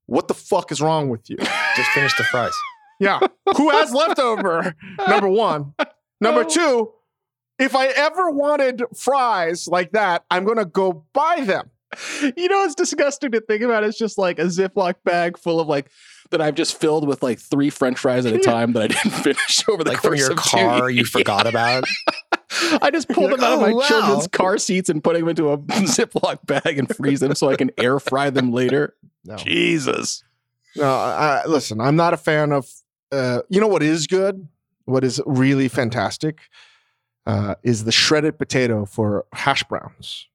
What 0.06 0.28
the 0.28 0.34
fuck 0.34 0.71
is 0.71 0.82
wrong 0.82 1.10
with 1.10 1.30
you? 1.30 1.38
Just 1.76 1.89
finish 1.91 2.15
the 2.17 2.23
fries. 2.23 2.54
Yeah. 2.99 3.19
Who 3.58 3.69
has 3.69 3.93
leftover? 3.93 4.76
Number 5.08 5.30
one. 5.30 5.73
Number 6.19 6.43
two, 6.43 6.91
if 7.60 7.76
I 7.76 7.88
ever 7.88 8.30
wanted 8.32 8.84
fries 8.95 9.67
like 9.67 9.91
that, 9.91 10.23
I'm 10.30 10.43
going 10.45 10.58
to 10.58 10.65
go 10.65 11.06
buy 11.13 11.41
them. 11.41 11.69
You 12.21 12.47
know 12.47 12.63
it's 12.63 12.76
disgusting 12.76 13.32
to 13.32 13.41
think 13.41 13.62
about? 13.62 13.84
It's 13.84 13.97
just 13.97 14.17
like 14.17 14.39
a 14.39 14.45
Ziploc 14.45 14.95
bag 15.04 15.38
full 15.38 15.60
of 15.60 15.67
like 15.67 15.91
that 16.34 16.41
I've 16.41 16.56
just 16.56 16.78
filled 16.80 17.08
with 17.08 17.24
like 17.24 17.39
three 17.39 17.69
French 17.69 17.98
fries 17.98 18.26
at 18.26 18.34
a 18.34 18.39
time 18.43 18.74
that 18.74 18.84
I 18.84 18.88
didn't 18.88 19.12
finish 19.12 19.63
over 19.69 19.84
the 19.84 19.91
like 19.91 20.02
from 20.02 20.10
course 20.12 20.19
your 20.19 20.32
of 20.34 20.38
car 20.38 20.89
you 20.89 21.06
forgot 21.06 21.48
about. 21.48 21.86
I 22.82 22.91
just 22.91 23.08
pull 23.10 23.24
You're 23.30 23.38
them 23.38 23.39
like, 23.41 23.50
out 23.50 23.54
of 23.56 23.62
my 23.62 23.72
"Oh, 23.72 23.76
wow." 23.78 23.88
children's 23.88 24.28
car 24.28 24.58
seats 24.60 24.89
and 24.89 25.04
put 25.04 25.15
them 25.17 25.28
into 25.28 25.50
a 25.52 25.58
Ziploc 25.58 26.46
bag 26.46 26.78
and 26.78 26.93
freeze 26.93 27.19
them 27.22 27.34
so 27.34 27.50
I 27.50 27.56
can 27.56 27.72
air 27.78 28.00
fry 28.00 28.30
them 28.30 28.52
later. 28.52 28.93
No. 29.26 29.38
Jesus. 29.38 30.24
No, 30.76 30.84
I, 30.93 31.43
listen, 31.48 31.80
I'm 31.82 31.96
not 31.96 32.13
a 32.13 32.17
fan 32.17 32.52
of, 32.52 32.67
uh, 33.12 33.41
you 33.50 33.62
know 33.62 33.67
what 33.67 33.82
is 33.84 34.06
good? 34.08 34.48
What 34.86 35.04
is 35.04 35.22
really 35.26 35.67
fantastic 35.67 36.39
uh, 37.26 37.56
is 37.63 37.86
the 37.86 37.91
shredded 37.91 38.38
potato 38.38 38.86
for 38.86 39.26
hash 39.34 39.63
browns 39.63 40.28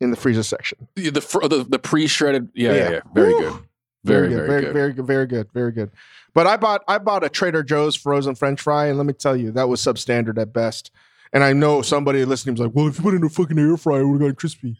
in 0.00 0.10
the 0.10 0.16
freezer 0.16 0.42
section. 0.42 0.88
Yeah, 0.96 1.10
The 1.10 1.20
the, 1.20 1.66
the 1.68 1.78
pre-shredded, 1.78 2.48
yeah, 2.54 2.72
yeah, 2.72 2.76
Yeah. 2.76 2.90
yeah. 2.90 3.00
Very 3.14 3.34
Woo. 3.34 3.40
good. 3.40 3.62
Very, 4.04 4.28
very, 4.28 4.46
very, 4.46 4.62
good. 4.62 4.72
very 4.72 4.92
good, 4.92 5.06
very 5.06 5.26
good, 5.26 5.52
very 5.52 5.72
good. 5.72 5.90
But 6.34 6.46
I 6.46 6.56
bought 6.56 6.82
I 6.88 6.98
bought 6.98 7.24
a 7.24 7.28
Trader 7.28 7.62
Joe's 7.62 7.96
frozen 7.96 8.34
French 8.34 8.60
fry, 8.60 8.86
and 8.86 8.96
let 8.96 9.06
me 9.06 9.12
tell 9.12 9.36
you, 9.36 9.50
that 9.52 9.68
was 9.68 9.80
substandard 9.80 10.38
at 10.38 10.52
best. 10.52 10.90
And 11.32 11.44
I 11.44 11.52
know 11.52 11.82
somebody 11.82 12.24
listening 12.24 12.54
was 12.54 12.60
like, 12.60 12.74
"Well, 12.74 12.88
if 12.88 12.96
you 12.98 13.04
put 13.04 13.14
it 13.14 13.18
in 13.18 13.24
a 13.24 13.28
fucking 13.28 13.58
air 13.58 13.76
fryer, 13.76 14.00
it 14.00 14.06
would 14.08 14.22
have 14.22 14.30
got 14.32 14.38
crispy." 14.38 14.76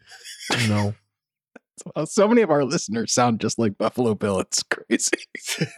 No, 0.69 0.95
So 2.07 2.29
many 2.29 2.43
of 2.43 2.51
our 2.51 2.65
listeners 2.65 3.13
sound 3.13 3.41
just 3.41 3.59
like 3.59 3.79
Buffalo 3.79 4.15
Bill. 4.15 4.41
It's 4.41 4.63
crazy. 4.63 5.11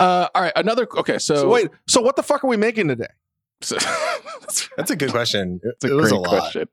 uh, 0.00 0.28
all 0.34 0.42
right, 0.42 0.52
another. 0.56 0.86
Okay, 0.96 1.18
so, 1.18 1.34
so 1.36 1.48
wait, 1.48 1.70
so 1.86 2.00
what 2.00 2.16
the 2.16 2.22
fuck 2.22 2.44
are 2.44 2.48
we 2.48 2.56
making 2.56 2.88
today? 2.88 3.08
so- 3.62 3.76
That's 4.76 4.90
a 4.90 4.96
good 4.96 5.10
question. 5.10 5.60
It's 5.62 5.84
a 5.84 5.94
it 5.94 6.00
great 6.00 6.12
a 6.12 6.16
lot. 6.18 6.28
question. 6.28 6.68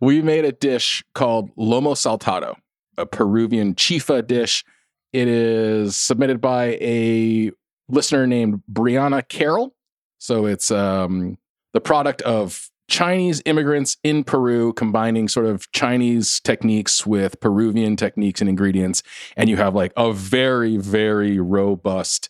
We 0.00 0.22
made 0.22 0.44
a 0.44 0.52
dish 0.52 1.04
called 1.14 1.54
lomo 1.56 1.94
saltado, 1.94 2.56
a 2.98 3.06
Peruvian 3.06 3.74
chifa 3.74 4.26
dish. 4.26 4.64
It 5.12 5.28
is 5.28 5.96
submitted 5.96 6.40
by 6.40 6.78
a 6.80 7.52
listener 7.88 8.26
named 8.26 8.62
Brianna 8.70 9.26
Carroll. 9.28 9.74
So 10.18 10.46
it's 10.46 10.70
um, 10.70 11.38
the 11.72 11.80
product 11.80 12.22
of 12.22 12.70
Chinese 12.88 13.42
immigrants 13.44 13.96
in 14.04 14.24
Peru 14.24 14.72
combining 14.72 15.28
sort 15.28 15.46
of 15.46 15.70
Chinese 15.72 16.40
techniques 16.40 17.04
with 17.04 17.40
Peruvian 17.40 17.96
techniques 17.96 18.40
and 18.40 18.48
ingredients. 18.48 19.02
And 19.36 19.48
you 19.50 19.56
have 19.56 19.74
like 19.74 19.92
a 19.96 20.12
very, 20.12 20.76
very 20.76 21.38
robust 21.40 22.28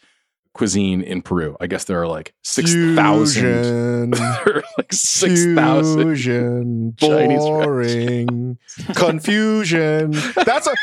cuisine 0.56 1.02
in 1.02 1.22
Peru. 1.22 1.56
I 1.60 1.66
guess 1.66 1.84
there 1.84 2.00
are 2.00 2.08
like 2.08 2.34
6,000. 2.42 4.10
There 4.16 4.56
are 4.56 4.62
like 4.78 4.92
6,000 4.92 6.96
Chinese 6.98 7.38
boring, 7.38 8.58
confusion. 8.94 10.12
That's 10.34 10.66
a. 10.66 10.74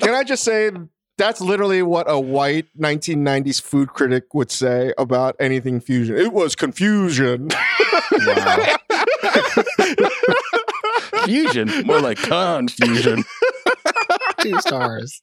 Can 0.00 0.14
I 0.14 0.24
just 0.24 0.44
say 0.44 0.70
that's 1.16 1.40
literally 1.40 1.82
what 1.82 2.10
a 2.10 2.18
white 2.18 2.66
1990s 2.78 3.60
food 3.60 3.90
critic 3.90 4.32
would 4.32 4.50
say 4.50 4.92
about 4.96 5.36
anything 5.38 5.80
fusion. 5.80 6.16
It 6.16 6.32
was 6.32 6.56
confusion. 6.56 7.48
Wow. 8.12 8.76
fusion, 11.24 11.86
more 11.86 12.00
like 12.00 12.18
confusion. 12.18 13.24
Two 14.40 14.60
stars. 14.60 15.20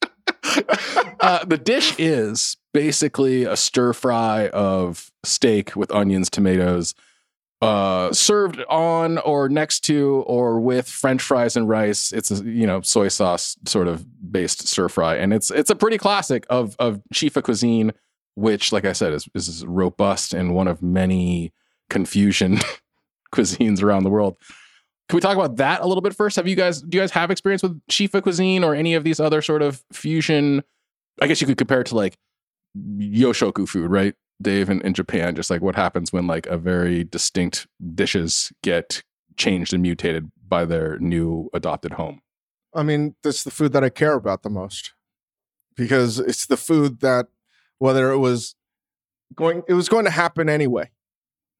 Uh, 1.20 1.44
the 1.46 1.58
dish 1.58 1.96
is 1.98 2.58
basically 2.74 3.44
a 3.44 3.58
stir 3.58 3.92
fry 3.92 4.50
of 4.50 5.12
steak 5.24 5.76
with 5.76 5.92
onions, 5.92 6.30
tomatoes, 6.30 6.94
uh, 7.62 8.14
served 8.14 8.64
on 8.70 9.18
or 9.20 9.50
next 9.50 9.80
to 9.82 10.24
or 10.28 10.60
with 10.60 10.88
French 10.88 11.22
fries 11.22 11.56
and 11.56 11.68
rice. 11.68 12.12
It's 12.12 12.30
a 12.30 12.44
you 12.44 12.68
know 12.68 12.82
soy 12.82 13.08
sauce 13.08 13.58
sort 13.66 13.88
of 13.88 14.06
based 14.32 14.68
stir 14.68 14.90
fry, 14.90 15.16
and 15.16 15.34
it's 15.34 15.50
it's 15.50 15.70
a 15.70 15.76
pretty 15.76 15.98
classic 15.98 16.46
of 16.50 16.76
of 16.78 17.02
Chifa 17.14 17.42
cuisine, 17.42 17.94
which, 18.36 18.72
like 18.72 18.86
I 18.86 18.94
said, 18.94 19.14
is 19.14 19.28
is 19.34 19.66
robust 19.66 20.34
and 20.34 20.54
one 20.54 20.68
of 20.68 20.82
many 20.82 21.52
confusion 21.90 22.60
cuisines 23.34 23.82
around 23.82 24.04
the 24.04 24.12
world. 24.12 24.38
Can 25.10 25.18
we 25.18 25.22
talk 25.22 25.38
about 25.38 25.56
that 25.58 25.82
a 25.82 25.88
little 25.88 26.02
bit 26.02 26.16
first? 26.16 26.36
Have 26.36 26.48
you 26.48 26.56
guys 26.56 26.82
do 26.82 26.98
you 26.98 27.02
guys 27.02 27.12
have 27.12 27.32
experience 27.32 27.64
with 27.64 27.80
chifa 27.88 28.22
cuisine 28.22 28.64
or 28.64 28.76
any 28.76 28.94
of 28.94 29.04
these 29.04 29.20
other 29.20 29.42
sort 29.42 29.62
of 29.62 29.84
fusion? 29.92 30.64
I 31.22 31.28
guess 31.28 31.40
you 31.42 31.48
could 31.48 31.58
compare 31.58 31.82
it 31.82 31.88
to 31.88 31.96
like 31.96 32.18
Yoshoku 32.78 33.68
food, 33.68 33.90
right? 33.90 34.16
Dave 34.42 34.70
in, 34.70 34.82
in 34.82 34.94
Japan, 34.94 35.36
just 35.36 35.50
like 35.50 35.62
what 35.62 35.76
happens 35.76 36.14
when 36.14 36.28
like 36.28 36.46
a 36.48 36.58
very 36.58 37.04
distinct 37.04 37.68
dishes 37.96 38.52
get 38.62 39.04
changed 39.36 39.74
and 39.74 39.82
mutated 39.82 40.32
by 40.48 40.66
their 40.66 41.00
new 41.00 41.50
adopted 41.54 41.94
home. 41.94 42.22
I 42.74 42.84
mean, 42.84 43.16
that's 43.24 43.44
the 43.44 43.52
food 43.52 43.74
that 43.74 43.84
I 43.84 43.90
care 43.90 44.14
about 44.14 44.44
the 44.44 44.50
most 44.50 44.94
because 45.76 46.20
it's 46.20 46.46
the 46.46 46.58
food 46.58 47.00
that 47.00 47.28
whether 47.80 48.12
it 48.12 48.18
was 48.18 48.56
going, 49.36 49.64
it 49.68 49.74
was 49.74 49.90
going 49.90 50.06
to 50.06 50.12
happen 50.12 50.50
anyway. 50.50 50.92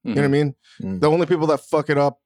You 0.04 0.14
know 0.14 0.22
what 0.22 0.26
I 0.26 0.30
mean? 0.30 0.54
Mm. 0.80 1.00
The 1.00 1.10
only 1.10 1.26
people 1.26 1.48
that 1.48 1.60
fuck 1.60 1.90
it 1.90 1.98
up, 1.98 2.20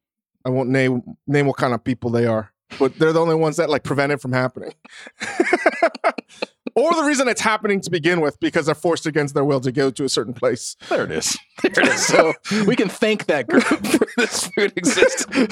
I 0.45 0.51
won't 0.51 0.69
name 0.71 1.03
name 1.27 1.47
what 1.47 1.57
kind 1.57 1.75
of 1.75 1.83
people 1.85 2.11
they 2.11 2.27
are, 2.27 2.53
but 2.79 2.99
they're 2.99 3.13
the 3.13 3.21
only 3.21 3.35
ones 3.35 3.57
that 3.57 3.71
like 3.71 3.85
prevent 3.85 4.13
it 4.13 4.21
from 4.21 4.33
happening. 4.33 4.73
or 6.75 6.93
the 6.95 7.03
reason 7.05 7.29
it's 7.29 7.41
happening 7.41 7.81
to 7.83 7.91
begin 7.91 8.21
with 8.21 8.39
because 8.41 8.67
they're 8.67 8.75
forced 8.75 9.07
against 9.07 9.35
their 9.35 9.45
will 9.45 9.61
to 9.61 9.73
go 9.73 9.91
to 9.91 10.05
a 10.05 10.09
certain 10.09 10.33
place. 10.35 10.77
There 10.89 11.05
it 11.05 11.11
is. 11.11 11.37
There 11.63 11.85
it 11.85 11.89
is. 11.95 12.07
So 12.07 12.33
we 12.67 12.75
can 12.77 12.89
thank 12.89 13.27
that 13.27 13.47
group 13.49 13.63
for 13.87 14.07
this 14.17 14.47
food 14.49 14.73
existing. 14.77 15.49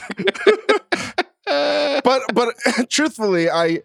but 1.46 2.22
but 2.34 2.54
truthfully, 2.88 3.50
I 3.50 3.80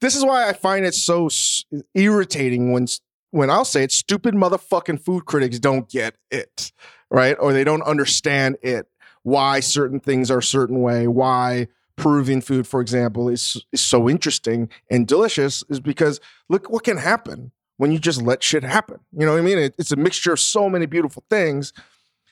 this 0.00 0.16
is 0.16 0.24
why 0.24 0.48
I 0.48 0.52
find 0.52 0.84
it 0.86 0.94
so 0.94 1.26
s- 1.26 1.64
irritating 1.94 2.72
when 2.72 2.86
when 3.30 3.50
I'll 3.50 3.64
say 3.64 3.84
it, 3.84 3.92
stupid 3.92 4.34
motherfucking 4.34 5.04
food 5.04 5.26
critics 5.26 5.58
don't 5.58 5.88
get 5.88 6.16
it, 6.30 6.72
right? 7.10 7.36
Or 7.38 7.52
they 7.52 7.62
don't 7.64 7.82
understand 7.82 8.56
it. 8.62 8.86
Why 9.28 9.60
certain 9.60 10.00
things 10.00 10.30
are 10.30 10.38
a 10.38 10.42
certain 10.42 10.80
way? 10.80 11.06
Why 11.06 11.68
Peruvian 11.96 12.40
food, 12.40 12.66
for 12.66 12.80
example, 12.80 13.28
is 13.28 13.62
is 13.72 13.80
so 13.80 14.08
interesting 14.08 14.68
and 14.90 15.06
delicious 15.06 15.64
is 15.68 15.80
because 15.80 16.20
look 16.48 16.70
what 16.70 16.84
can 16.84 16.96
happen 16.96 17.52
when 17.76 17.92
you 17.92 17.98
just 17.98 18.22
let 18.22 18.42
shit 18.42 18.62
happen. 18.64 18.98
You 19.12 19.26
know 19.26 19.32
what 19.32 19.38
I 19.38 19.42
mean? 19.42 19.58
It, 19.58 19.74
it's 19.78 19.92
a 19.92 19.96
mixture 19.96 20.32
of 20.32 20.40
so 20.40 20.68
many 20.68 20.86
beautiful 20.86 21.22
things, 21.30 21.72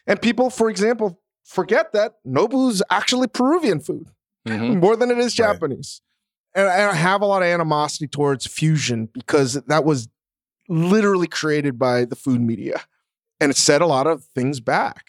and 0.07 0.21
people, 0.21 0.51
for 0.51 0.69
example, 0.71 1.21
forget 1.45 1.93
that 1.93 2.15
Nobu's 2.25 2.83
actually 2.91 3.29
Peruvian 3.29 3.81
food 3.81 4.09
Mhm. 4.47 4.81
more 4.85 4.97
than 4.97 5.11
it 5.11 5.19
is 5.19 5.39
Right. 5.39 5.47
Japanese. 5.53 6.01
And 6.55 6.69
I 6.69 6.89
I 6.91 6.95
have 6.95 7.21
a 7.23 7.27
lot 7.27 7.43
of 7.43 7.49
animosity 7.49 8.07
towards 8.09 8.47
fusion 8.47 9.09
because 9.13 9.55
that 9.55 9.85
was 9.85 10.09
literally 10.69 11.27
created 11.27 11.79
by 11.79 12.05
the 12.05 12.17
food 12.17 12.41
media. 12.41 12.81
And 13.41 13.51
it 13.51 13.57
set 13.57 13.83
a 13.83 13.87
lot 13.87 14.07
of 14.07 14.25
things 14.35 14.61
back, 14.61 15.05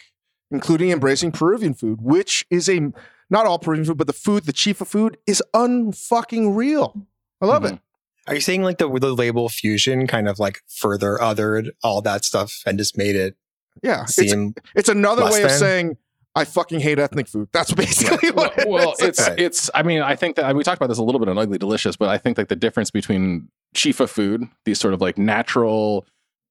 including 0.51 0.89
embracing 0.91 1.31
Peruvian 1.31 1.73
food, 1.73 2.01
which 2.01 2.45
is 2.49 2.69
a 2.69 2.91
not 3.29 3.45
all 3.45 3.59
Peruvian 3.59 3.85
food, 3.85 3.97
but 3.97 4.07
the 4.07 4.13
food, 4.13 4.45
the 4.45 4.53
chifa 4.53 4.87
food 4.87 5.17
is 5.27 5.43
unfucking 5.53 6.55
real. 6.55 7.07
I 7.41 7.45
love 7.45 7.63
Mhm. 7.63 7.73
it. 7.73 7.79
Are 8.27 8.35
you 8.35 8.41
saying 8.41 8.63
like 8.63 8.77
the 8.77 8.89
the 8.99 9.13
label 9.13 9.47
fusion 9.49 10.05
kind 10.07 10.27
of 10.27 10.39
like 10.39 10.61
further 10.67 11.17
othered 11.21 11.69
all 11.83 12.01
that 12.01 12.25
stuff 12.25 12.61
and 12.65 12.77
just 12.77 12.97
made 12.97 13.15
it 13.15 13.37
Yeah. 13.83 14.03
It's, 14.03 14.15
seem 14.15 14.55
it's 14.75 14.89
another 14.89 15.23
less 15.23 15.33
way 15.33 15.43
of 15.43 15.49
than? 15.49 15.59
saying 15.59 15.97
I 16.35 16.45
fucking 16.45 16.81
hate 16.81 16.99
ethnic 16.99 17.27
food. 17.27 17.49
That's 17.51 17.71
basically 17.85 18.31
well, 18.31 18.45
what 18.49 18.57
it 18.59 18.67
well, 18.69 18.91
is. 18.93 18.99
it's 19.07 19.27
Right. 19.27 19.39
it's. 19.39 19.69
I 19.73 19.81
mean, 19.83 20.01
I 20.01 20.15
think 20.15 20.35
that 20.35 20.55
we 20.55 20.63
talked 20.63 20.77
about 20.77 20.87
this 20.89 20.97
a 20.99 21.03
little 21.03 21.19
bit 21.19 21.29
on 21.29 21.37
Ugly 21.37 21.57
Delicious, 21.57 21.95
but 21.95 22.09
I 22.09 22.17
think 22.17 22.37
like 22.37 22.47
the 22.49 22.55
difference 22.55 22.91
between 22.91 23.49
chifa 23.75 24.07
food, 24.07 24.43
these 24.65 24.79
sort 24.79 24.93
of 24.93 25.01
like 25.01 25.17
natural 25.17 26.05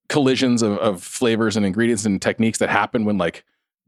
collisions 0.08 0.62
of, 0.62 0.78
of 0.78 1.02
flavors 1.02 1.56
and 1.56 1.64
ingredients 1.66 2.04
and 2.04 2.20
techniques 2.22 2.58
that 2.58 2.68
happen 2.68 3.04
when 3.04 3.16
like 3.18 3.44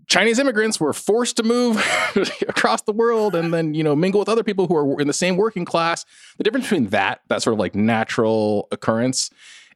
Chinese 0.08 0.38
immigrants 0.38 0.80
were 0.80 0.94
forced 0.94 1.36
to 1.36 1.42
move 1.42 1.76
across 2.48 2.82
the 2.82 2.92
world 2.92 3.34
and 3.34 3.52
then 3.52 3.74
you 3.74 3.84
know 3.84 3.94
mingle 3.94 4.18
with 4.18 4.28
other 4.28 4.42
people 4.42 4.66
who 4.66 4.74
are 4.74 5.00
in 5.00 5.06
the 5.06 5.12
same 5.12 5.36
working 5.36 5.64
class. 5.64 6.04
The 6.38 6.44
difference 6.44 6.66
between 6.66 6.88
that 6.88 7.20
that 7.28 7.42
sort 7.42 7.52
of 7.52 7.60
like 7.60 7.74
natural 7.74 8.68
occurrence 8.72 9.30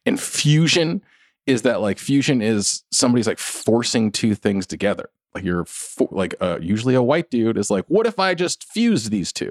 and 0.07 0.19
fusion 0.19 1.03
is 1.47 1.63
that 1.63 1.81
like 1.81 1.99
fusion 1.99 2.41
is 2.41 2.83
somebody's 2.91 3.27
like 3.27 3.39
forcing 3.39 4.11
two 4.11 4.35
things 4.35 4.67
together. 4.67 5.11
Like 5.35 5.45
you're 5.45 5.65
fo- 5.65 6.09
like 6.11 6.35
uh, 6.41 6.59
usually 6.61 6.95
a 6.95 7.03
white 7.03 7.31
dude 7.31 7.59
is 7.59 7.71
like, 7.71 7.85
what 7.89 8.07
if 8.07 8.19
I 8.19 8.35
just 8.35 8.65
fused 8.65 9.11
these 9.11 9.33
two? 9.33 9.51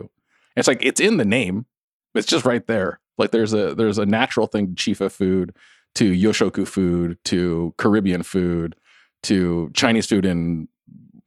And 0.56 0.58
it's 0.58 0.68
like 0.68 0.84
it's 0.84 1.00
in 1.00 1.18
the 1.18 1.26
name. 1.26 1.66
It's 2.16 2.28
just 2.28 2.46
right 2.46 2.66
there. 2.66 3.00
Like 3.18 3.32
there's 3.32 3.54
a 3.54 3.76
there's 3.76 3.98
a 3.98 4.06
natural 4.06 4.48
thing 4.48 4.74
to 4.74 4.96
chifa 4.96 5.12
food, 5.12 5.56
to 5.96 6.12
yoshoku 6.12 6.68
food, 6.68 7.18
to 7.26 7.74
Caribbean 7.78 8.24
food, 8.24 8.76
to 9.24 9.70
Chinese 9.74 10.08
food 10.08 10.26
in 10.26 10.68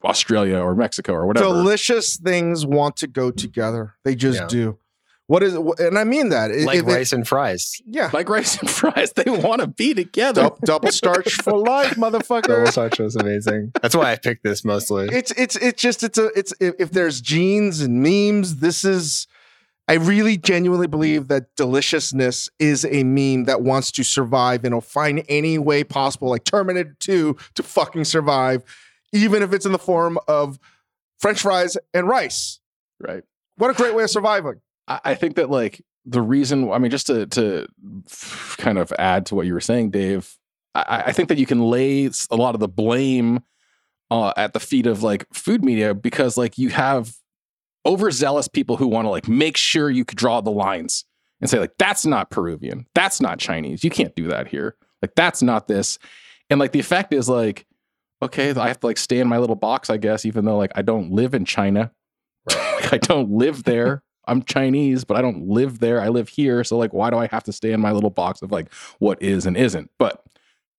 Australia 0.02 0.59
or 0.59 0.74
Mexico 0.74 1.12
or 1.14 1.26
whatever. 1.26 1.46
Delicious 1.46 2.16
things 2.16 2.66
want 2.66 2.96
to 2.98 3.07
go 3.07 3.30
together. 3.30 3.94
They 4.04 4.14
just 4.14 4.40
Yeah. 4.40 4.46
do. 4.48 4.78
What 5.26 5.42
is 5.42 5.54
and 5.54 5.98
I 5.98 6.04
mean 6.04 6.28
that. 6.28 6.50
Like 6.50 6.80
if 6.80 6.87
it- 6.87 6.92
rice 6.92 7.12
and 7.14 7.26
fries. 7.26 7.80
yeah. 7.87 8.11
like 8.12 8.28
rice 8.28 8.59
and 8.59 8.68
fries, 8.80 9.12
they 9.14 9.30
want 9.30 9.62
to 9.62 9.66
be 9.66 9.94
together. 9.94 10.50
Dou- 10.50 10.57
double 10.66 10.92
starch 10.92 11.33
for 11.42 11.57
life, 11.57 11.94
motherfucker. 11.96 12.42
Double 12.48 12.66
starch 12.70 12.98
was 12.98 13.16
amazing. 13.16 13.72
That's 13.80 13.96
why 13.96 14.12
I 14.12 14.16
picked 14.16 14.44
this 14.44 14.66
mostly. 14.66 15.09
It's 15.11 15.30
it's 15.38 15.57
it's 15.57 15.80
just 15.80 16.02
it's 16.02 16.18
a 16.18 16.26
it's 16.37 16.52
if, 16.61 16.74
if 16.78 16.90
there's 16.90 17.22
genes 17.22 17.80
and 17.80 18.02
memes, 18.02 18.57
this 18.57 18.85
is 18.85 19.26
I 19.87 19.94
really 19.94 20.38
genuinely 20.38 20.87
believe 20.87 21.29
that 21.29 21.55
deliciousness 21.57 22.49
is 22.59 22.87
a 22.87 23.05
meme 23.05 23.44
that 23.44 23.61
wants 23.61 23.92
to 23.92 24.03
survive 24.03 24.64
and 24.64 24.75
will 24.75 24.81
find 24.81 25.23
any 25.29 25.59
way 25.59 25.85
possible, 25.85 26.31
like 26.31 26.44
Terminator 26.44 26.97
2, 27.01 27.37
to 27.55 27.62
fucking 27.62 28.05
survive, 28.05 28.62
even 29.12 29.42
if 29.42 29.53
it's 29.53 29.66
in 29.66 29.73
the 29.73 29.79
form 29.79 30.18
of 30.27 30.59
French 31.18 31.42
fries 31.42 31.77
and 31.92 32.09
rice. 32.09 32.61
Right. 32.99 33.25
What 33.57 33.70
a 33.70 33.75
great 33.75 33.94
way 33.94 34.05
of 34.05 34.11
surviving. 34.11 34.61
I, 34.88 35.01
I 35.05 35.14
think 35.14 35.37
that 35.37 35.51
like 35.51 35.83
the 36.07 36.23
reason, 36.23 36.70
I 36.70 36.79
mean, 36.79 36.90
just 36.90 37.07
to 37.09 37.27
to 37.27 37.66
kind 38.57 38.79
of 38.79 38.92
add 38.99 39.27
to 39.27 39.35
what 39.35 39.47
you 39.47 39.53
were 39.53 39.61
saying, 39.61 39.90
Dave, 39.90 40.38
I, 40.75 41.05
I 41.07 41.12
think 41.12 41.29
that 41.29 41.38
you 41.38 41.47
can 41.47 41.62
lay 41.62 42.11
a 42.31 42.37
lot 42.37 42.55
of 42.55 42.61
the 42.61 42.68
blame 42.68 43.40
uh, 44.11 44.33
at 44.37 44.53
the 44.53 44.61
feet 44.61 44.87
of 44.87 45.03
like 45.03 45.27
food 45.33 45.64
media 45.64 45.94
because 45.94 46.37
like 46.37 46.59
you 46.59 46.70
have 46.70 47.14
overzealous 47.87 48.49
people 48.49 48.77
who 48.77 48.87
want 48.87 49.07
to 49.07 49.11
like 49.11 49.29
make 49.29 49.57
sure 49.57 49.90
you 49.90 50.05
could 50.05 50.18
draw 50.18 50.40
the 50.40 50.51
lines 50.51 51.05
and 51.40 51.51
say 51.51 51.59
like 51.59 51.73
that's 51.79 52.07
not 52.07 52.31
Peruvian, 52.31 52.87
that's 52.94 53.20
not 53.20 53.38
Chinese, 53.38 53.85
you 53.85 53.90
can't 53.90 54.14
do 54.14 54.29
that 54.29 54.49
here, 54.49 54.77
like 55.03 55.14
that's 55.14 55.42
not 55.42 55.68
this, 55.68 55.99
and 56.51 56.61
like 56.61 56.73
the 56.73 56.81
effect 56.81 57.12
is 57.12 57.29
like 57.29 57.66
okay, 58.23 58.55
I 58.55 58.68
have 58.68 58.81
to 58.81 58.87
like 58.87 58.97
stay 58.97 59.18
in 59.18 59.29
my 59.29 59.38
little 59.38 59.57
box, 59.57 59.90
I 59.90 59.99
guess, 59.99 60.25
even 60.25 60.44
though 60.44 60.57
like 60.57 60.73
I 60.75 60.83
don't 60.83 61.11
live 61.12 61.35
in 61.35 61.44
China. 61.44 61.90
Like, 62.49 62.92
I 62.92 62.99
don't 62.99 63.31
live 63.31 63.64
there. 63.64 64.03
I'm 64.27 64.42
Chinese, 64.42 65.05
but 65.05 65.18
I 65.18 65.23
don't 65.23 65.47
live 65.47 65.81
there. 65.81 66.01
I 66.01 66.09
live 66.09 66.29
here. 66.29 66.64
So 66.64 66.79
like 66.79 66.92
why 66.92 67.11
do 67.11 67.18
I 67.18 67.27
have 67.27 67.44
to 67.44 67.53
stay 67.53 67.73
in 67.73 67.81
my 67.81 67.92
little 67.92 68.11
box 68.11 68.42
of 68.42 68.51
like 68.51 68.73
what 68.99 69.20
is 69.23 69.47
and 69.47 69.57
isn't? 69.57 69.90
But 69.99 70.25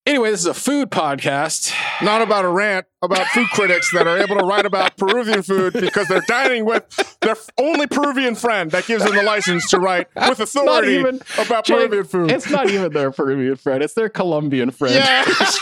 anyway, 0.05 0.31
this 0.31 0.41
is 0.41 0.45
a 0.45 0.53
food 0.53 0.89
podcast. 0.91 1.73
Not 2.01 2.21
about 2.21 2.45
a 2.45 2.49
rant 2.49 2.85
about 3.01 3.27
food 3.27 3.47
critics 3.53 3.91
that 3.91 4.07
are 4.07 4.17
able 4.17 4.35
to 4.37 4.43
write 4.45 4.65
about 4.65 4.97
Peruvian 4.97 5.43
food 5.43 5.73
because 5.73 6.07
they're 6.07 6.23
dining 6.27 6.65
with 6.65 6.83
their 7.21 7.35
only 7.59 7.85
Peruvian 7.85 8.33
friend 8.33 8.71
that 8.71 8.87
gives 8.87 9.03
them 9.03 9.13
the 9.15 9.21
license 9.21 9.69
to 9.69 9.79
write 9.79 10.07
with 10.27 10.39
authority 10.39 10.93
even- 10.93 11.21
about 11.37 11.65
Jake, 11.65 11.77
Peruvian 11.77 12.03
food. 12.05 12.31
It's 12.31 12.49
not 12.49 12.67
even 12.69 12.91
their 12.93 13.11
Peruvian 13.11 13.55
friend, 13.57 13.83
it's 13.83 13.93
their 13.93 14.09
Colombian 14.09 14.71
friend. 14.71 14.95
Yeah. 14.95 15.23
It's 15.45 15.59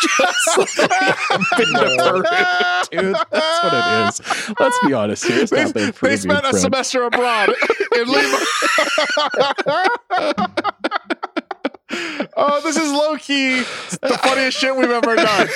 just 0.56 0.78
like, 0.80 0.90
been 1.58 1.68
to 1.74 1.96
Peru, 1.98 2.24
dude. 3.02 3.16
That's 3.32 3.64
what 3.64 3.74
it 3.74 3.86
is. 4.08 4.54
Let's 4.60 4.80
be 4.86 4.94
honest 4.94 5.26
here. 5.26 5.40
It's 5.42 5.52
they, 5.52 5.64
not 5.66 5.74
their 5.74 5.86
they 5.88 5.92
Peruvian 5.92 6.20
spent 6.20 6.46
a 6.46 6.50
friend. 6.50 6.58
semester 6.60 7.04
abroad 7.04 7.50
in 7.96 8.08
Lima. 8.08 8.40
oh, 12.36 12.62
this 12.62 12.78
is 12.78 12.92
low 12.92 13.18
key 13.18 13.60
the 13.60 14.18
funniest 14.24 14.58
shit 14.58 14.76
we've 14.76 14.90
ever 14.90 15.16
done. 15.16 15.48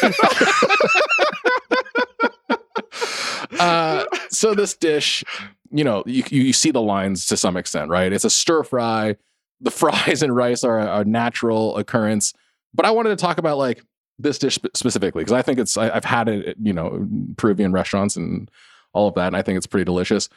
uh, 3.60 4.06
so 4.30 4.54
this 4.54 4.76
dish, 4.76 5.24
you 5.72 5.84
know, 5.84 6.04
you, 6.06 6.24
you 6.30 6.54
see 6.54 6.72
the 6.72 6.82
lines 6.82 7.26
to 7.28 7.38
some 7.38 7.58
extent, 7.58 7.90
right? 7.90 8.12
It's 8.12 8.26
a 8.26 8.30
stir 8.30 8.64
fry. 8.64 9.16
The 9.62 9.72
fries 9.72 10.22
and 10.24 10.36
rice 10.36 10.64
are 10.64 10.80
a, 10.80 11.00
a 11.00 11.06
natural 11.06 11.78
occurrence, 11.78 12.34
but 12.74 12.86
I 12.86 12.92
wanted 12.92 13.10
to 13.10 13.16
talk 13.16 13.38
about 13.38 13.58
like 13.58 13.84
this 14.20 14.40
dish 14.40 14.58
specifically 14.74 15.22
because 15.22 15.34
I 15.34 15.42
think 15.42 15.60
it's 15.60 15.78
I, 15.78 15.90
I've 15.90 16.06
had 16.06 16.28
it, 16.28 16.46
at, 16.46 16.56
you 16.60 16.74
know, 16.74 17.08
Peruvian 17.38 17.72
restaurants 17.72 18.16
and 18.16 18.50
all 18.94 19.08
of 19.08 19.16
that, 19.16 19.28
and 19.28 19.36
I 19.36 19.42
think 19.42 19.58
it's 19.58 19.68
pretty 19.68 19.86
delicious. 19.86 20.30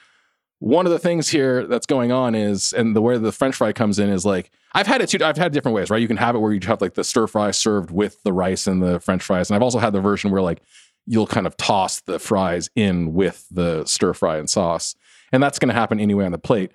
One 0.58 0.84
of 0.84 0.92
the 0.92 0.98
things 0.98 1.30
here 1.30 1.66
that's 1.66 1.86
going 1.86 2.12
on 2.12 2.34
is, 2.34 2.74
and 2.74 2.94
the 2.94 3.00
way 3.00 3.16
the 3.16 3.32
French 3.32 3.56
fry 3.56 3.72
comes 3.72 3.98
in 3.98 4.10
is 4.10 4.26
like 4.26 4.50
I've 4.72 4.86
had 4.86 5.02
it 5.02 5.08
too. 5.08 5.24
I've 5.24 5.36
had 5.36 5.52
different 5.52 5.74
ways, 5.74 5.90
right? 5.90 6.00
You 6.00 6.08
can 6.08 6.16
have 6.16 6.34
it 6.34 6.38
where 6.38 6.52
you 6.52 6.60
have 6.66 6.80
like 6.80 6.94
the 6.94 7.04
stir 7.04 7.26
fry 7.26 7.50
served 7.50 7.90
with 7.90 8.22
the 8.22 8.32
rice 8.32 8.66
and 8.66 8.82
the 8.82 9.00
French 9.00 9.22
fries, 9.22 9.50
and 9.50 9.56
I've 9.56 9.62
also 9.62 9.78
had 9.78 9.92
the 9.92 10.00
version 10.00 10.30
where 10.30 10.42
like 10.42 10.62
you'll 11.06 11.26
kind 11.26 11.46
of 11.46 11.56
toss 11.56 12.00
the 12.02 12.18
fries 12.18 12.70
in 12.76 13.12
with 13.12 13.46
the 13.50 13.84
stir 13.84 14.12
fry 14.12 14.36
and 14.36 14.48
sauce. 14.48 14.94
And 15.32 15.42
that's 15.42 15.58
going 15.58 15.68
to 15.68 15.74
happen 15.74 15.98
anyway 15.98 16.24
on 16.24 16.32
the 16.32 16.38
plate. 16.38 16.72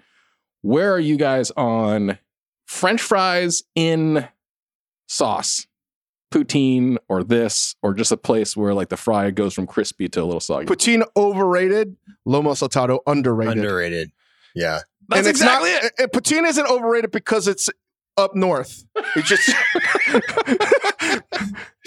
Where 0.62 0.94
are 0.94 1.00
you 1.00 1.16
guys 1.18 1.52
on 1.52 2.18
French 2.66 3.02
fries 3.02 3.64
in 3.76 4.28
sauce? 5.08 5.68
Poutine 6.32 6.98
or 7.08 7.24
this, 7.24 7.76
or 7.82 7.94
just 7.94 8.12
a 8.12 8.18
place 8.18 8.58
where 8.58 8.74
like 8.74 8.90
the 8.90 8.98
fry 8.98 9.32
goes 9.32 9.54
from 9.54 9.68
crispy 9.68 10.10
to 10.10 10.22
a 10.22 10.26
little 10.26 10.42
soggy. 10.42 10.66
Poutine 10.66 11.04
overrated, 11.16 11.96
Lomo 12.28 12.52
Saltado 12.56 13.00
underrated. 13.08 13.60
Underrated. 13.60 14.12
Yeah. 14.54 14.80
That's 15.08 15.20
and 15.20 15.28
it's 15.28 15.40
exactly 15.40 15.72
not, 15.72 15.84
it. 15.84 15.94
uh, 16.00 16.08
Poutine 16.08 16.46
isn't 16.46 16.68
overrated 16.68 17.12
because 17.12 17.48
it's 17.48 17.70
up 18.18 18.36
north. 18.36 18.86
It 19.16 19.26
just, 19.26 19.50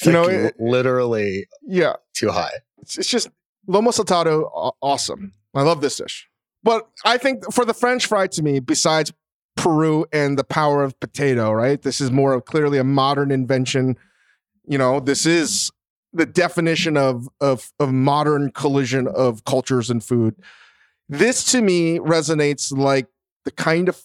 You 0.05 0.13
know, 0.13 0.23
like 0.23 0.33
it- 0.35 0.55
literally 0.61 1.47
yeah. 1.67 1.95
too 2.15 2.31
high. 2.31 2.53
It's, 2.79 2.99
it's 2.99 3.09
just 3.09 3.29
lomo 3.69 3.89
saltado, 3.93 4.73
awesome. 4.81 5.33
I 5.55 5.63
love 5.63 5.81
this 5.81 5.97
dish. 5.97 6.29
But 6.63 6.89
I 7.05 7.19
think 7.19 7.53
for 7.53 7.65
the 7.65 7.75
French 7.75 8.07
fry, 8.07 8.27
to 8.29 8.43
me, 8.43 8.61
besides 8.61 9.13
Peru 9.57 10.07
and 10.13 10.39
the 10.39 10.45
power 10.45 10.85
of 10.85 10.99
potato, 11.01 11.51
right? 11.53 11.81
This 11.83 12.01
is 12.01 12.11
more 12.11 12.33
of 12.33 12.45
clearly 12.45 12.79
a 12.79 12.85
modern 12.85 13.31
invention. 13.31 13.97
You 14.67 14.79
know, 14.79 15.01
this 15.01 15.27
is 15.27 15.71
the 16.13 16.27
definition 16.27 16.97
of 16.97 17.29
of 17.41 17.73
of 17.81 17.93
modern 17.93 18.51
collision 18.53 19.09
of 19.09 19.45
cultures 19.45 19.91
and 19.91 20.03
food. 20.03 20.37
This 21.09 21.45
to 21.53 21.61
me 21.63 21.99
resonates 21.99 22.77
like 22.77 23.07
the 23.45 23.51
kind 23.51 23.89
of 23.89 24.01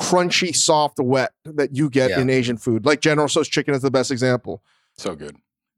crunchy, 0.00 0.54
soft, 0.56 0.98
wet 0.98 1.32
that 1.44 1.76
you 1.76 1.90
get 1.90 2.10
Yeah. 2.10 2.20
in 2.20 2.30
Asian 2.30 2.56
food. 2.56 2.84
Like 2.86 3.00
General 3.00 3.28
Tso's 3.28 3.48
chicken 3.48 3.74
is 3.74 3.82
the 3.82 3.90
best 3.90 4.10
example 4.10 4.62
So 4.96 5.14
good. 5.14 5.36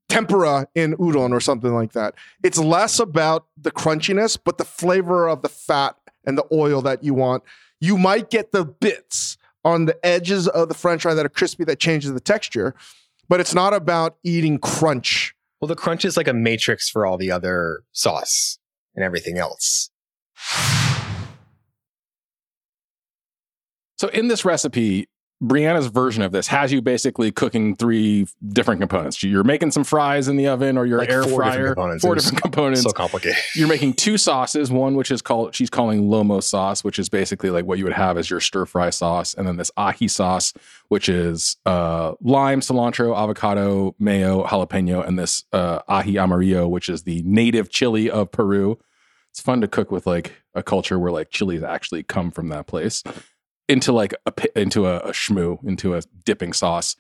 tempura 0.09 0.69
in 0.75 0.95
udon 0.97 1.33
or 1.33 1.41
something 1.41 1.75
like 1.75 1.93
that. 1.93 2.15
It's 2.43 2.59
less 2.59 2.99
about 3.01 3.47
the 3.61 3.71
crunchiness, 3.73 4.39
but 4.43 4.59
the 4.59 4.65
flavor 4.65 5.29
of 5.29 5.43
the 5.43 5.49
fat 5.49 5.97
and 6.25 6.39
the 6.39 6.45
oil 6.53 6.81
that 6.83 7.03
you 7.03 7.15
want. 7.15 7.43
You 7.81 7.99
might 7.99 8.31
get 8.31 8.53
the 8.53 8.65
bits 8.65 9.37
on 9.65 9.87
the 9.87 10.07
edges 10.07 10.47
of 10.49 10.69
the 10.69 10.75
french 10.75 11.03
fry 11.03 11.15
that 11.15 11.27
are 11.27 11.29
crispy 11.31 11.65
that 11.65 11.79
changes 11.81 12.13
the 12.13 12.21
texture, 12.21 12.75
but 13.29 13.41
it's 13.41 13.55
not 13.55 13.75
about 13.75 14.17
eating 14.23 14.59
crunch. 14.59 15.35
Well, 15.61 15.69
the 15.69 15.77
crunch 15.77 16.05
is 16.05 16.17
like 16.17 16.29
a 16.29 16.33
matrix 16.33 16.89
for 16.89 17.07
all 17.07 17.17
the 17.17 17.31
other 17.33 17.83
sauce 17.93 18.59
and 18.95 19.05
everything 19.05 19.39
else. 19.39 19.91
So 24.03 24.09
in 24.09 24.27
this 24.27 24.45
recipe, 24.45 25.07
Brianna's 25.41 25.87
version 25.87 26.25
of 26.25 26.33
this 26.33 26.49
has 26.49 26.73
you 26.73 26.83
basically 26.83 27.31
cooking 27.31 27.77
three 27.77 28.27
different 28.49 28.81
components. 28.81 29.23
You're 29.23 29.45
making 29.45 29.71
some 29.71 29.85
fries 29.85 30.27
in 30.27 30.35
the 30.35 30.49
oven 30.49 30.77
or 30.77 30.87
your 30.87 30.99
Like 30.99 31.09
air 31.09 31.23
four 31.23 31.45
different 31.45 31.55
fryer. 31.55 31.67
components. 31.69 32.03
Four 32.05 32.15
different 32.17 32.43
components. 32.43 32.83
So 32.83 32.91
complicated. 32.91 33.39
You're 33.55 33.69
making 33.69 33.93
two 33.93 34.19
sauces. 34.19 34.73
One 34.73 34.97
which 34.97 35.13
is 35.13 35.23
called 35.23 35.55
she's 35.55 35.71
calling 35.71 36.09
Lomo 36.09 36.43
sauce, 36.43 36.83
which 36.83 36.99
is 36.99 37.09
basically 37.09 37.51
like 37.51 37.65
what 37.65 37.79
you 37.79 37.85
would 37.85 37.93
have 37.93 38.19
as 38.19 38.29
your 38.29 38.41
stir 38.41 38.67
fry 38.67 38.91
sauce, 38.91 39.35
and 39.35 39.47
then 39.47 39.57
this 39.57 39.71
ají 39.79 40.11
sauce, 40.11 40.53
which 40.89 41.09
is 41.09 41.57
uh, 41.65 42.15
lime, 42.21 42.61
cilantro, 42.61 43.17
avocado, 43.17 43.95
mayo, 44.01 44.43
jalapeno, 44.43 45.07
and 45.07 45.17
this 45.17 45.45
uh, 45.53 45.79
ají 45.89 46.21
amarillo, 46.21 46.67
which 46.67 46.89
is 46.89 47.05
the 47.05 47.23
native 47.25 47.71
chili 47.71 48.11
of 48.11 48.33
Peru. 48.33 48.81
It's 49.31 49.41
fun 49.41 49.61
to 49.61 49.69
cook 49.69 49.93
with 49.93 50.09
like 50.09 50.43
a 50.57 50.63
culture 50.65 50.99
where 50.99 51.13
like 51.13 51.31
chilies 51.31 51.63
actually 51.63 52.03
come 52.03 52.33
from 52.33 52.49
that 52.49 52.67
place 52.67 53.05
into 53.73 53.93
like 53.93 54.15
a 54.27 54.61
into 54.61 54.87
a, 54.87 54.99
a 54.99 55.11
shmoo, 55.13 55.59
into 55.67 55.95
a 55.95 56.03
dipping 56.25 56.53
sauce. 56.53 56.95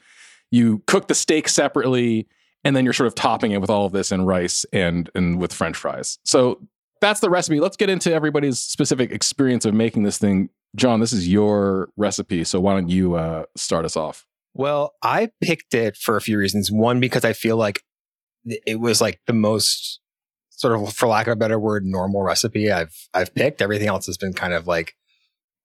You 0.50 0.82
cook 0.87 1.08
the 1.08 1.14
steak 1.14 1.48
separately, 1.48 2.26
and 2.64 2.74
then 2.74 2.85
you're 2.85 2.92
sort 2.92 3.06
of 3.06 3.14
topping 3.14 3.52
it 3.52 3.61
with 3.61 3.70
all 3.70 3.87
of 3.87 3.92
this 3.92 4.11
and 4.11 4.26
rice 4.26 4.64
and 4.72 5.11
and 5.14 5.38
with 5.38 5.52
French 5.52 5.76
fries. 5.76 6.18
So 6.24 6.61
that's 7.00 7.20
the 7.20 7.30
recipe. 7.30 7.61
Let's 7.61 7.76
get 7.76 7.90
into 7.90 8.12
everybody's 8.12 8.58
specific 8.58 9.12
experience 9.12 9.64
of 9.64 9.74
making 9.74 10.04
this 10.04 10.18
thing. 10.18 10.48
John, 10.74 11.00
this 11.00 11.12
is 11.12 11.28
your 11.28 11.90
recipe, 11.96 12.44
so 12.44 12.58
why 12.61 12.74
don't 12.74 12.88
you 12.88 13.14
uh, 13.14 13.44
start 13.56 13.85
us 13.85 13.96
off? 13.96 14.26
Well, 14.54 14.94
I 15.02 15.30
picked 15.42 15.74
it 15.74 15.96
for 15.96 16.16
a 16.16 16.20
few 16.20 16.38
reasons. 16.38 16.70
One, 16.72 17.00
because 17.00 17.24
I 17.24 17.32
feel 17.32 17.56
like 17.56 17.82
it 18.44 18.80
was 18.80 19.00
like 19.00 19.20
the 19.26 19.32
most 19.32 20.00
sort 20.50 20.78
of, 20.78 20.92
for 20.94 21.08
lack 21.08 21.26
of 21.26 21.32
a 21.32 21.37
better 21.37 21.58
word, 21.58 21.85
normal 21.85 22.22
recipe 22.22 22.70
I've 22.70 22.94
I've 23.12 23.35
picked. 23.35 23.61
Everything 23.61 23.88
else 23.88 24.06
has 24.06 24.16
been 24.16 24.32
kind 24.32 24.54
of 24.54 24.66
like, 24.66 24.94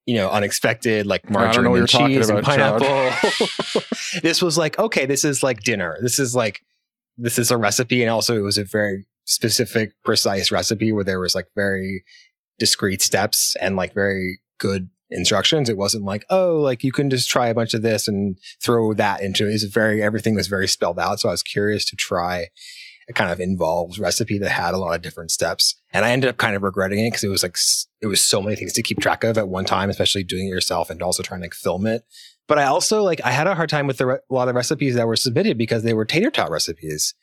you 0.07 0.15
know, 0.15 0.29
unexpected, 0.29 1.05
like 1.05 1.29
margarine 1.29 1.77
and 1.77 1.87
cheese 1.87 2.29
and 2.29 2.43
pineapple. 2.43 3.11
this 4.23 4.41
was 4.41 4.57
like, 4.57 4.79
okay, 4.79 5.05
this 5.05 5.25
is 5.25 5.43
like 5.43 5.59
dinner. 5.59 5.97
This 6.01 6.17
is 6.17 6.33
like, 6.33 6.61
this 7.17 7.37
is 7.37 7.51
a 7.51 7.57
recipe, 7.57 8.01
and 8.01 8.09
also 8.09 8.35
it 8.35 8.41
was 8.41 8.57
a 8.57 8.63
very 8.63 9.05
specific, 9.25 9.91
precise 10.05 10.49
recipe 10.49 10.93
where 10.93 11.03
there 11.03 11.19
was 11.19 11.35
like 11.35 11.47
very 11.55 12.05
discrete 12.57 13.01
steps 13.01 13.55
and 13.59 13.75
like 13.75 13.93
very 13.93 14.39
good 14.59 14.89
instructions. 15.09 15.69
It 15.69 15.77
wasn't 15.77 16.05
like, 16.05 16.25
oh, 16.29 16.55
like 16.55 16.85
you 16.85 16.93
can 16.93 17.09
just 17.09 17.29
try 17.29 17.47
a 17.47 17.53
bunch 17.53 17.73
of 17.73 17.81
this 17.81 18.07
and 18.07 18.37
throw 18.63 18.93
that 18.93 19.21
into 19.21 19.45
it. 19.45 19.53
It's 19.53 19.63
very, 19.65 20.01
everything 20.01 20.35
was 20.35 20.47
very 20.47 20.67
spelled 20.69 20.99
out. 20.99 21.19
So 21.19 21.27
I 21.27 21.33
was 21.33 21.43
curious 21.43 21.83
to 21.89 21.97
try 21.97 22.47
kind 23.13 23.31
of 23.31 23.39
involved 23.39 23.99
recipe 23.99 24.37
that 24.39 24.49
had 24.49 24.73
a 24.73 24.77
lot 24.77 24.95
of 24.95 25.01
different 25.01 25.31
steps. 25.31 25.75
And 25.93 26.03
I 26.03 26.11
ended 26.11 26.29
up 26.29 26.37
kind 26.37 26.55
of 26.55 26.63
regretting 26.63 26.99
it 26.99 27.09
because 27.09 27.23
it 27.23 27.29
was 27.29 27.43
like, 27.43 27.57
it 28.01 28.07
was 28.07 28.21
so 28.21 28.41
many 28.41 28.55
things 28.55 28.73
to 28.73 28.83
keep 28.83 28.99
track 28.99 29.23
of 29.23 29.37
at 29.37 29.47
one 29.47 29.65
time, 29.65 29.89
especially 29.89 30.23
doing 30.23 30.47
it 30.47 30.51
yourself 30.51 30.89
and 30.89 31.01
also 31.01 31.23
trying 31.23 31.39
to 31.41 31.45
like, 31.45 31.53
film 31.53 31.87
it. 31.87 32.03
But 32.47 32.59
I 32.59 32.65
also 32.65 33.03
like, 33.03 33.21
I 33.23 33.31
had 33.31 33.47
a 33.47 33.55
hard 33.55 33.69
time 33.69 33.87
with 33.87 34.01
re- 34.01 34.19
a 34.29 34.33
lot 34.33 34.49
of 34.49 34.55
recipes 34.55 34.95
that 34.95 35.07
were 35.07 35.15
submitted 35.15 35.57
because 35.57 35.83
they 35.83 35.93
were 35.93 36.05
tater 36.05 36.31
tot 36.31 36.51
recipes. 36.51 37.13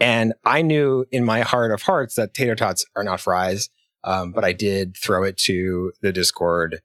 And 0.00 0.34
I 0.44 0.62
knew 0.62 1.06
in 1.10 1.24
my 1.24 1.40
heart 1.40 1.72
of 1.72 1.82
hearts 1.82 2.16
that 2.16 2.34
tater 2.34 2.54
tots 2.54 2.84
are 2.96 3.04
not 3.04 3.20
fries. 3.20 3.68
Um, 4.02 4.32
but 4.32 4.44
I 4.44 4.52
did 4.52 4.96
throw 4.96 5.24
it 5.24 5.38
to 5.38 5.92
the 6.02 6.12
Discord 6.12 6.82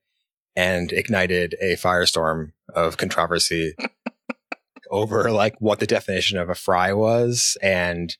and 0.56 0.91
ignited 0.91 1.56
a 1.62 1.76
firestorm 1.76 2.52
of 2.74 2.98
controversy 2.98 3.76
over 4.91 5.32
like 5.32 5.56
what 5.60 5.80
the 5.80 5.88
definition 5.88 6.38
of 6.38 6.50
a 6.50 6.56
fry 6.56 6.93
was 6.93 7.58
and 7.62 8.15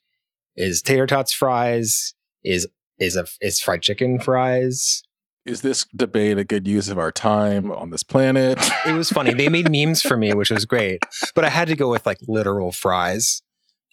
is 0.60 0.82
tater 0.82 1.08
tots 1.08 1.34
fries? 1.34 2.14
Is 2.44 2.68
is 3.00 3.16
a 3.16 3.26
is 3.42 3.62
fried 3.62 3.82
chicken 3.82 4.20
fries? 4.20 5.04
Is 5.46 5.62
this 5.62 5.86
debate 5.96 6.38
a 6.38 6.44
good 6.44 6.68
use 6.68 6.90
of 6.90 7.00
our 7.00 7.12
time 7.12 7.72
on 7.72 7.90
this 7.90 8.04
planet? 8.04 8.60
it 8.86 8.92
was 8.92 9.10
funny. 9.10 9.34
They 9.34 9.48
made 9.48 9.72
memes 9.72 10.02
for 10.02 10.18
me 10.18 10.34
which 10.34 10.52
was 10.52 10.66
great. 10.66 11.02
But 11.34 11.46
i 11.46 11.50
had 11.50 11.70
to 11.70 11.76
go 11.76 11.90
with 11.90 12.06
like 12.06 12.20
literal 12.28 12.72
fries. 12.72 13.42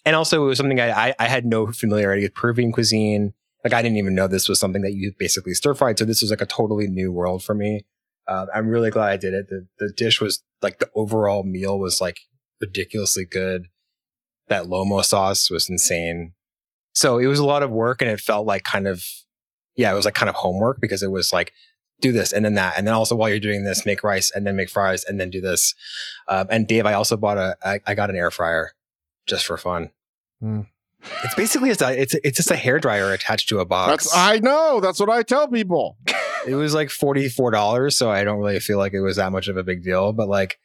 And 0.05 0.15
also 0.15 0.43
it 0.43 0.47
was 0.47 0.57
something 0.57 0.79
i 0.79 1.07
i, 1.07 1.15
I 1.17 1.27
had 1.27 1.45
no 1.45 1.71
familiarity 1.71 2.23
with 2.23 2.35
peruvian 2.35 2.73
cuisine. 2.73 3.33
Like 3.63 3.73
i 3.73 3.81
didn't 3.81 3.97
even 3.97 4.13
know 4.13 4.27
this 4.27 4.49
was 4.49 4.59
something 4.59 4.81
that 4.81 4.93
you 4.93 5.13
basically 5.17 5.53
stir 5.53 5.73
fried. 5.73 5.97
So 5.97 6.05
this 6.05 6.21
was 6.21 6.31
like 6.31 6.41
a 6.41 6.45
totally 6.45 6.87
new 6.87 7.11
world 7.13 7.43
for 7.43 7.55
me. 7.55 7.85
Um, 8.27 8.47
i'm 8.53 8.67
really 8.67 8.91
glad 8.91 9.09
i 9.09 9.17
did 9.17 9.33
it. 9.33 9.47
The, 9.47 9.67
the 9.79 9.93
dish 9.95 10.19
was 10.19 10.43
like 10.61 10.79
the 10.79 10.89
overall 10.95 11.43
meal 11.43 11.79
was 11.79 12.01
like 12.01 12.19
ridiculously 12.59 13.23
good. 13.23 13.67
That 14.49 14.65
lomo 14.65 15.03
sauce 15.03 15.49
was 15.49 15.69
insane 15.69 16.33
so 16.97 17.19
it 17.19 17.27
was 17.27 17.37
a 17.37 17.45
lot 17.45 17.61
of 17.61 17.69
work 17.69 18.01
and 18.01 18.09
it 18.09 18.19
felt 18.19 18.47
like 18.47 18.63
kind 18.63 18.87
of 18.87 19.03
yeah 19.75 19.91
it 19.91 19.95
was 19.95 20.05
like 20.05 20.15
kind 20.15 20.29
of 20.29 20.35
homework 20.35 20.81
because 20.81 21.03
it 21.03 21.11
was 21.11 21.31
like 21.31 21.53
do 22.01 22.11
this 22.11 22.33
and 22.33 22.43
then 22.43 22.55
that 22.55 22.73
and 22.75 22.87
then 22.87 22.93
also 22.93 23.15
while 23.15 23.29
you're 23.29 23.39
doing 23.39 23.63
this 23.63 23.85
make 23.85 24.03
rice 24.03 24.31
and 24.31 24.47
then 24.47 24.55
make 24.55 24.69
fries 24.69 25.03
and 25.03 25.19
then 25.19 25.29
do 25.29 25.39
this 25.39 25.75
um, 26.27 26.47
and 26.49 26.67
dave 26.67 26.85
i 26.87 26.93
also 26.93 27.15
bought 27.15 27.37
a 27.37 27.55
I, 27.63 27.79
I 27.85 27.93
got 27.95 28.09
an 28.09 28.15
air 28.15 28.31
fryer 28.31 28.71
just 29.27 29.45
for 29.45 29.57
fun 29.57 29.91
Hmm. 30.39 30.61
it's 31.23 31.33
basically 31.35 31.69
just 31.69 31.81
a, 31.81 31.99
it's 31.99 32.15
it's 32.23 32.37
just 32.37 32.51
a 32.51 32.55
hair 32.55 32.79
dryer 32.79 33.11
attached 33.11 33.49
to 33.49 33.59
a 33.59 33.65
box 33.65 34.03
That's 34.05 34.15
I 34.15 34.37
know. 34.37 34.79
That's 34.79 34.99
what 34.99 35.09
I 35.09 35.23
tell 35.23 35.47
people. 35.47 35.97
it 36.47 36.53
was 36.53 36.73
like 36.75 36.89
$44 36.89 37.91
so 37.93 38.09
i 38.11 38.23
don't 38.23 38.37
really 38.39 38.59
feel 38.59 38.77
like 38.77 38.93
it 38.93 39.01
was 39.01 39.17
that 39.17 39.31
much 39.31 39.47
of 39.47 39.57
a 39.57 39.63
big 39.63 39.83
deal 39.83 40.13
but 40.13 40.27
like 40.29 40.59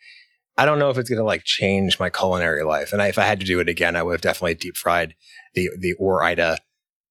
i 0.56 0.64
don't 0.64 0.78
know 0.78 0.90
if 0.90 0.98
it's 0.98 1.08
gonna 1.10 1.22
like 1.24 1.44
change 1.44 1.98
my 1.98 2.10
culinary 2.10 2.62
life 2.64 2.92
and 2.92 3.00
I, 3.02 3.08
if 3.08 3.18
i 3.18 3.24
had 3.24 3.40
to 3.40 3.46
do 3.46 3.60
it 3.60 3.68
again 3.68 3.96
i 3.96 4.02
would 4.02 4.12
have 4.12 4.20
definitely 4.20 4.54
deep 4.54 4.76
fried 4.76 5.14
the 5.54 5.68
the 5.78 5.92
Ore-Ida 5.94 6.58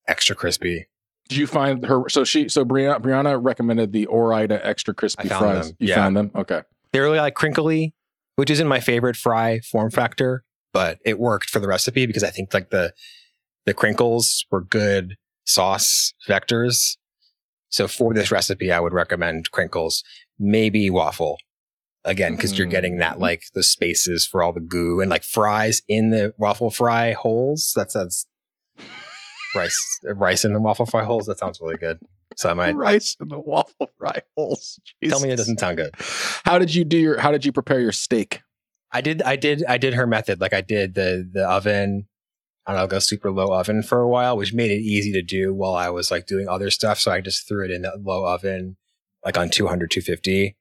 extra 0.08 0.36
crispy 0.36 0.88
Did 1.30 1.38
you 1.38 1.48
find 1.48 1.86
her? 1.86 2.10
So 2.10 2.24
she, 2.24 2.50
so 2.50 2.66
Brianna, 2.66 3.00
Brianna 3.00 3.40
recommended 3.42 3.94
the 3.94 4.06
Ore-Ida 4.08 4.66
extra 4.66 4.94
crispy 4.94 5.26
I 5.26 5.28
found 5.30 5.42
fries. 5.42 5.68
them, 5.68 5.78
You 5.80 5.88
yeah. 5.90 5.96
found 5.96 6.18
them? 6.18 6.32
Okay. 6.36 6.62
they're 6.92 7.04
really 7.04 7.20
like 7.20 7.36
crinkly 7.36 7.94
which 8.36 8.50
isn't 8.50 8.68
my 8.68 8.80
favorite 8.80 9.16
fry 9.16 9.60
form 9.60 9.92
factor 9.92 10.44
but 10.74 11.00
it 11.06 11.20
worked 11.20 11.50
for 11.50 11.60
the 11.60 11.68
recipe 11.68 12.06
because 12.06 12.24
i 12.24 12.30
think 12.30 12.54
like 12.54 12.70
the 12.72 12.94
the 13.66 13.74
crinkles 13.74 14.46
were 14.50 14.62
good 14.62 15.16
sauce 15.46 16.14
vectors 16.28 16.98
so 17.70 17.88
for 17.88 18.14
this 18.14 18.32
recipe 18.32 18.72
i 18.72 18.80
would 18.80 18.94
recommend 18.94 19.52
crinkles 19.52 20.04
maybe 20.40 20.90
waffle 20.90 21.38
again 22.04 22.36
because 22.36 22.58
you're 22.58 22.68
getting 22.68 22.98
that 22.98 23.18
Mm. 23.18 23.22
like 23.22 23.44
the 23.54 23.64
spaces 23.64 24.26
for 24.26 24.42
all 24.42 24.54
the 24.54 24.60
goo 24.60 25.00
and 25.02 25.10
like 25.10 25.24
fries 25.24 25.82
in 25.88 26.10
the 26.10 26.34
waffle 26.38 26.72
fry 26.72 27.12
holes 27.14 27.74
that 27.76 27.92
sounds 27.92 28.26
rice 29.56 30.00
rice 30.04 30.46
in 30.46 30.54
the 30.54 30.60
waffle 30.60 30.86
fry 30.86 31.04
holes 31.04 31.26
that 31.26 31.38
sounds 31.40 31.60
really 31.62 31.78
good 31.78 32.00
so 32.36 32.50
i 32.50 32.54
might 32.54 32.76
rice 32.76 33.16
in 33.20 33.28
the 33.28 33.40
waffle 33.40 33.90
fry 33.98 34.20
holes. 34.38 34.80
tell 35.08 35.20
me 35.20 35.30
it 35.30 35.36
doesn't 35.36 35.60
sound 35.60 35.78
good 35.78 35.94
How 36.46 36.58
did 36.58 36.74
you 36.74 36.84
do 36.86 36.98
your? 36.98 37.20
How 37.20 37.32
did 37.32 37.46
you 37.46 37.52
prepare 37.52 37.80
your 37.80 37.92
steak? 37.92 38.42
I 38.92 39.00
did, 39.02 39.22
I 39.22 39.36
did, 39.38 39.64
I 39.70 39.78
did 39.78 39.94
her 39.94 40.06
method. 40.06 40.42
Like 40.42 40.54
I 40.54 40.62
did 40.62 40.96
the 40.96 41.30
the 41.32 41.48
oven. 41.48 42.08
I 42.66 42.74
don't 42.74 42.82
know, 42.82 42.88
go 42.88 43.00
super 43.00 43.32
low 43.32 43.54
oven 43.54 43.84
for 43.84 44.02
a 44.02 44.08
while, 44.08 44.38
which 44.38 44.54
made 44.54 44.70
it 44.72 44.82
easy 44.82 45.12
to 45.14 45.22
do 45.22 45.54
while 45.54 45.74
I 45.74 45.90
was 45.90 46.12
like 46.12 46.26
doing 46.28 46.48
other 46.48 46.70
stuff. 46.70 47.00
So 47.00 47.12
I 47.12 47.20
just 47.22 47.48
threw 47.48 47.64
it 47.66 47.72
in 47.72 47.82
the 47.84 47.94
low 48.02 48.26
oven, 48.26 48.78
like 49.26 49.38
on 49.38 49.50
200, 49.50 49.90
250, 49.90 50.56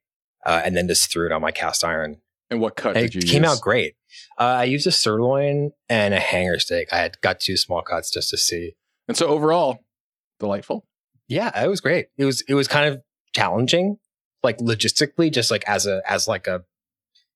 uh, 0.45 0.61
and 0.63 0.75
then 0.75 0.87
just 0.87 1.11
threw 1.11 1.25
it 1.25 1.31
on 1.31 1.41
my 1.41 1.51
cast 1.51 1.83
iron. 1.83 2.17
And 2.49 2.59
what 2.59 2.75
cut 2.75 2.97
And 2.97 3.05
did 3.09 3.15
you 3.15 3.19
it 3.19 3.31
came 3.31 3.43
use? 3.43 3.51
out 3.53 3.61
great. 3.61 3.95
Uh, 4.37 4.43
I 4.43 4.63
used 4.65 4.85
a 4.87 4.91
sirloin 4.91 5.71
and 5.87 6.13
a 6.13 6.19
hanger 6.19 6.59
steak. 6.59 6.89
I 6.91 6.97
had 6.97 7.19
got 7.21 7.39
two 7.39 7.55
small 7.57 7.81
cuts 7.81 8.11
just 8.11 8.29
to 8.31 8.37
see. 8.37 8.73
And 9.07 9.15
so 9.15 9.27
overall, 9.27 9.79
delightful. 10.39 10.85
Yeah, 11.27 11.63
it 11.63 11.67
was 11.69 11.79
great. 11.79 12.07
It 12.17 12.25
was 12.25 12.41
it 12.47 12.53
was 12.55 12.67
kind 12.67 12.87
of 12.93 13.01
challenging, 13.33 13.97
like 14.43 14.57
logistically, 14.57 15.31
just 15.31 15.49
like 15.49 15.63
as 15.67 15.85
a 15.87 16.01
as 16.05 16.27
like 16.27 16.47
a 16.47 16.63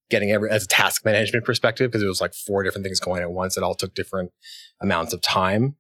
getting 0.10 0.32
every 0.32 0.50
as 0.50 0.66
a 0.66 0.68
task 0.68 1.06
management 1.06 1.46
perspective, 1.46 1.90
because 1.90 2.04
it 2.04 2.08
was 2.08 2.20
like 2.20 2.34
four 2.34 2.64
different 2.64 2.84
things 2.86 3.00
going 3.00 3.22
at 3.22 3.32
once. 3.32 3.56
It 3.58 3.64
all 3.64 3.76
took 3.76 3.96
different 3.96 4.32
amounts 4.82 5.14
of 5.14 5.22
time. 5.22 5.78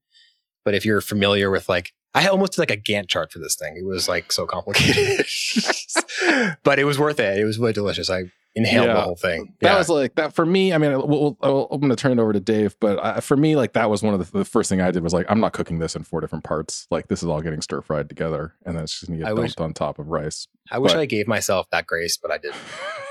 But 0.63 0.75
if 0.75 0.85
you're 0.85 1.01
familiar 1.01 1.51
with 1.51 1.67
like 1.67 1.91
I 2.15 2.28
almost 2.28 2.54
did 2.54 2.60
like 2.62 2.71
a 2.71 2.78
Gantt 2.78 3.08
chart 3.10 3.32
for 3.32 3.39
this 3.39 3.56
thing. 3.56 3.75
It 3.78 3.86
was 3.86 4.08
like 4.10 4.32
so 4.32 4.45
complicated. 4.47 5.25
but 6.63 6.80
it 6.80 6.86
was 6.86 6.97
worth 6.97 7.19
it. 7.19 7.38
It 7.38 7.43
was 7.45 7.60
really 7.60 7.73
delicious. 7.73 8.10
I 8.10 8.32
inhaled 8.56 8.88
Yeah. 8.88 8.93
the 8.93 9.01
whole 9.01 9.16
thing. 9.18 9.53
That 9.59 9.72
Yeah. 9.74 9.78
was 9.78 9.89
like 9.89 10.16
that 10.16 10.34
for 10.34 10.45
me. 10.45 10.72
I 10.72 10.78
mean, 10.78 10.91
we'll, 10.91 11.07
we'll, 11.07 11.38
I'll- 11.41 11.68
I'm 11.72 11.82
going 11.82 11.89
to 11.89 11.95
turn 11.97 12.13
it 12.18 12.22
over 12.22 12.32
to 12.32 12.39
Dave, 12.39 12.76
but 12.80 12.97
uh, 12.99 13.20
for 13.20 13.36
me, 13.36 13.57
like 13.57 13.74
that 13.74 13.89
was 13.89 14.01
one 14.01 14.13
of 14.13 14.32
the, 14.32 14.38
the 14.39 14.45
first 14.45 14.70
thing 14.70 14.80
I 14.80 14.91
did 14.91 15.03
was 15.03 15.13
like, 15.13 15.26
I'm 15.30 15.41
not 15.41 15.51
cooking 15.51 15.80
this 15.80 15.93
in 15.95 16.03
four 16.03 16.22
different 16.22 16.45
parts. 16.45 16.88
Like 16.89 17.09
this 17.09 17.22
is 17.22 17.28
all 17.28 17.41
getting 17.41 17.59
stir 17.61 17.82
fried 17.82 18.07
together, 18.07 18.53
and 18.66 18.76
then 18.78 18.84
it's 18.86 18.93
just 18.93 19.07
going 19.07 19.20
to 19.20 19.26
get 19.26 19.32
I 19.32 19.36
dumped 19.36 19.41
wish- 19.41 19.57
on 19.57 19.74
top 19.74 19.99
of 19.99 20.07
rice. 20.07 20.47
I 20.72 20.80
wish 20.80 20.93
I 20.93 21.05
gave 21.05 21.28
myself 21.28 21.68
that 21.72 21.86
grace, 21.86 22.18
but 22.18 22.32
I 22.32 22.38
didn't. 22.38 22.55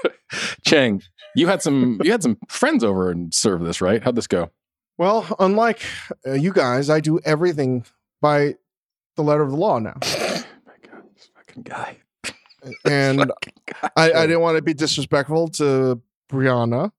Chang, 0.67 1.03
you 1.37 1.47
had 1.47 1.61
some 1.63 2.01
you 2.03 2.11
had 2.11 2.23
some 2.23 2.39
friends 2.49 2.83
over 2.83 3.11
and 3.11 3.33
served 3.35 3.65
this, 3.67 3.81
right? 3.81 4.03
How'd 4.03 4.17
this 4.17 4.27
go? 4.27 4.51
Well, 4.97 5.27
unlike 5.39 5.83
uh, 6.27 6.33
you 6.33 6.53
guys, 6.53 6.89
I 6.89 7.01
do 7.01 7.21
everything 7.25 7.85
by 8.23 8.55
the 9.17 9.23
letter 9.23 9.43
of 9.43 9.51
the 9.51 9.57
law 9.57 9.79
now. 9.79 9.95
my 10.03 10.75
God, 10.91 11.03
this 11.15 11.29
fucking 11.35 11.63
guy. 11.63 11.99
And 12.87 13.19
Fucking 13.19 13.53
guy. 13.67 13.91
I, 13.95 14.13
I 14.13 14.27
didn't 14.27 14.41
want 14.41 14.57
to 14.57 14.63
be 14.63 14.73
disrespectful 14.73 15.49
to 15.49 16.01
Brianna. 16.33 16.93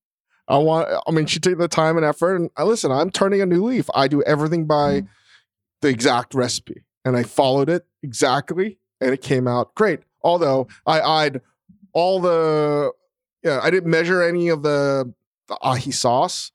I 0.48 0.58
want. 0.60 0.88
I 1.08 1.12
mean, 1.12 1.26
she 1.26 1.40
took 1.40 1.58
the 1.58 1.68
time 1.68 1.98
and 1.98 2.06
effort, 2.06 2.36
and 2.36 2.52
I 2.56 2.62
listen. 2.64 2.92
I'm 2.92 3.10
turning 3.10 3.42
a 3.42 3.48
new 3.48 3.64
leaf. 3.64 3.90
I 3.96 4.08
do 4.08 4.22
everything 4.24 4.66
by 4.68 5.02
Mm. 5.02 5.08
the 5.82 5.88
exact 5.88 6.36
recipe, 6.36 6.84
and 7.04 7.18
I 7.18 7.24
followed 7.24 7.68
it 7.70 7.84
exactly, 8.04 8.78
and 9.02 9.12
it 9.12 9.24
came 9.24 9.48
out 9.48 9.74
great. 9.74 10.02
Although 10.22 10.68
I 10.86 11.02
eyed 11.02 11.42
all 11.94 12.20
the 12.20 12.92
yeah, 13.42 13.60
I 13.64 13.72
didn't 13.72 13.90
measure 13.90 14.22
any 14.22 14.50
of 14.50 14.62
the, 14.62 15.12
the 15.48 15.56
ají 15.64 15.92
sauce, 15.92 16.52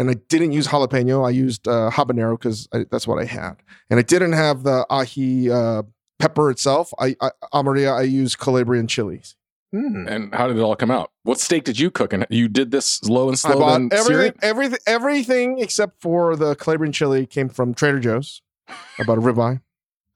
and 0.00 0.10
I 0.10 0.14
didn't 0.14 0.52
use 0.52 0.66
jalapeno. 0.66 1.26
I 1.26 1.30
used 1.30 1.68
uh, 1.68 1.90
habanero 1.92 2.38
because 2.38 2.68
that's 2.90 3.06
what 3.06 3.20
I 3.20 3.26
had, 3.26 3.56
and 3.90 4.00
I 4.00 4.02
didn't 4.02 4.32
have 4.32 4.62
the 4.62 4.86
ají 4.90 5.50
uh, 5.50 5.82
pepper 6.18 6.50
itself. 6.50 6.92
I, 6.98 7.14
I 7.20 7.30
Amaria, 7.52 7.92
I 7.92 8.02
used 8.02 8.38
Calabrian 8.38 8.86
chilies. 8.86 9.36
Hmm. 9.72 10.08
And 10.08 10.34
how 10.34 10.48
did 10.48 10.56
it 10.56 10.60
all 10.60 10.74
come 10.74 10.90
out? 10.90 11.12
What 11.22 11.38
steak 11.38 11.64
did 11.64 11.78
you 11.78 11.90
cook? 11.90 12.12
And 12.12 12.26
you 12.28 12.48
did 12.48 12.70
this 12.72 12.86
slow 12.86 13.28
and 13.28 13.38
slow. 13.38 13.50
I 13.50 13.54
slow. 13.54 13.60
bought 13.60 13.78
then 13.78 13.88
everything, 13.92 14.38
everything, 14.42 14.78
everything 14.86 15.58
except 15.60 16.00
for 16.00 16.34
the 16.34 16.56
Calabrian 16.56 16.92
chili 16.92 17.26
came 17.26 17.48
from 17.48 17.74
Trader 17.74 18.00
Joe's. 18.00 18.42
I 18.68 19.04
bought 19.04 19.18
a 19.18 19.20
ribeye. 19.20 19.60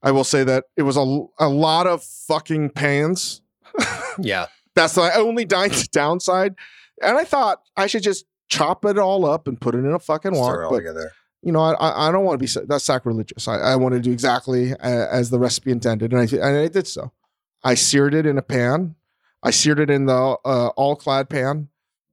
I 0.03 0.11
will 0.11 0.23
say 0.23 0.43
that 0.43 0.65
it 0.75 0.81
was 0.81 0.97
a, 0.97 1.25
a 1.39 1.47
lot 1.47 1.87
of 1.87 2.03
fucking 2.03 2.71
pans. 2.71 3.41
Yeah. 4.19 4.47
That's 4.75 4.95
the 4.95 5.15
only 5.15 5.45
downside. 5.45 6.55
And 7.01 7.17
I 7.17 7.23
thought 7.23 7.61
I 7.77 7.87
should 7.87 8.03
just 8.03 8.25
chop 8.47 8.85
it 8.85 8.97
all 8.97 9.25
up 9.25 9.47
and 9.47 9.59
put 9.59 9.75
it 9.75 9.79
in 9.79 9.91
a 9.91 9.99
fucking 9.99 10.33
Stir 10.33 10.39
it 10.39 10.41
wok. 10.41 10.63
all 10.65 10.69
But 10.71 10.77
together. 10.77 11.11
you 11.41 11.51
know, 11.51 11.61
I, 11.61 11.73
I 11.73 12.07
I 12.09 12.11
don't 12.11 12.23
want 12.25 12.35
to 12.39 12.43
be 12.43 12.47
sa- 12.47 12.61
that's 12.67 12.83
sacrilegious. 12.83 13.47
I, 13.47 13.55
I 13.57 13.75
want 13.75 13.93
to 13.95 13.99
do 14.01 14.11
exactly 14.11 14.73
as 14.79 15.29
the 15.29 15.39
recipe 15.39 15.71
intended, 15.71 16.13
and 16.13 16.21
I 16.21 16.23
and 16.47 16.57
I 16.57 16.67
did 16.67 16.87
so. 16.87 17.11
I 17.63 17.73
seared 17.75 18.13
it 18.13 18.25
in 18.25 18.37
a 18.37 18.41
pan. 18.43 18.95
I 19.43 19.51
seared 19.51 19.79
it 19.79 19.89
in 19.89 20.05
the 20.07 20.13
uh, 20.45 20.67
All-Clad 20.75 21.29
pan. 21.29 21.69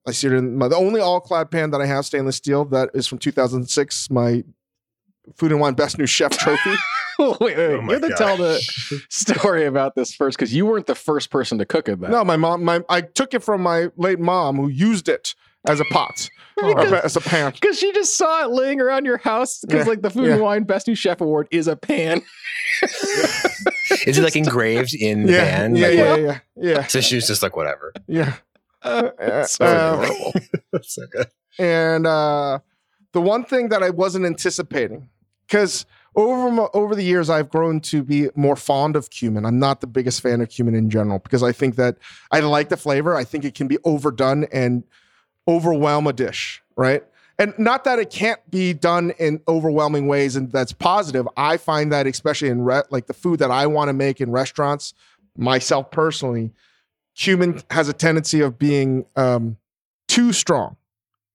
I 0.07 0.11
seared 0.13 0.35
it 0.35 0.39
in 0.39 0.57
my 0.59 0.69
the 0.69 0.77
only 0.77 1.01
All-Clad 1.01 1.51
pan 1.51 1.71
that 1.71 1.81
I 1.81 1.87
have 1.87 2.05
stainless 2.07 2.37
steel 2.37 2.65
that 2.67 2.91
is 2.95 3.07
from 3.07 3.19
2006. 3.19 4.11
My 4.11 4.45
Food 5.37 5.53
and 5.53 5.61
Wine 5.61 5.75
Best 5.75 5.99
New 5.99 6.07
Chef 6.07 6.37
trophy. 6.37 6.75
wait, 7.19 7.41
wait, 7.41 7.57
Oh 7.59 7.75
you 7.77 7.83
my 7.83 7.93
have 7.93 8.03
to 8.03 8.15
tell 8.17 8.37
the 8.37 8.61
story 9.09 9.67
about 9.67 9.95
this 9.95 10.13
first 10.15 10.37
because 10.37 10.53
you 10.55 10.67
weren't 10.67 10.87
the 10.87 10.95
first 10.97 11.31
person 11.31 11.59
to 11.59 11.65
cook 11.65 11.89
it. 11.89 12.01
Then. 12.01 12.11
no, 12.11 12.25
my 12.25 12.37
mom. 12.37 12.65
My 12.65 12.83
I 12.89 13.03
took 13.03 13.33
it 13.35 13.43
from 13.43 13.63
my 13.63 13.89
late 13.97 14.19
mom 14.19 14.57
who 14.57 14.69
used 14.69 15.09
it 15.09 15.35
as 15.67 15.81
a 15.81 15.85
pot, 15.87 16.29
or 16.63 16.95
as 16.97 17.17
a 17.17 17.21
pan. 17.21 17.53
Because 17.53 17.79
she 17.79 17.93
just 17.93 18.17
saw 18.17 18.45
it 18.45 18.51
laying 18.51 18.81
around 18.81 19.05
your 19.05 19.19
house. 19.19 19.61
Because 19.61 19.87
Yeah, 19.87 19.91
like 19.91 20.03
the 20.03 20.11
Food 20.11 20.27
yeah. 20.27 20.33
and 20.35 20.43
Wine 20.43 20.65
Best 20.65 20.87
New 20.89 20.95
Chef 20.95 21.21
Award 21.21 21.49
is 21.51 21.69
a 21.69 21.77
pan. 21.77 22.23
Is 24.07 24.19
it 24.19 24.23
like 24.25 24.37
engraved 24.37 24.95
in 24.95 25.27
the 25.27 25.33
Yeah, 25.33 25.45
pan? 25.45 25.77
yeah, 25.77 25.87
Like, 25.87 25.97
yeah, 25.97 26.11
what- 26.11 26.21
yeah, 26.21 26.39
yeah, 26.57 26.87
So 26.87 27.01
she 27.01 27.15
was 27.15 27.27
just 27.27 27.43
like, 27.43 27.57
whatever. 27.57 27.93
yeah. 28.07 28.35
Uh, 28.85 29.45
so 29.45 29.65
uh, 29.65 30.03
adorable. 30.03 30.33
That's 30.73 30.93
so 30.97 31.03
good. 31.13 31.29
And 31.57 32.05
uh, 32.05 32.59
the 33.13 33.21
one 33.21 33.45
thing 33.45 33.69
that 33.69 33.81
I 33.81 33.91
wasn't 33.91 34.27
anticipating, 34.27 35.09
because 35.47 35.87
over 36.17 36.51
mo- 36.51 36.69
over 36.75 36.97
the 36.97 37.05
years 37.05 37.31
I've 37.31 37.49
grown 37.49 37.79
to 37.83 38.03
be 38.03 38.29
more 38.35 38.57
fond 38.57 38.97
of 38.97 39.09
cumin. 39.11 39.45
I'm 39.47 39.61
not 39.61 39.83
the 39.83 39.87
biggest 39.87 40.21
fan 40.21 40.41
of 40.41 40.49
cumin 40.49 40.75
in 40.75 40.91
general 40.91 41.21
because 41.21 41.45
I 41.45 41.53
think 41.53 41.77
that 41.77 41.97
I 42.33 42.41
like 42.41 42.71
the 42.71 42.77
flavor. 42.77 43.15
I 43.15 43.23
think 43.23 43.45
it 43.45 43.55
can 43.55 43.69
be 43.69 43.79
overdone 43.85 44.49
and 44.53 44.83
overwhelm 45.49 46.07
a 46.07 46.13
dish, 46.13 46.63
right? 46.77 47.05
And 47.39 47.55
not 47.59 47.85
that 47.85 47.99
it 47.99 48.11
can't 48.11 48.39
be 48.51 48.73
done 48.73 49.13
in 49.19 49.41
overwhelming 49.49 50.07
ways 50.07 50.37
and 50.37 50.53
that's 50.53 50.73
positive. 50.73 51.27
I 51.37 51.57
find 51.57 51.93
that 51.93 52.07
especially 52.07 52.49
in 52.49 52.63
re- 52.63 52.83
like 52.91 53.07
the 53.07 53.15
food 53.15 53.39
that 53.41 53.51
I 53.51 53.67
want 53.67 53.89
to 53.89 53.93
make 53.93 54.21
in 54.21 54.31
restaurants, 54.31 54.95
myself 55.37 55.91
personally, 55.91 56.53
cumin 57.17 57.61
has 57.71 57.89
a 57.89 57.93
tendency 57.93 58.41
of 58.41 58.59
being 58.59 59.07
um, 59.17 59.57
too 60.09 60.33
strong, 60.33 60.77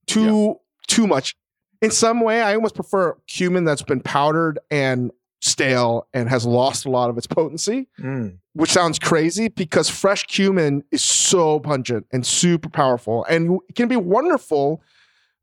too 0.06 0.60
too 0.88 1.08
much. 1.08 1.36
In 1.82 1.92
some 1.92 2.22
way, 2.22 2.42
I 2.42 2.56
almost 2.56 2.76
prefer 2.76 3.18
cumin 3.28 3.66
that's 3.66 3.82
been 3.82 4.02
powdered 4.02 4.60
and 4.72 5.12
stale 5.48 6.08
and 6.14 6.30
has 6.30 6.46
lost 6.46 6.86
a 6.86 6.90
lot 6.90 7.10
of 7.10 7.18
its 7.18 7.28
potency 7.28 7.88
Mm. 8.00 8.38
which 8.54 8.72
sounds 8.72 9.00
crazy 9.00 9.48
because 9.48 9.90
fresh 9.90 10.26
cumin 10.26 10.84
is 10.92 11.04
so 11.04 11.60
pungent 11.60 12.06
and 12.12 12.26
super 12.26 12.70
powerful 12.70 13.26
and 13.30 13.60
it 13.70 13.76
can 13.76 13.88
be 13.88 13.96
wonderful 13.96 14.82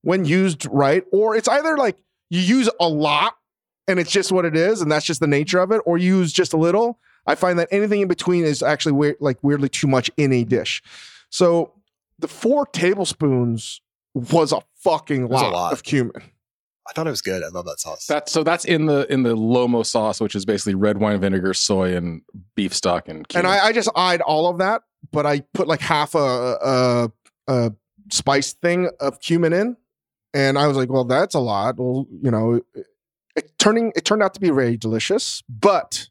when 0.02 0.24
used 0.24 0.66
right 0.70 1.04
or 1.12 1.34
it's 1.36 1.48
either 1.48 1.76
like 1.76 1.96
you 2.30 2.40
use 2.40 2.68
a 2.80 2.88
lot 2.88 3.34
and 3.88 3.98
it's 3.98 4.10
just 4.10 4.30
what 4.32 4.44
it 4.44 4.56
is 4.56 4.80
and 4.80 4.90
that's 4.92 5.06
just 5.06 5.20
the 5.20 5.26
nature 5.26 5.58
of 5.58 5.70
it 5.72 5.80
or 5.86 5.98
you 5.98 6.18
use 6.18 6.32
just 6.32 6.52
a 6.52 6.56
little 6.56 6.98
i 7.26 7.34
find 7.34 7.58
that 7.58 7.68
anything 7.70 8.00
in 8.00 8.08
between 8.08 8.44
is 8.44 8.62
actually 8.62 8.92
weird, 8.92 9.16
like 9.20 9.38
weirdly 9.42 9.68
too 9.68 9.86
much 9.86 10.10
in 10.16 10.32
a 10.32 10.44
dish 10.44 10.82
so 11.30 11.72
the 12.18 12.28
four 12.28 12.66
tablespoons 12.66 13.80
was 14.14 14.52
a 14.52 14.60
fucking 14.76 15.28
was 15.28 15.40
a 15.40 15.44
lot, 15.44 15.52
lot. 15.52 15.72
of 15.72 15.82
cumin 15.82 16.12
I 16.86 16.92
thought 16.92 17.06
it 17.06 17.10
was 17.10 17.22
good. 17.22 17.42
I 17.42 17.48
love 17.48 17.64
that 17.64 17.80
sauce. 17.80 18.06
That's 18.06 18.30
so 18.30 18.42
that's 18.42 18.64
in 18.64 18.86
the 18.86 19.10
in 19.12 19.22
the 19.22 19.34
Lomo 19.34 19.84
sauce, 19.86 20.20
which 20.20 20.34
is 20.34 20.44
basically 20.44 20.74
red 20.74 20.98
wine 20.98 21.20
vinegar, 21.20 21.54
soy, 21.54 21.96
and 21.96 22.22
beef 22.54 22.74
stock 22.74 23.08
and 23.08 23.26
cumin. 23.26 23.46
And 23.46 23.54
I, 23.54 23.66
I 23.66 23.72
just 23.72 23.88
eyed 23.96 24.20
all 24.20 24.48
of 24.48 24.58
that, 24.58 24.82
but 25.10 25.24
I 25.24 25.40
put 25.54 25.66
like 25.66 25.80
half 25.80 26.14
a, 26.14 26.18
a, 26.18 27.10
a 27.48 27.72
spice 28.10 28.52
thing 28.52 28.90
of 29.00 29.20
cumin 29.20 29.54
in, 29.54 29.76
and 30.34 30.58
I 30.58 30.66
was 30.66 30.76
like, 30.76 30.90
"Well, 30.90 31.04
that's 31.04 31.34
a 31.34 31.40
lot." 31.40 31.76
Well, 31.78 32.06
you 32.22 32.30
know, 32.30 32.60
it, 32.74 32.86
it 33.34 33.58
turning 33.58 33.92
it 33.96 34.04
turned 34.04 34.22
out 34.22 34.34
to 34.34 34.40
be 34.40 34.50
very 34.50 34.76
delicious, 34.76 35.42
but 35.48 36.08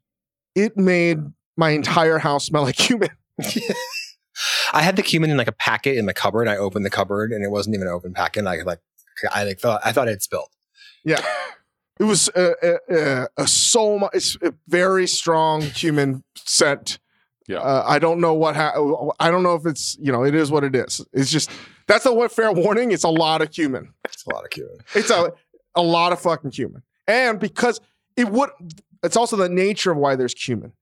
it 0.56 0.76
made 0.76 1.20
my 1.56 1.70
entire 1.70 2.18
house 2.18 2.46
smell 2.46 2.64
like 2.64 2.76
cumin. 2.78 3.10
I 4.74 4.82
had 4.82 4.96
the 4.96 5.04
cumin 5.04 5.30
in 5.30 5.38
like 5.38 5.48
a 5.48 5.54
packet 5.54 5.98
in 5.98 6.08
the 6.08 6.14
cupboard. 6.14 6.48
I 6.48 6.58
opened 6.58 6.86
the 6.86 6.90
cupboard 6.90 7.32
and 7.32 7.44
it 7.44 7.50
wasn't 7.50 7.76
even 7.76 7.88
an 7.88 7.94
open 7.94 8.14
packet. 8.14 8.46
I 8.48 8.62
like, 8.64 8.80
I 9.32 9.44
like 9.44 9.60
thought 9.60 9.82
I 9.86 9.92
thought 9.92 10.08
it 10.08 10.12
had 10.12 10.24
spilled. 10.24 10.50
Yeah, 11.04 11.22
it 12.00 12.04
was 12.04 12.30
uh, 12.30 12.54
uh, 12.90 13.26
a 13.38 13.48
so 13.48 14.00
much. 14.00 14.12
It's 14.14 14.38
a 14.42 14.54
very 14.68 15.08
strong 15.08 15.62
cumin 15.62 16.24
scent. 16.36 17.00
Yeah. 17.48 17.58
uh, 17.58 17.84
I 17.86 18.00
don't 18.00 18.22
know 18.22 18.34
what. 18.34 18.56
Ha- 18.56 18.74
I 19.20 19.30
don't 19.30 19.44
know 19.44 19.56
if 19.56 19.66
it's 19.66 19.98
you 20.00 20.12
know 20.12 20.24
it 20.24 20.34
is 20.34 20.50
what 20.50 20.64
it 20.64 20.76
is. 20.76 21.06
It's 21.12 21.30
just 21.32 21.50
that's 21.88 22.06
a 22.06 22.30
fair 22.30 22.52
warning. 22.52 22.92
It's 22.92 23.04
a 23.04 23.10
lot 23.10 23.42
of 23.42 23.52
cumin. 23.52 23.94
It's 24.06 24.26
a 24.26 24.34
lot 24.34 24.44
of 24.46 24.50
cumin. 24.50 24.78
It's 24.96 25.10
a 25.10 25.34
a 25.76 25.82
lot 25.82 26.14
of 26.14 26.22
fucking 26.22 26.52
cumin. 26.52 26.84
And 27.08 27.40
because 27.40 27.82
it 28.16 28.30
would 28.30 28.50
it's 29.04 29.18
also 29.18 29.36
the 29.36 29.50
nature 29.50 29.92
of 29.92 29.98
why 29.98 30.16
there's 30.16 30.34
cumin. 30.34 30.74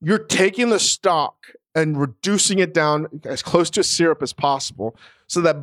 You're 0.00 0.18
taking 0.24 0.70
the 0.70 0.80
stock 0.80 1.36
and 1.74 2.00
reducing 2.00 2.58
it 2.58 2.74
down 2.74 3.20
as 3.24 3.42
close 3.42 3.70
to 3.70 3.80
a 3.80 3.84
syrup 3.84 4.22
as 4.22 4.32
possible 4.32 4.96
so 5.26 5.40
that 5.42 5.56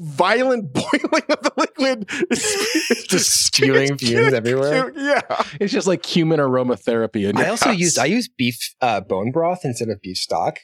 violent 0.00 0.72
boiling 0.74 1.22
of 1.28 1.42
the 1.42 1.52
liquid 1.56 2.10
is 2.30 3.04
Just 3.08 3.46
spewing 3.46 3.98
fumes 3.98 4.32
everywhere. 4.40 4.92
Yeah. 4.96 5.20
it's 5.60 5.72
just 5.72 5.86
like 5.86 6.02
cumin 6.02 6.40
aromatherapy. 6.40 7.28
In 7.28 7.36
your 7.36 7.46
I 7.46 7.50
also 7.50 7.66
house. 7.70 7.78
used 7.78 7.98
I 7.98 8.06
used 8.06 8.30
beef 8.36 8.74
uh, 8.80 9.00
bone 9.00 9.30
broth 9.30 9.60
instead 9.64 9.88
of 9.90 10.00
beef 10.00 10.16
stock. 10.16 10.58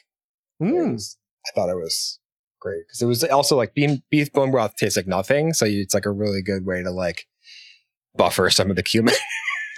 It 0.59 0.63
Mm. 0.65 0.93
was- 0.93 1.17
I 1.47 1.51
thought 1.55 1.69
it 1.69 1.75
was 1.77 2.19
great 2.59 2.85
because 2.87 3.01
it 3.01 3.05
was 3.05 3.23
also 3.23 3.55
like 3.55 3.73
being 3.73 4.01
beef 4.09 4.33
bone 4.33 4.51
broth 4.51 4.75
tastes 4.75 4.97
like 4.97 5.07
nothing, 5.07 5.53
so 5.53 5.65
it's 5.65 5.93
like 5.93 6.05
a 6.05 6.11
really 6.11 6.41
good 6.41 6.65
way 6.65 6.83
to 6.83 6.91
like 6.91 7.25
buffer 8.15 8.49
some 8.49 8.69
of 8.69 8.75
the 8.75 8.83
cumin. 8.83 9.13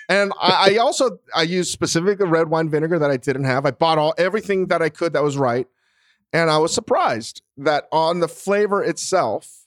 And 0.08 0.32
I, 0.42 0.72
I 0.74 0.78
also 0.78 1.20
I 1.36 1.44
used 1.44 1.72
specifically 1.72 2.26
red 2.26 2.50
wine 2.50 2.70
vinegar 2.70 2.98
that 2.98 3.12
I 3.12 3.18
didn't 3.18 3.44
have. 3.44 3.68
I 3.68 3.72
bought 3.72 4.00
all 4.00 4.16
everything 4.18 4.66
that 4.68 4.82
I 4.82 4.90
could 4.90 5.14
that 5.14 5.22
was 5.22 5.38
right, 5.38 5.68
and 6.34 6.50
I 6.50 6.58
was 6.58 6.74
surprised 6.74 7.42
that 7.58 7.88
on 7.92 8.20
the 8.20 8.28
flavor 8.28 8.84
itself, 8.84 9.66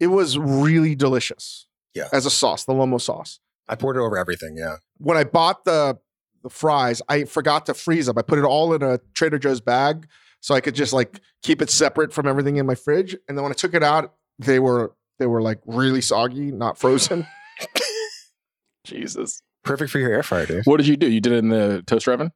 it 0.00 0.08
was 0.08 0.38
really 0.38 0.94
delicious. 0.94 1.66
Yeah. 1.94 2.08
as 2.12 2.26
a 2.26 2.30
sauce, 2.30 2.64
the 2.64 2.72
Lomo 2.72 3.00
sauce. 3.00 3.38
I 3.68 3.76
poured 3.76 3.96
it 3.96 4.00
over 4.00 4.18
everything. 4.18 4.56
Yeah, 4.58 4.76
When 4.98 5.16
I 5.16 5.22
bought 5.22 5.64
the 5.64 5.96
the 6.42 6.50
fries, 6.50 7.00
I 7.08 7.24
forgot 7.24 7.66
to 7.66 7.74
freeze 7.74 8.06
them. 8.06 8.18
I 8.18 8.22
put 8.22 8.38
it 8.38 8.44
all 8.44 8.74
in 8.74 8.82
a 8.82 8.98
Trader 9.14 9.38
Joe's 9.38 9.60
bag 9.62 10.06
so 10.40 10.54
I 10.54 10.60
could 10.60 10.74
just 10.74 10.92
like 10.92 11.20
keep 11.42 11.62
it 11.62 11.70
separate 11.70 12.12
from 12.12 12.26
everything 12.26 12.56
in 12.56 12.66
my 12.66 12.74
fridge. 12.74 13.16
And 13.28 13.38
then 13.38 13.42
when 13.44 13.52
I 13.52 13.54
took 13.54 13.72
it 13.74 13.82
out, 13.82 14.12
they 14.38 14.58
were 14.58 14.92
they 15.18 15.26
were 15.26 15.40
like 15.40 15.60
really 15.66 16.00
soggy, 16.02 16.50
not 16.52 16.76
frozen. 16.76 17.26
Jesus. 18.84 19.40
perfect 19.62 19.90
for 19.90 19.98
your 19.98 20.12
air 20.12 20.22
fryer, 20.22 20.46
dude. 20.46 20.64
What 20.66 20.76
did 20.78 20.86
you 20.86 20.96
do? 20.96 21.08
You 21.10 21.20
did 21.20 21.32
it 21.32 21.38
in 21.38 21.48
the 21.48 21.82
toaster 21.86 22.12
oven? 22.12 22.32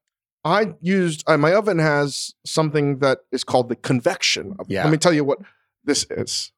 I 0.48 0.74
used 0.80 1.24
uh, 1.26 1.36
my 1.36 1.52
oven 1.54 1.78
has 1.78 2.34
something 2.44 2.98
that 2.98 3.20
is 3.32 3.44
called 3.44 3.68
the 3.68 3.76
convection. 3.76 4.52
oven. 4.58 4.66
Yeah. 4.68 4.84
Let 4.84 4.90
me 4.90 4.98
tell 4.98 5.12
you 5.12 5.24
what 5.24 5.38
this 5.84 6.06
is. 6.10 6.52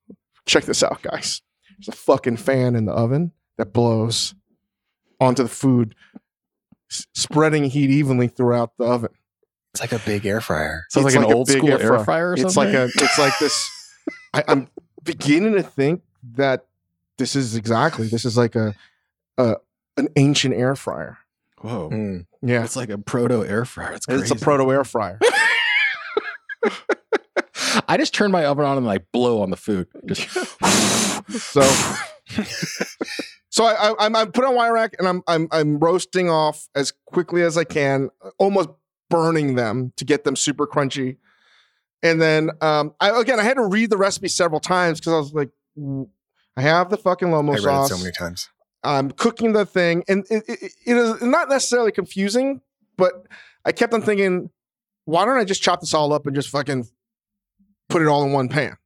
Check 0.46 0.64
this 0.64 0.82
out, 0.82 1.02
guys. 1.02 1.42
There's 1.78 1.88
a 1.88 1.92
fucking 1.92 2.36
fan 2.38 2.74
in 2.76 2.84
the 2.86 2.92
oven 2.92 3.32
that 3.58 3.72
blows 3.72 4.34
onto 5.20 5.42
the 5.42 5.48
food, 5.48 5.94
s- 6.90 7.06
spreading 7.14 7.64
heat 7.64 7.90
evenly 7.90 8.28
throughout 8.28 8.76
the 8.78 8.84
oven. 8.84 9.10
It's 9.74 9.80
like 9.80 9.92
a 9.92 9.98
big 10.04 10.26
air 10.26 10.40
fryer. 10.40 10.84
Sounds 10.90 11.06
It's 11.06 11.14
like, 11.14 11.20
like 11.22 11.26
an 11.28 11.32
a 11.32 11.36
old 11.36 11.48
school 11.48 11.70
air 11.70 11.80
air 11.80 11.88
fryer. 11.88 12.04
fryer 12.04 12.30
or 12.30 12.34
It's 12.34 12.56
like 12.56 12.74
a. 12.74 12.84
It's 12.84 13.18
like 13.18 13.38
this. 13.38 13.70
I, 14.34 14.42
I'm 14.48 14.68
beginning 15.02 15.52
to 15.54 15.62
think 15.62 16.02
that 16.34 16.66
this 17.18 17.36
is 17.36 17.54
exactly. 17.56 18.08
This 18.08 18.24
is 18.24 18.36
like 18.36 18.56
a, 18.56 18.74
a 19.38 19.56
an 19.96 20.08
ancient 20.16 20.54
air 20.54 20.74
fryer. 20.74 21.18
Whoa. 21.60 21.90
Mm. 21.90 22.26
Yeah, 22.42 22.64
It's 22.64 22.76
like 22.76 22.88
a 22.90 22.98
proto 22.98 23.44
air 23.44 23.64
fryer. 23.64 23.92
It's 23.92 24.06
it's 24.08 24.30
a 24.30 24.36
proto 24.36 24.70
air 24.72 24.84
fryer. 24.84 25.18
I 27.86 27.96
just 27.96 28.14
turn 28.14 28.30
my 28.30 28.44
oven 28.46 28.64
on 28.64 28.76
and 28.76 28.86
like 28.86 29.04
blow 29.12 29.42
on 29.42 29.50
the 29.50 29.56
food. 29.56 29.86
Just 30.06 30.28
So, 31.30 31.62
so 33.50 33.64
I, 33.64 33.72
I, 33.90 33.94
I'm 34.00 34.16
I 34.16 34.24
put 34.24 34.44
on 34.44 34.54
wire 34.56 34.72
rack 34.72 34.96
and 34.98 35.06
I'm 35.06 35.22
I'm 35.28 35.48
I'm 35.52 35.78
roasting 35.78 36.28
off 36.30 36.68
as 36.74 36.92
quickly 37.06 37.42
as 37.42 37.56
I 37.56 37.64
can, 37.64 38.10
almost 38.38 38.70
burning 39.10 39.54
them 39.54 39.92
to 39.96 40.04
get 40.04 40.24
them 40.24 40.34
super 40.34 40.66
crunchy. 40.66 41.18
And 42.02 42.20
then 42.20 42.50
um, 42.60 42.94
I 43.00 43.20
again 43.20 43.38
I 43.38 43.44
had 43.44 43.54
to 43.54 43.64
read 43.64 43.90
the 43.90 43.96
recipe 43.96 44.28
several 44.28 44.60
times 44.60 44.98
because 44.98 45.12
I 45.12 45.18
was 45.18 45.32
like, 45.34 45.50
I 46.56 46.62
have 46.62 46.90
the 46.90 46.96
fucking 46.96 47.28
Lomo 47.28 47.50
I 47.50 47.52
read 47.52 47.58
it 47.58 47.62
sauce. 47.62 47.90
so 47.90 47.98
many 47.98 48.12
times. 48.12 48.48
I'm 48.82 49.10
cooking 49.10 49.52
the 49.52 49.66
thing, 49.66 50.04
and 50.08 50.24
it, 50.30 50.44
it, 50.48 50.72
it 50.86 50.96
is 50.96 51.22
not 51.22 51.48
necessarily 51.48 51.92
confusing, 51.92 52.60
but 52.96 53.12
I 53.64 53.72
kept 53.72 53.92
on 53.92 54.02
thinking, 54.02 54.50
why 55.04 55.24
don't 55.24 55.36
I 55.36 55.44
just 55.44 55.62
chop 55.62 55.80
this 55.80 55.92
all 55.92 56.12
up 56.12 56.26
and 56.26 56.34
just 56.34 56.48
fucking 56.48 56.86
put 57.88 58.00
it 58.02 58.08
all 58.08 58.24
in 58.24 58.32
one 58.32 58.48
pan? 58.48 58.76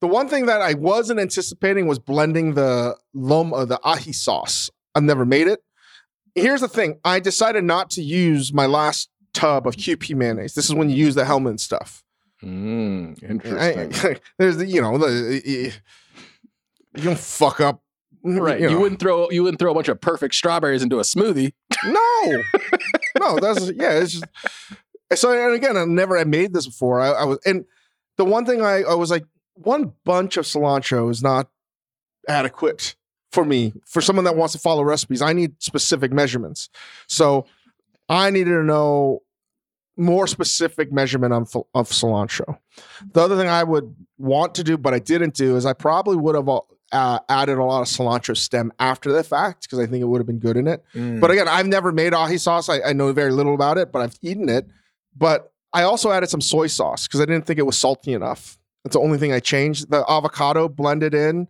The 0.00 0.06
one 0.08 0.28
thing 0.28 0.46
that 0.46 0.60
I 0.60 0.74
wasn't 0.74 1.18
anticipating 1.18 1.86
was 1.86 1.98
blending 1.98 2.54
the 2.54 2.96
lom 3.14 3.54
uh, 3.54 3.64
the 3.64 3.78
ají 3.84 4.14
sauce. 4.14 4.70
I've 4.94 5.02
never 5.02 5.24
made 5.24 5.48
it. 5.48 5.60
Here's 6.34 6.60
the 6.60 6.68
thing: 6.68 7.00
I 7.04 7.20
decided 7.20 7.64
not 7.64 7.90
to 7.90 8.02
use 8.02 8.52
my 8.52 8.66
last 8.66 9.08
tub 9.32 9.66
of 9.66 9.76
Kewpie 9.76 10.14
mayonnaise. 10.14 10.54
This 10.54 10.66
is 10.66 10.74
when 10.74 10.90
you 10.90 10.96
use 10.96 11.14
the 11.14 11.24
Hellmann 11.24 11.58
stuff. 11.58 12.02
Mm, 12.42 13.22
I- 13.24 13.26
interesting. 13.72 14.18
there's 14.38 14.58
the 14.58 14.66
you 14.66 14.82
know 14.82 14.98
the 14.98 15.72
you 16.96 17.02
don't 17.02 17.18
fuck 17.18 17.60
up 17.60 17.80
right. 18.24 18.60
You, 18.60 18.70
know. 18.70 18.80
wouldn't 18.80 19.00
throw 19.00 19.30
you 19.30 19.42
wouldn't 19.42 19.58
throw 19.58 19.70
a 19.70 19.74
bunch 19.74 19.88
of 19.88 20.00
perfect 20.00 20.34
strawberries 20.34 20.82
into 20.82 20.98
a 20.98 21.02
smoothie. 21.02 21.52
No, 21.84 22.42
no, 23.20 23.38
that's 23.38 23.70
yeah. 23.72 23.92
It's 23.92 24.12
just 24.12 24.24
so. 25.14 25.32
And 25.32 25.54
again, 25.54 25.76
I 25.76 25.84
never 25.84 26.16
had 26.16 26.28
made 26.28 26.52
this 26.52 26.66
before. 26.66 27.00
I, 27.00 27.10
I 27.10 27.24
was, 27.24 27.38
and 27.44 27.64
the 28.16 28.24
one 28.24 28.46
thing 28.46 28.62
I, 28.62 28.82
I 28.82 28.94
was 28.94 29.10
like, 29.10 29.24
one 29.54 29.92
bunch 30.04 30.36
of 30.36 30.44
cilantro 30.44 31.10
is 31.10 31.22
not 31.22 31.48
adequate 32.28 32.96
for 33.32 33.44
me. 33.44 33.72
For 33.86 34.00
someone 34.00 34.24
that 34.24 34.36
wants 34.36 34.52
to 34.54 34.58
follow 34.58 34.82
recipes, 34.82 35.20
I 35.20 35.32
need 35.32 35.62
specific 35.62 36.12
measurements. 36.12 36.70
So 37.06 37.46
I 38.08 38.30
needed 38.30 38.50
to 38.50 38.62
know 38.62 39.20
more 39.96 40.26
specific 40.26 40.92
measurement 40.92 41.32
of, 41.32 41.56
of 41.74 41.88
cilantro. 41.90 42.58
The 43.12 43.20
other 43.20 43.36
thing 43.36 43.48
I 43.48 43.62
would 43.62 43.94
want 44.18 44.54
to 44.56 44.64
do, 44.64 44.76
but 44.76 44.94
I 44.94 44.98
didn't 44.98 45.34
do, 45.34 45.56
is 45.56 45.66
I 45.66 45.72
probably 45.72 46.16
would 46.16 46.34
have 46.34 46.48
uh, 46.94 47.18
added 47.28 47.58
a 47.58 47.64
lot 47.64 47.82
of 47.82 47.88
cilantro 47.88 48.36
stem 48.36 48.72
after 48.78 49.10
the 49.12 49.24
fact 49.24 49.62
because 49.62 49.80
I 49.80 49.86
think 49.86 50.00
it 50.00 50.06
would 50.06 50.18
have 50.18 50.26
been 50.26 50.38
good 50.38 50.56
in 50.56 50.68
it. 50.68 50.84
Mm. 50.94 51.20
But 51.20 51.32
again, 51.32 51.48
I've 51.48 51.66
never 51.66 51.90
made 51.90 52.12
ají 52.12 52.38
sauce. 52.38 52.68
I, 52.68 52.80
I 52.80 52.92
know 52.92 53.12
very 53.12 53.32
little 53.32 53.54
about 53.54 53.78
it, 53.78 53.90
but 53.90 54.00
I've 54.00 54.14
eaten 54.22 54.48
it. 54.48 54.68
But 55.16 55.52
I 55.72 55.82
also 55.82 56.12
added 56.12 56.30
some 56.30 56.40
soy 56.40 56.68
sauce 56.68 57.08
because 57.08 57.20
I 57.20 57.24
didn't 57.24 57.46
think 57.46 57.58
it 57.58 57.66
was 57.66 57.76
salty 57.76 58.12
enough. 58.12 58.58
That's 58.84 58.94
the 58.94 59.00
only 59.00 59.18
thing 59.18 59.32
I 59.32 59.40
changed. 59.40 59.90
The 59.90 60.04
avocado 60.08 60.68
blended 60.68 61.14
in. 61.14 61.48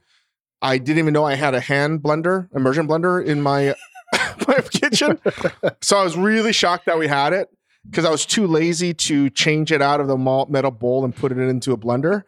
I 0.63 0.79
didn't 0.79 0.99
even 0.99 1.13
know 1.13 1.25
I 1.25 1.35
had 1.35 1.55
a 1.55 1.61
hand 1.61 2.01
blender, 2.01 2.49
immersion 2.55 2.89
blender 2.89 3.23
in 3.23 3.43
my 3.43 3.75
my 4.49 4.61
kitchen. 4.71 5.21
So 5.83 5.99
I 5.99 6.05
was 6.05 6.17
really 6.17 6.55
shocked 6.55 6.87
that 6.87 6.99
we 6.99 7.07
had 7.07 7.35
it 7.35 7.51
because 7.89 8.07
I 8.07 8.11
was 8.11 8.25
too 8.25 8.47
lazy 8.47 8.95
to 8.95 9.29
change 9.29 9.71
it 9.73 9.83
out 9.83 10.01
of 10.01 10.07
the 10.07 10.17
malt 10.17 10.49
metal 10.49 10.71
bowl 10.71 11.05
and 11.05 11.15
put 11.15 11.33
it 11.33 11.39
into 11.39 11.73
a 11.73 11.77
blender. 11.77 12.23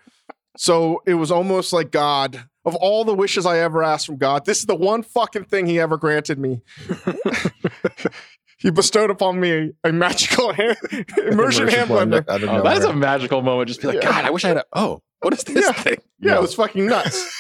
So 0.59 1.03
it 1.07 1.15
was 1.15 1.31
almost 1.31 1.73
like 1.73 1.91
God, 1.91 2.49
of 2.65 2.75
all 2.77 3.05
the 3.05 3.15
wishes 3.15 3.45
I 3.47 3.59
ever 3.59 3.83
asked 3.83 4.07
from 4.07 4.17
God, 4.17 4.45
this 4.47 4.59
is 4.61 4.67
the 4.67 4.75
one 4.75 5.03
fucking 5.03 5.45
thing 5.45 5.67
He 5.67 5.79
ever 5.79 5.97
granted 5.97 6.39
me. 6.39 6.63
he 8.59 8.71
bestowed 8.71 9.11
upon 9.11 9.39
me 9.41 9.73
a, 9.85 9.89
a 9.89 9.93
magical 9.93 10.53
hand, 10.53 10.77
immersion 11.19 11.69
hand 11.69 11.91
blender. 11.91 12.25
Oh, 12.29 12.63
that 12.63 12.79
is 12.79 12.85
a 12.85 12.93
magical 12.95 13.43
moment. 13.43 13.69
Just 13.69 13.81
be 13.83 13.89
like, 13.89 14.03
Yeah. 14.03 14.11
God, 14.11 14.25
I 14.25 14.31
wish 14.31 14.45
I 14.45 14.49
had 14.49 14.57
a. 14.59 14.65
Oh, 14.73 15.03
what 15.21 15.35
is 15.35 15.45
this 15.45 15.65
Yeah. 15.65 15.73
thing? 15.73 15.97
Yeah, 16.21 16.37
it 16.37 16.41
was 16.41 16.55
fucking 16.55 16.87
nuts. 16.87 17.31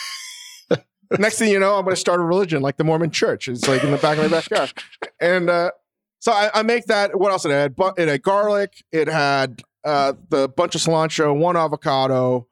Next 1.18 1.38
thing 1.38 1.50
you 1.50 1.58
know, 1.60 1.76
I'm 1.76 1.84
going 1.84 1.94
to 1.94 2.00
start 2.00 2.18
a 2.20 2.22
religion 2.24 2.62
like 2.62 2.76
the 2.76 2.84
Mormon 2.84 3.10
Church. 3.10 3.48
It's 3.48 3.66
like 3.68 3.84
in 3.84 3.92
the 3.92 3.96
back 3.96 4.18
of 4.18 4.24
my 4.24 4.36
backyard, 4.40 4.72
and 5.20 5.48
uh, 5.48 5.70
so 6.18 6.32
I, 6.32 6.50
I 6.52 6.62
make 6.62 6.86
that. 6.86 7.18
What 7.18 7.30
else 7.30 7.44
it 7.44 7.50
had? 7.52 7.76
Bu- 7.76 7.92
It 7.96 8.08
had 8.08 8.22
garlic. 8.22 8.84
It 8.90 9.06
had 9.08 9.62
uh, 9.84 10.14
the 10.30 10.48
bunch 10.48 10.74
of 10.74 10.80
cilantro, 10.80 11.36
one 11.38 11.56
avocado, 11.56 12.48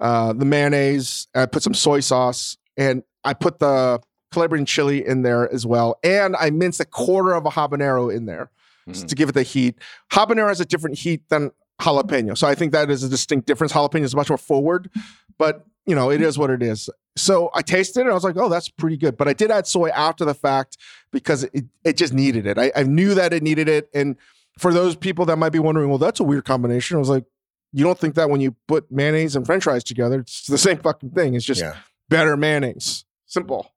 uh, 0.00 0.32
the 0.32 0.44
mayonnaise. 0.44 1.28
I 1.34 1.46
put 1.46 1.62
some 1.62 1.74
soy 1.74 2.00
sauce, 2.00 2.56
and 2.76 3.02
I 3.24 3.34
put 3.34 3.58
the 3.58 4.00
Calabrian 4.32 4.64
chili 4.66 5.06
in 5.06 5.22
there 5.22 5.52
as 5.52 5.66
well. 5.66 5.98
And 6.04 6.36
I 6.36 6.50
minced 6.50 6.80
a 6.80 6.84
quarter 6.84 7.32
of 7.34 7.46
a 7.46 7.50
habanero 7.50 8.14
in 8.14 8.26
there 8.26 8.50
Mhm. 8.88 9.06
to 9.08 9.14
give 9.14 9.28
it 9.28 9.32
the 9.32 9.42
heat. 9.42 9.76
Habanero 10.12 10.48
has 10.48 10.60
a 10.60 10.64
different 10.64 10.98
heat 10.98 11.28
than 11.28 11.50
jalapeno. 11.80 12.36
So 12.38 12.46
I 12.46 12.54
think 12.54 12.72
that 12.72 12.90
is 12.90 13.02
a 13.02 13.08
distinct 13.08 13.46
difference. 13.46 13.72
Jalapeno 13.72 14.02
is 14.02 14.14
much 14.14 14.28
more 14.30 14.38
forward, 14.38 14.90
but 15.38 15.64
you 15.86 15.94
know, 15.94 16.10
it 16.10 16.20
is 16.22 16.38
what 16.38 16.50
it 16.50 16.62
is. 16.62 16.88
So 17.16 17.50
I 17.54 17.62
tasted 17.62 18.00
it 18.00 18.02
and 18.02 18.10
I 18.10 18.14
was 18.14 18.22
like, 18.22 18.36
oh, 18.36 18.48
that's 18.48 18.68
pretty 18.68 18.96
good. 18.96 19.16
But 19.16 19.26
I 19.28 19.32
did 19.32 19.50
add 19.50 19.66
soy 19.66 19.88
after 19.88 20.24
the 20.24 20.34
fact 20.34 20.76
because 21.10 21.44
it, 21.44 21.64
it 21.84 21.96
just 21.96 22.12
needed 22.12 22.46
it. 22.46 22.58
I, 22.58 22.70
I 22.76 22.82
knew 22.84 23.14
that 23.14 23.32
it 23.32 23.42
needed 23.42 23.68
it. 23.68 23.88
And 23.94 24.16
for 24.58 24.72
those 24.72 24.94
people 24.94 25.24
that 25.26 25.36
might 25.36 25.50
be 25.50 25.58
wondering, 25.58 25.88
well, 25.88 25.98
that's 25.98 26.20
a 26.20 26.24
weird 26.24 26.44
combination. 26.44 26.96
I 26.96 27.00
was 27.00 27.08
like, 27.08 27.24
you 27.72 27.84
don't 27.84 27.98
think 27.98 28.14
that 28.16 28.30
when 28.30 28.40
you 28.40 28.54
put 28.66 28.90
mayonnaise 28.90 29.36
and 29.36 29.46
french 29.46 29.64
fries 29.64 29.84
together, 29.84 30.20
it's 30.20 30.46
the 30.46 30.58
same 30.58 30.78
fucking 30.78 31.10
thing. 31.10 31.34
It's 31.34 31.44
just 31.44 31.60
yeah. 31.60 31.76
better 32.08 32.36
mayonnaise. 32.36 33.04
Simple. 33.26 33.72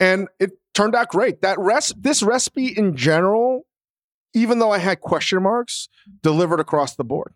And 0.00 0.28
it 0.38 0.52
turned 0.74 0.94
out 0.94 1.08
great. 1.08 1.42
That 1.42 1.58
res- 1.58 1.94
this 1.96 2.22
recipe 2.22 2.66
in 2.66 2.96
general, 2.96 3.66
even 4.34 4.58
though 4.58 4.70
I 4.70 4.78
had 4.78 5.00
question 5.00 5.42
marks, 5.42 5.88
delivered 6.22 6.60
across 6.60 6.94
the 6.94 7.04
board. 7.04 7.32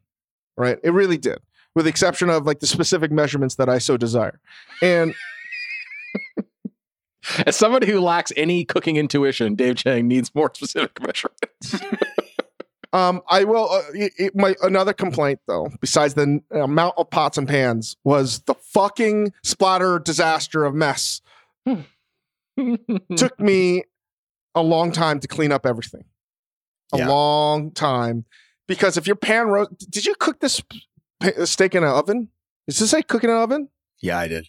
Right? 0.56 0.78
It 0.82 0.90
really 0.90 1.16
did. 1.16 1.38
With 1.74 1.86
the 1.86 1.90
exception 1.90 2.28
of 2.28 2.44
like 2.44 2.60
the 2.60 2.66
specific 2.66 3.10
measurements 3.10 3.54
that 3.54 3.68
I 3.68 3.78
so 3.78 3.96
desire. 3.96 4.38
And 4.82 5.14
As 7.46 7.56
somebody 7.56 7.86
who 7.86 8.00
lacks 8.00 8.32
any 8.36 8.64
cooking 8.64 8.96
intuition, 8.96 9.54
Dave 9.54 9.76
Chang 9.76 10.08
needs 10.08 10.34
more 10.34 10.50
specific 10.54 10.98
measurements. 11.00 11.80
um, 12.92 13.22
I 13.28 13.44
will. 13.44 13.70
Uh, 13.70 13.82
it, 13.94 14.12
it- 14.18 14.36
my 14.36 14.54
another 14.62 14.92
complaint 14.92 15.40
though, 15.46 15.68
besides 15.80 16.14
the 16.14 16.40
uh, 16.54 16.60
amount 16.64 16.94
of 16.98 17.08
pots 17.10 17.38
and 17.38 17.48
pans, 17.48 17.96
was 18.04 18.40
the 18.40 18.54
fucking 18.54 19.32
splatter 19.42 19.98
disaster 19.98 20.64
of 20.64 20.74
mess. 20.74 21.20
took 23.16 23.38
me 23.40 23.84
a 24.54 24.62
long 24.62 24.92
time 24.92 25.20
to 25.20 25.28
clean 25.28 25.52
up 25.52 25.64
everything. 25.66 26.04
A 26.92 26.98
Yeah. 26.98 27.08
long 27.08 27.70
time. 27.70 28.24
Because 28.68 28.96
if 28.96 29.06
your 29.06 29.16
pan 29.16 29.48
roast, 29.48 29.90
did 29.90 30.04
you 30.06 30.14
cook 30.18 30.40
this 30.40 30.62
steak 31.44 31.74
in 31.74 31.82
an 31.82 31.90
oven? 31.90 32.28
Is 32.66 32.78
this 32.78 32.92
like 32.92 33.08
cook 33.08 33.24
in 33.24 33.30
an 33.30 33.36
oven? 33.36 33.68
Yeah, 34.00 34.18
I 34.18 34.28
did. 34.28 34.48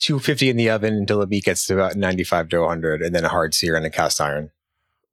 250 0.00 0.50
in 0.50 0.56
the 0.56 0.68
oven 0.70 0.94
until 0.94 1.20
the 1.20 1.26
meat 1.26 1.44
gets 1.44 1.66
to 1.66 1.74
about 1.74 1.96
95 1.96 2.48
to 2.50 2.58
100, 2.60 3.00
and 3.02 3.14
then 3.14 3.24
a 3.24 3.28
hard 3.28 3.54
sear 3.54 3.76
in 3.76 3.84
a 3.84 3.90
cast 3.90 4.20
iron. 4.20 4.50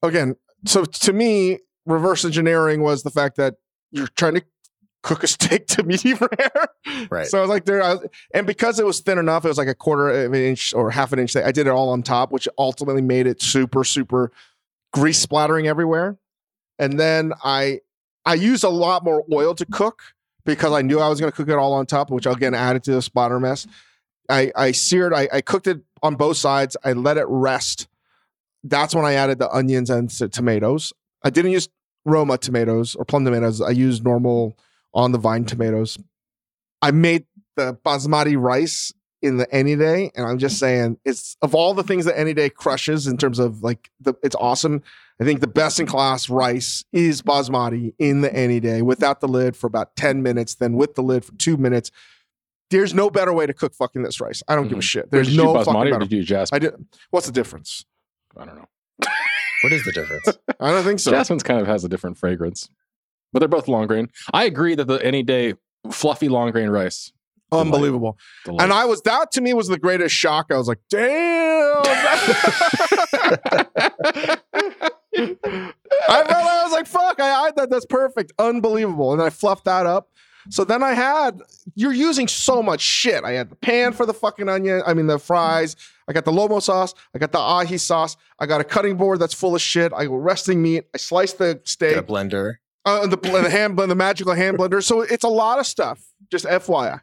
Again, 0.04 0.36
so 0.66 0.84
to 0.86 1.14
me, 1.14 1.60
reverse 1.86 2.26
engineering 2.26 2.82
was 2.82 3.04
the 3.04 3.10
fact 3.10 3.38
that 3.38 3.56
you're 3.92 4.08
trying 4.08 4.36
to 4.36 4.44
cook 5.04 5.24
a 5.24 5.28
steak 5.28 5.68
to 5.68 5.84
medium 5.84 6.20
rare. 6.40 7.08
Right. 7.10 7.28
So 7.28 7.38
I 7.38 7.42
was 7.42 7.50
like, 7.50 7.66
there, 7.66 7.82
I 7.82 7.96
was, 7.96 8.08
and 8.34 8.46
because 8.46 8.80
it 8.80 8.86
was 8.86 9.00
thin 9.00 9.18
enough, 9.18 9.46
it 9.46 9.48
was 9.48 9.58
like 9.58 9.68
a 9.68 9.76
quarter 9.76 10.10
of 10.10 10.34
an 10.34 10.42
inch 10.42 10.74
or 10.74 10.92
half 10.92 11.12
an 11.14 11.20
inch. 11.20 11.36
I 11.36 11.52
did 11.52 11.68
it 11.68 11.72
all 11.72 11.90
on 11.90 12.04
top, 12.04 12.32
which 12.32 12.48
ultimately 12.58 13.02
made 13.02 13.28
it 13.28 13.42
super, 13.42 13.84
super 13.84 14.32
grease 14.94 15.20
splattering 15.20 15.68
everywhere. 15.68 16.18
And 16.80 17.00
then 17.00 17.34
I, 17.44 17.80
I 18.26 18.36
used 18.36 18.64
a 18.64 18.70
lot 18.70 19.04
more 19.04 19.24
oil 19.32 19.56
to 19.56 19.66
cook 19.66 20.02
because 20.46 20.72
I 20.72 20.82
knew 20.82 21.00
I 21.00 21.10
was 21.10 21.20
going 21.20 21.32
to 21.32 21.36
cook 21.36 21.50
it 21.50 21.56
all 21.56 21.74
on 21.74 21.86
top, 21.86 22.10
which 22.10 22.26
again 22.26 22.54
added 22.54 22.84
to 22.84 22.92
the 22.92 23.02
splatter 23.02 23.40
mess. 23.40 23.68
I, 24.30 24.52
I 24.56 24.72
seared, 24.72 25.14
I, 25.14 25.28
I 25.32 25.42
cooked 25.42 25.68
it 25.68 25.82
on 26.04 26.16
both 26.16 26.38
sides. 26.38 26.78
I 26.84 26.94
let 26.94 27.18
it 27.18 27.26
rest. 27.28 27.88
That's 28.64 28.94
when 28.94 29.06
I 29.06 29.14
added 29.14 29.40
the 29.40 29.50
onions 29.50 29.90
and 29.90 30.10
tomatoes. 30.32 30.94
I 31.24 31.30
didn't 31.30 31.52
use 31.52 31.70
Roma 32.06 32.38
tomatoes 32.38 32.96
or 32.96 33.06
plum 33.06 33.26
tomatoes. 33.26 33.62
I 33.62 33.70
used 33.72 34.04
normal 34.04 34.58
on 34.94 35.12
the 35.12 35.18
vine 35.20 35.46
tomatoes. 35.46 35.98
I 36.82 36.92
made 36.92 37.26
the 37.56 37.78
basmati 37.86 38.40
rice 38.42 38.92
in 39.22 39.38
the 39.38 39.48
Anyday, 39.54 40.12
and 40.16 40.26
I'm 40.26 40.40
just 40.40 40.58
saying 40.58 40.98
it's 41.06 41.38
of 41.44 41.54
all 41.54 41.76
the 41.76 41.84
things 41.84 42.06
that 42.06 42.18
Anyday 42.20 42.50
crushes 42.50 43.06
in 43.06 43.18
terms 43.18 43.38
of 43.38 43.62
like 43.62 43.92
the 44.00 44.16
it's 44.24 44.36
awesome. 44.36 44.82
I 45.20 45.24
think 45.24 45.40
the 45.42 45.48
best 45.48 45.80
in 45.80 45.86
class 45.86 46.28
rice 46.28 46.84
is 46.92 47.22
basmati 47.22 47.94
in 48.00 48.22
the 48.22 48.34
Anyday 48.34 48.82
without 48.82 49.22
the 49.22 49.28
lid 49.28 49.56
for 49.56 49.68
about 49.68 49.96
10 49.96 50.24
minutes, 50.24 50.56
then 50.56 50.74
with 50.74 50.96
the 50.96 51.04
lid 51.04 51.24
for 51.24 51.34
two 51.36 51.58
minutes. 51.58 51.92
There's 52.72 52.96
no 52.96 53.12
better 53.12 53.32
way 53.32 53.46
to 53.46 53.54
cook 53.54 53.76
fucking 53.76 54.02
this 54.02 54.20
rice. 54.20 54.42
I 54.48 54.56
don't 54.56 54.70
give 54.70 54.78
a 54.80 54.82
Mhm. 54.82 54.84
shit. 54.86 55.12
There's 55.12 55.28
There's 55.28 55.36
did 55.36 55.36
you 55.36 55.44
no 55.44 55.58
use 55.58 55.66
fucking 55.68 55.84
better. 55.92 56.00
did 56.00 56.12
you 56.14 56.24
jasmine? 56.24 56.56
I 56.56 56.60
did. 56.60 56.86
What's 57.12 57.28
the 57.28 57.32
difference? 57.34 57.86
I 58.36 58.46
don't 58.46 58.56
know. 58.56 58.68
What 59.62 59.74
is 59.74 59.84
the 59.86 59.92
difference? 59.92 60.28
I 60.60 60.72
don't 60.72 60.84
think 60.84 61.00
so. 61.00 61.12
Jasmine's 61.12 61.44
kind 61.44 61.60
of 61.60 61.68
has 61.68 61.84
a 61.84 61.90
different 61.90 62.18
fragrance, 62.18 62.70
but 63.34 63.40
they're 63.40 63.48
both 63.50 63.68
long 63.68 63.88
grain. 63.88 64.10
I 64.34 64.46
agree 64.46 64.76
that 64.76 64.88
the 64.88 65.04
Anyday 65.06 65.54
fluffy 65.92 66.30
long 66.30 66.52
grain 66.52 66.70
rice. 66.70 67.12
Unbelievable. 67.54 68.18
delight. 68.46 68.64
And 68.64 68.72
I 68.72 68.86
was 68.86 69.02
that 69.02 69.32
to 69.34 69.42
me 69.42 69.54
was 69.54 69.68
the 69.68 69.78
greatest 69.78 70.16
shock. 70.16 70.48
I 70.52 70.58
was 70.58 70.70
like, 70.70 70.80
damn. 70.90 71.82
I 76.08 76.24
felt 76.24 76.32
I 76.32 76.64
was 76.64 76.72
like, 76.72 76.88
fuck, 76.88 77.20
I, 77.20 77.48
I 77.48 77.52
thought 77.52 77.70
that's 77.70 77.86
perfect. 77.86 78.32
Unbelievable. 78.40 79.12
And 79.14 79.22
I 79.22 79.30
fluffed 79.30 79.66
that 79.66 79.86
up. 79.86 80.10
So 80.50 80.64
then 80.64 80.82
I 80.82 80.94
had, 80.94 81.42
you're 81.76 81.94
using 81.94 82.28
so 82.28 82.64
much 82.64 82.82
shit. 82.82 83.24
I 83.24 83.34
had 83.34 83.50
the 83.50 83.56
pan 83.56 83.94
for 83.94 84.06
the 84.06 84.14
fucking 84.14 84.50
onion, 84.50 84.82
I 84.88 84.94
mean, 84.94 85.08
the 85.08 85.20
fries. 85.20 85.76
I 86.12 86.14
got 86.14 86.26
the 86.26 86.32
Lomo 86.32 86.62
sauce. 86.62 86.94
I 87.16 87.20
got 87.20 87.32
the 87.32 87.38
ají 87.38 87.80
sauce. 87.80 88.18
I 88.38 88.46
got 88.46 88.60
a 88.60 88.66
cutting 88.66 88.98
board 88.98 89.20
that's 89.20 89.34
full 89.34 89.56
of 89.56 89.62
shit. 89.62 89.94
I 89.96 90.06
got 90.08 90.16
resting 90.22 90.62
meat. 90.62 90.84
I 90.94 90.98
sliced 90.98 91.38
the 91.38 91.54
Get 91.56 91.68
steak. 91.70 91.96
a 91.96 92.04
blender. 92.04 92.56
uh, 92.84 93.08
the 93.08 93.16
the 93.16 93.50
hand 93.50 93.78
blend, 93.78 93.90
the 93.90 93.96
magical 93.96 94.34
hand 94.34 94.58
blender. 94.58 94.84
So 94.84 95.00
it's 95.02 95.24
a 95.24 95.30
lot 95.30 95.58
of 95.60 95.66
stuff. 95.66 96.04
Just 96.30 96.44
FYI. 96.46 97.00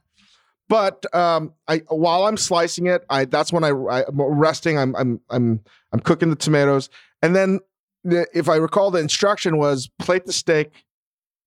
But 0.69 1.07
um, 1.15 1.55
I 1.67 1.79
while 1.89 2.27
I'm 2.27 2.37
slicing 2.37 2.87
it, 2.87 3.03
I 3.09 3.25
that's 3.25 3.51
when 3.51 3.65
I, 3.65 3.69
I 3.71 4.01
am 4.03 4.21
resting. 4.21 4.77
I'm 4.79 4.95
I'm 4.97 5.21
I'm 5.31 5.61
I'm 5.93 6.01
cooking 6.01 6.29
the 6.29 6.37
tomatoes, 6.37 6.91
and 7.23 7.35
then 7.35 7.61
the, 8.05 8.27
if 8.35 8.51
I 8.51 8.57
recall, 8.57 8.91
the 8.91 8.99
instruction 8.99 9.57
was 9.57 9.89
plate 9.99 10.27
the 10.27 10.33
steak, 10.35 10.85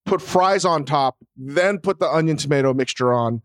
put 0.06 0.20
fries 0.20 0.64
on 0.64 0.84
top, 0.84 1.18
then 1.36 1.78
put 1.78 2.00
the 2.00 2.08
onion 2.08 2.36
tomato 2.36 2.74
mixture 2.74 3.12
on. 3.12 3.42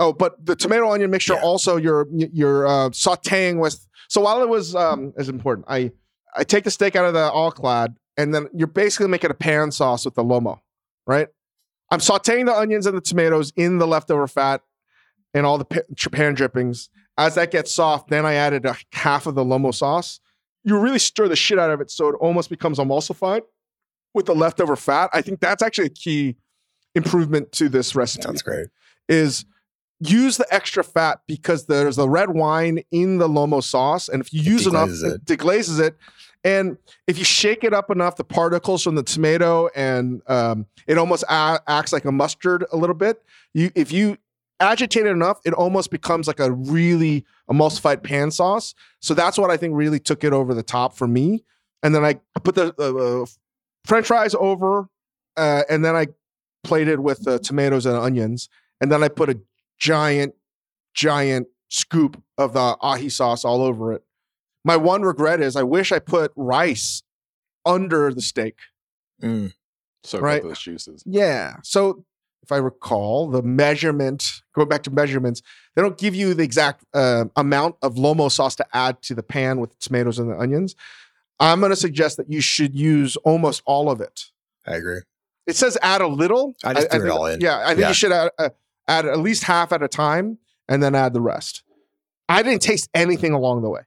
Oh, 0.00 0.12
but 0.12 0.44
the 0.44 0.56
tomato 0.56 0.90
onion 0.90 1.10
mixture 1.10 1.34
Yeah. 1.34 1.42
also 1.42 1.76
you're 1.76 2.06
you're 2.12 2.66
uh, 2.66 2.88
sautéing 2.90 3.60
with. 3.60 3.86
So 4.08 4.20
while 4.22 4.42
it 4.42 4.48
was 4.48 4.74
um, 4.74 5.12
is 5.16 5.28
important, 5.28 5.66
I 5.68 5.92
I 6.36 6.42
take 6.42 6.64
the 6.64 6.70
steak 6.72 6.96
out 6.96 7.04
of 7.04 7.12
the 7.14 7.30
All-Clad, 7.30 7.94
and 8.16 8.34
then 8.34 8.48
you're 8.54 8.66
basically 8.66 9.08
making 9.08 9.30
a 9.30 9.34
pan 9.34 9.70
sauce 9.70 10.04
with 10.04 10.14
the 10.14 10.24
lomo, 10.24 10.58
right? 11.06 11.28
I'm 11.92 12.00
sautéing 12.00 12.46
the 12.46 12.54
onions 12.56 12.86
and 12.86 12.96
the 12.96 13.00
tomatoes 13.00 13.52
in 13.56 13.78
the 13.78 13.86
leftover 13.86 14.26
fat 14.26 14.62
and 15.34 15.44
all 15.46 15.58
the 15.58 15.64
pan 15.64 16.34
drippings. 16.34 16.88
As 17.18 17.34
that 17.34 17.50
gets 17.50 17.70
soft, 17.72 18.08
then 18.08 18.24
I 18.24 18.34
added 18.34 18.64
a 18.64 18.76
half 18.92 19.26
of 19.26 19.34
the 19.34 19.44
lomo 19.44 19.74
sauce. 19.74 20.18
You 20.64 20.78
really 20.78 20.98
stir 21.00 21.28
the 21.28 21.36
shit 21.36 21.58
out 21.58 21.70
of 21.70 21.80
it 21.80 21.90
so 21.90 22.08
it 22.08 22.14
almost 22.20 22.48
becomes 22.48 22.78
emulsified 22.78 23.42
with 24.14 24.26
the 24.26 24.34
leftover 24.34 24.76
fat. 24.76 25.10
I 25.12 25.20
think 25.20 25.40
that's 25.40 25.62
actually 25.62 25.86
a 25.86 25.90
key 25.90 26.36
improvement 26.94 27.52
to 27.52 27.68
this 27.68 27.94
recipe 27.94 28.22
Sounds 28.22 28.42
great. 28.42 28.68
is 29.08 29.44
use 30.00 30.38
the 30.38 30.46
extra 30.50 30.82
fat 30.82 31.20
because 31.26 31.66
there's 31.66 31.98
a 31.98 32.08
red 32.08 32.30
wine 32.30 32.82
in 32.90 33.18
the 33.18 33.28
lomo 33.28 33.62
sauce 33.62 34.08
and 34.08 34.22
if 34.22 34.32
you 34.32 34.40
use 34.40 34.66
enough 34.66 34.88
deglazes 34.88 35.14
it. 35.14 35.24
deglazes 35.26 35.80
it. 35.80 35.96
And 36.42 36.78
if 37.06 37.18
you 37.18 37.24
shake 37.24 37.64
it 37.64 37.74
up 37.74 37.90
enough 37.90 38.16
the 38.16 38.24
particles 38.24 38.82
from 38.82 38.94
the 38.94 39.02
tomato 39.02 39.68
and 39.76 40.22
um, 40.26 40.66
it 40.86 40.96
almost 40.96 41.22
a- 41.28 41.60
acts 41.66 41.92
like 41.92 42.06
a 42.06 42.12
mustard 42.12 42.64
a 42.72 42.78
little 42.78 42.94
bit. 42.94 43.22
You 43.52 43.70
if 43.74 43.92
you 43.92 44.16
agitate 44.58 45.04
it 45.04 45.10
enough 45.10 45.40
it 45.44 45.52
almost 45.52 45.90
becomes 45.90 46.26
like 46.26 46.40
a 46.40 46.50
really 46.50 47.26
emulsified 47.50 48.02
pan 48.02 48.30
sauce. 48.30 48.74
So 49.00 49.12
that's 49.12 49.36
what 49.36 49.50
i 49.50 49.56
think 49.58 49.74
really 49.76 50.00
took 50.00 50.24
it 50.24 50.32
over 50.32 50.54
the 50.54 50.62
top 50.62 50.96
for 50.96 51.06
me. 51.06 51.44
And 51.82 51.94
then 51.94 52.04
i 52.06 52.14
put 52.40 52.54
the 52.54 52.74
uh, 52.78 53.22
uh, 53.22 53.26
french 53.84 54.06
fries 54.06 54.34
over 54.34 54.88
uh, 55.36 55.62
and 55.68 55.84
then 55.84 55.94
i 55.94 56.06
plated 56.64 57.00
with 57.00 57.24
the 57.24 57.38
tomatoes 57.38 57.84
and 57.84 57.96
onions. 57.96 58.48
And 58.80 58.90
then 58.90 59.02
i 59.02 59.08
put 59.08 59.28
a 59.28 59.38
giant, 59.80 60.34
giant 60.94 61.48
scoop 61.68 62.22
of 62.38 62.52
the 62.52 62.76
ají 62.82 63.10
sauce 63.10 63.44
all 63.44 63.62
over 63.62 63.92
it. 63.92 64.04
My 64.64 64.76
one 64.76 65.02
regret 65.02 65.40
is 65.40 65.56
I 65.56 65.62
wish 65.62 65.90
I 65.92 65.98
put 65.98 66.32
rice 66.36 67.02
under 67.64 68.12
the 68.12 68.20
steak. 68.22 68.56
Mm. 69.22 69.52
So 70.04 70.18
Right. 70.20 70.42
those 70.42 70.58
juices. 70.60 71.02
Yeah. 71.06 71.56
So 71.62 72.04
if 72.42 72.50
I 72.52 72.56
recall, 72.56 73.28
the 73.28 73.42
measurement, 73.42 74.42
going 74.54 74.68
back 74.68 74.82
to 74.84 74.90
measurements, 74.90 75.42
they 75.74 75.82
don't 75.82 75.98
give 75.98 76.14
you 76.14 76.34
the 76.34 76.42
exact 76.42 76.84
uh, 76.94 77.26
amount 77.36 77.76
of 77.82 77.94
lomo 77.96 78.30
sauce 78.30 78.56
to 78.56 78.66
add 78.72 79.02
to 79.02 79.14
the 79.14 79.22
pan 79.22 79.60
with 79.60 79.70
the 79.70 79.76
tomatoes 79.78 80.18
and 80.18 80.30
the 80.30 80.38
onions. 80.38 80.74
I'm 81.38 81.60
going 81.60 81.70
to 81.70 81.76
suggest 81.76 82.16
that 82.18 82.30
you 82.30 82.40
should 82.40 82.74
use 82.74 83.16
almost 83.18 83.62
all 83.66 83.90
of 83.90 84.00
it. 84.00 84.26
I 84.66 84.76
agree. 84.76 85.00
It 85.46 85.56
says 85.56 85.76
add 85.82 86.00
a 86.00 86.06
little. 86.06 86.54
I 86.64 86.74
just 86.74 86.90
threw 86.90 87.00
it 87.00 87.02
think- 87.04 87.14
all 87.14 87.26
in. 87.26 87.40
Yeah, 87.40 87.60
I 87.60 87.68
think 87.68 87.80
Yeah. 87.80 87.88
you 87.88 87.94
should 87.94 88.12
add, 88.12 88.30
uh, 88.38 88.50
add 88.90 89.06
at 89.06 89.18
least 89.18 89.44
half 89.44 89.72
at 89.72 89.82
a 89.82 89.88
time 89.88 90.38
and 90.68 90.82
then 90.82 90.94
add 90.94 91.14
the 91.14 91.20
rest. 91.20 91.62
I 92.28 92.42
didn't 92.42 92.62
taste 92.62 92.88
anything 92.94 93.32
along 93.32 93.62
the 93.62 93.70
way. 93.70 93.82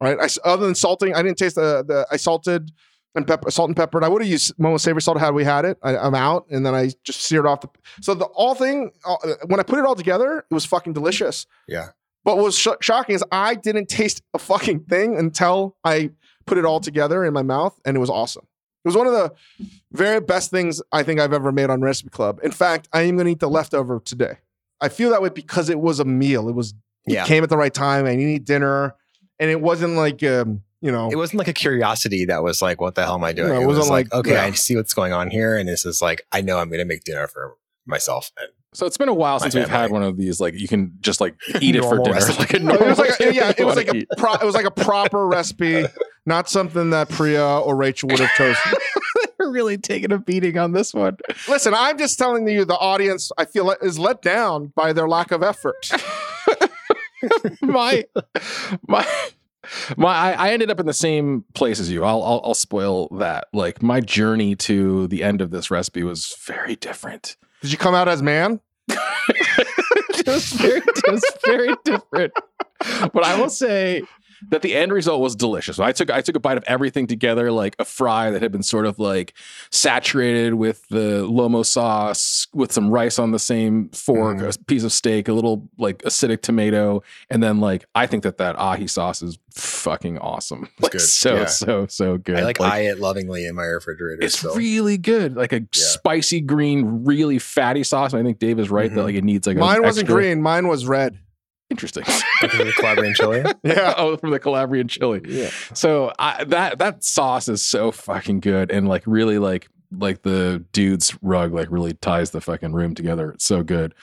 Right, 0.00 0.18
I 0.20 0.28
other 0.48 0.66
than 0.66 0.74
salting, 0.74 1.14
I 1.14 1.22
didn't 1.22 1.38
taste 1.38 1.54
the 1.54 1.84
the 1.86 2.06
I 2.10 2.16
salted 2.16 2.72
and 3.14 3.26
pepper, 3.26 3.50
salt 3.50 3.68
and 3.68 3.76
peppered. 3.76 4.02
I 4.02 4.08
would 4.08 4.22
have 4.22 4.30
used 4.30 4.56
Momo 4.56 4.80
Savory 4.80 5.02
salt 5.02 5.20
had 5.20 5.34
we 5.34 5.44
had 5.44 5.64
it. 5.64 5.78
I, 5.82 5.96
I'm 5.96 6.14
out, 6.14 6.46
and 6.50 6.66
then 6.66 6.74
I 6.74 6.90
just 7.04 7.20
seared 7.20 7.46
off 7.46 7.60
the. 7.60 7.68
So 8.00 8.14
the 8.14 8.24
all 8.24 8.54
thing 8.54 8.90
uh, 9.04 9.16
when 9.46 9.60
I 9.60 9.62
put 9.62 9.78
it 9.78 9.84
all 9.84 9.94
together, 9.94 10.44
it 10.50 10.54
was 10.54 10.64
fucking 10.64 10.92
delicious. 10.92 11.46
Yeah. 11.68 11.90
But 12.24 12.36
what 12.36 12.44
was 12.46 12.58
sh- 12.58 12.68
shocking 12.80 13.14
is 13.14 13.24
I 13.30 13.54
didn't 13.54 13.88
taste 13.88 14.22
a 14.34 14.38
fucking 14.38 14.84
thing 14.84 15.16
until 15.16 15.76
I 15.84 16.10
put 16.46 16.58
it 16.58 16.64
all 16.64 16.80
together 16.80 17.24
in 17.24 17.32
my 17.32 17.42
mouth, 17.42 17.78
and 17.84 17.96
it 17.96 18.00
was 18.00 18.10
awesome. 18.10 18.46
It 18.84 18.88
was 18.88 18.96
one 18.96 19.06
of 19.06 19.12
the 19.12 19.32
very 19.92 20.20
best 20.20 20.50
things 20.50 20.82
I 20.90 21.02
think 21.04 21.20
I've 21.20 21.32
ever 21.32 21.52
made 21.52 21.70
on 21.70 21.80
Recipe 21.82 22.10
Club. 22.10 22.40
In 22.42 22.50
fact, 22.50 22.88
I 22.92 23.02
am 23.02 23.14
going 23.16 23.26
to 23.26 23.32
eat 23.32 23.40
the 23.40 23.48
leftover 23.48 24.00
today. 24.00 24.38
I 24.80 24.88
feel 24.88 25.10
that 25.10 25.22
way 25.22 25.28
because 25.28 25.68
it 25.68 25.78
was 25.78 26.00
a 26.00 26.04
meal. 26.04 26.48
It 26.48 26.54
was 26.54 26.74
it 27.06 27.24
came 27.26 27.42
at 27.44 27.50
the 27.50 27.56
right 27.56 27.72
time. 27.72 28.06
I 28.06 28.16
needed 28.16 28.44
dinner, 28.44 28.94
and 29.38 29.50
it 29.50 29.60
wasn't 29.60 29.94
like 29.94 30.22
um, 30.24 30.62
you 30.80 30.90
know, 30.90 31.08
It 31.10 31.16
wasn't 31.16 31.38
like 31.38 31.46
a 31.48 31.52
curiosity 31.52 32.24
that 32.24 32.42
was 32.42 32.60
like, 32.60 32.80
what 32.80 32.96
the 32.96 33.04
hell 33.04 33.14
am 33.14 33.22
I 33.22 33.32
doing? 33.32 33.50
No, 33.50 33.60
it 33.60 33.62
it 33.62 33.66
was 33.66 33.76
wasn't 33.76 33.92
like, 33.92 34.12
like- 34.12 34.26
okay, 34.26 34.32
yeah. 34.34 34.44
I 34.44 34.50
see 34.50 34.74
what's 34.74 34.94
going 34.94 35.12
on 35.12 35.30
here. 35.30 35.56
And 35.56 35.68
this 35.68 35.86
is 35.86 36.02
like, 36.02 36.26
I 36.32 36.40
know 36.40 36.58
I'm 36.58 36.68
going 36.68 36.80
to 36.80 36.84
make 36.84 37.04
dinner 37.04 37.28
for 37.28 37.56
myself. 37.86 38.32
And 38.40 38.48
So 38.74 38.86
it's 38.86 38.96
been 38.98 39.08
a 39.08 39.14
while 39.14 39.38
since 39.38 39.54
we've 39.54 39.68
had 39.68 39.92
one 39.92 40.02
of 40.02 40.16
these. 40.16 40.40
Like 40.40 40.54
you 40.58 40.66
can 40.66 40.94
just 41.00 41.20
like 41.20 41.36
eat 41.60 41.76
it 41.76 41.82
for 41.84 41.98
dinner. 41.98 42.14
recipe. 42.14 42.38
Like 42.40 42.54
a 42.54 42.58
No, 42.58 42.74
it 42.74 42.80
was 42.88 42.98
like 42.98 43.20
a, 43.20 43.32
yeah, 43.34 43.52
it 43.56 43.64
was 43.64 43.76
like 43.76 43.88
a 43.94 44.04
pro, 44.16 44.32
it 44.34 44.42
was 44.44 44.56
like 44.56 44.64
a 44.66 44.70
proper 44.72 45.24
recipe, 45.28 45.84
not 46.26 46.48
something 46.48 46.90
that 46.90 47.08
Priya 47.08 47.60
or 47.60 47.76
Rachel 47.76 48.08
would 48.08 48.20
have 48.20 48.30
chosen. 48.36 48.72
We're 49.38 49.50
really 49.50 49.78
taking 49.78 50.12
a 50.12 50.18
beating 50.18 50.56
on 50.58 50.72
this 50.72 50.94
one. 50.94 51.16
Listen, 51.48 51.74
I'm 51.74 51.98
just 51.98 52.18
telling 52.18 52.46
you, 52.48 52.64
the 52.64 52.76
audience 52.76 53.32
I 53.36 53.44
feel 53.44 53.70
is 53.82 53.98
let 53.98 54.22
down 54.22 54.72
by 54.76 54.92
their 54.92 55.08
lack 55.08 55.32
of 55.32 55.42
effort. 55.42 55.90
my 57.62 58.04
my 58.86 59.06
my 59.96 60.14
I, 60.14 60.32
I 60.32 60.52
ended 60.52 60.70
up 60.70 60.80
in 60.80 60.86
the 60.86 60.92
same 60.92 61.44
place 61.54 61.80
as 61.80 61.90
you. 61.90 62.04
I'll, 62.04 62.22
I'll 62.22 62.40
I'll 62.44 62.54
spoil 62.54 63.08
that. 63.18 63.48
Like 63.52 63.82
my 63.82 64.00
journey 64.00 64.54
to 64.56 65.08
the 65.08 65.22
end 65.22 65.40
of 65.40 65.50
this 65.50 65.70
recipe 65.70 66.02
was 66.02 66.36
very 66.44 66.76
different. 66.76 67.36
Did 67.62 67.72
you 67.72 67.78
come 67.78 67.94
out 67.94 68.08
as 68.08 68.22
man? 68.22 68.60
it 68.88 70.26
was 70.26 70.52
very 70.52 70.78
it 70.78 71.10
was 71.10 71.24
very 71.44 71.74
different. 71.84 72.32
But 73.12 73.24
I 73.24 73.40
will 73.40 73.50
say 73.50 74.02
that 74.50 74.62
the 74.62 74.74
end 74.74 74.92
result 74.92 75.20
was 75.20 75.34
delicious. 75.36 75.78
I 75.78 75.92
took 75.92 76.10
I 76.10 76.20
took 76.20 76.36
a 76.36 76.40
bite 76.40 76.56
of 76.58 76.64
everything 76.66 77.06
together, 77.06 77.50
like 77.52 77.74
a 77.78 77.84
fry 77.84 78.30
that 78.30 78.42
had 78.42 78.52
been 78.52 78.62
sort 78.62 78.86
of 78.86 78.98
like 78.98 79.34
saturated 79.70 80.54
with 80.54 80.86
the 80.88 81.26
lomo 81.28 81.64
sauce, 81.64 82.46
with 82.52 82.72
some 82.72 82.90
rice 82.90 83.18
on 83.18 83.30
the 83.32 83.38
same 83.38 83.88
fork, 83.90 84.38
Mhm. 84.38 84.54
a 84.56 84.64
piece 84.64 84.84
of 84.84 84.92
steak, 84.92 85.28
a 85.28 85.32
little 85.32 85.68
like 85.78 85.98
acidic 86.02 86.42
tomato, 86.42 87.02
and 87.30 87.42
then 87.42 87.60
like 87.60 87.84
I 87.94 88.06
think 88.06 88.22
that 88.22 88.38
that 88.38 88.56
ají 88.56 88.88
sauce 88.88 89.22
is 89.22 89.38
fucking 89.54 90.18
awesome. 90.18 90.68
Like 90.80 90.92
good. 90.92 91.00
so 91.00 91.34
Yeah. 91.36 91.44
so 91.46 91.86
so 91.88 92.18
good. 92.18 92.36
I 92.38 92.42
like, 92.44 92.60
eye 92.60 92.80
it 92.82 92.98
lovingly 93.00 93.46
in 93.46 93.54
my 93.54 93.64
refrigerator. 93.64 94.22
it's 94.22 94.38
still. 94.38 94.54
really 94.54 94.98
good, 94.98 95.36
like 95.36 95.52
a 95.52 95.62
spicy 95.72 96.40
green, 96.40 97.04
really 97.04 97.38
fatty 97.38 97.82
sauce. 97.84 98.12
And 98.12 98.20
I 98.20 98.24
think 98.24 98.38
Dave 98.38 98.58
is 98.58 98.70
right 98.70 98.92
that 98.94 99.00
Mhm. 99.00 99.04
like 99.04 99.14
it 99.14 99.24
needs 99.24 99.46
like 99.46 99.56
a 99.56 99.60
Mine 99.60 99.82
wasn't 99.82 100.04
extra- 100.04 100.22
green. 100.22 100.42
Mine 100.42 100.68
was 100.68 100.86
red. 100.86 101.18
Interesting. 101.72 102.04
Like 102.06 102.52
the 102.52 102.74
Calabrian 102.76 103.14
chili. 103.14 103.42
Yeah. 103.64 103.94
oh, 103.96 104.18
from 104.18 104.30
the 104.30 104.38
Calabrian 104.38 104.88
chili. 104.88 105.22
Yeah. 105.26 105.48
So 105.72 106.12
I, 106.18 106.44
that 106.44 106.78
that 106.80 107.02
sauce 107.02 107.48
is 107.48 107.64
so 107.64 107.90
fucking 107.90 108.40
good, 108.40 108.70
and 108.70 108.86
like 108.86 109.04
really 109.06 109.38
like 109.38 109.70
like 109.90 110.20
the 110.20 110.62
dude's 110.72 111.16
rug 111.22 111.54
like 111.54 111.68
really 111.70 111.94
ties 111.94 112.30
the 112.30 112.42
fucking 112.42 112.74
room 112.74 112.94
together. 112.94 113.32
It's 113.32 113.46
so 113.46 113.62
good. 113.62 113.94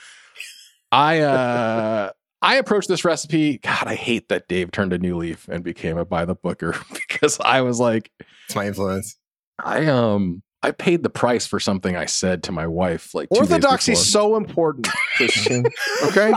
I 0.90 1.20
uh 1.20 2.10
I 2.42 2.56
approached 2.56 2.88
this 2.88 3.04
recipe. 3.04 3.58
God, 3.58 3.84
I 3.86 3.94
hate 3.94 4.30
that 4.30 4.48
Dave 4.48 4.72
turned 4.72 4.92
a 4.92 4.98
new 4.98 5.16
leaf 5.16 5.46
and 5.46 5.62
became 5.62 5.96
a 5.96 6.04
by 6.04 6.24
the 6.24 6.34
booker 6.34 6.74
because 6.92 7.38
I 7.38 7.60
was 7.60 7.78
like, 7.78 8.10
It's 8.46 8.56
my 8.56 8.66
influence. 8.66 9.16
I 9.62 9.86
um 9.86 10.42
I 10.60 10.72
paid 10.72 11.04
the 11.04 11.10
price 11.10 11.46
for 11.46 11.60
something 11.60 11.96
I 11.96 12.06
said 12.06 12.42
to 12.44 12.52
my 12.52 12.66
wife 12.66 13.14
like 13.14 13.28
Orthodoxy 13.30 13.92
is 13.92 14.12
so 14.12 14.34
important, 14.36 14.88
Christian. 15.16 15.66
Okay. 16.06 16.32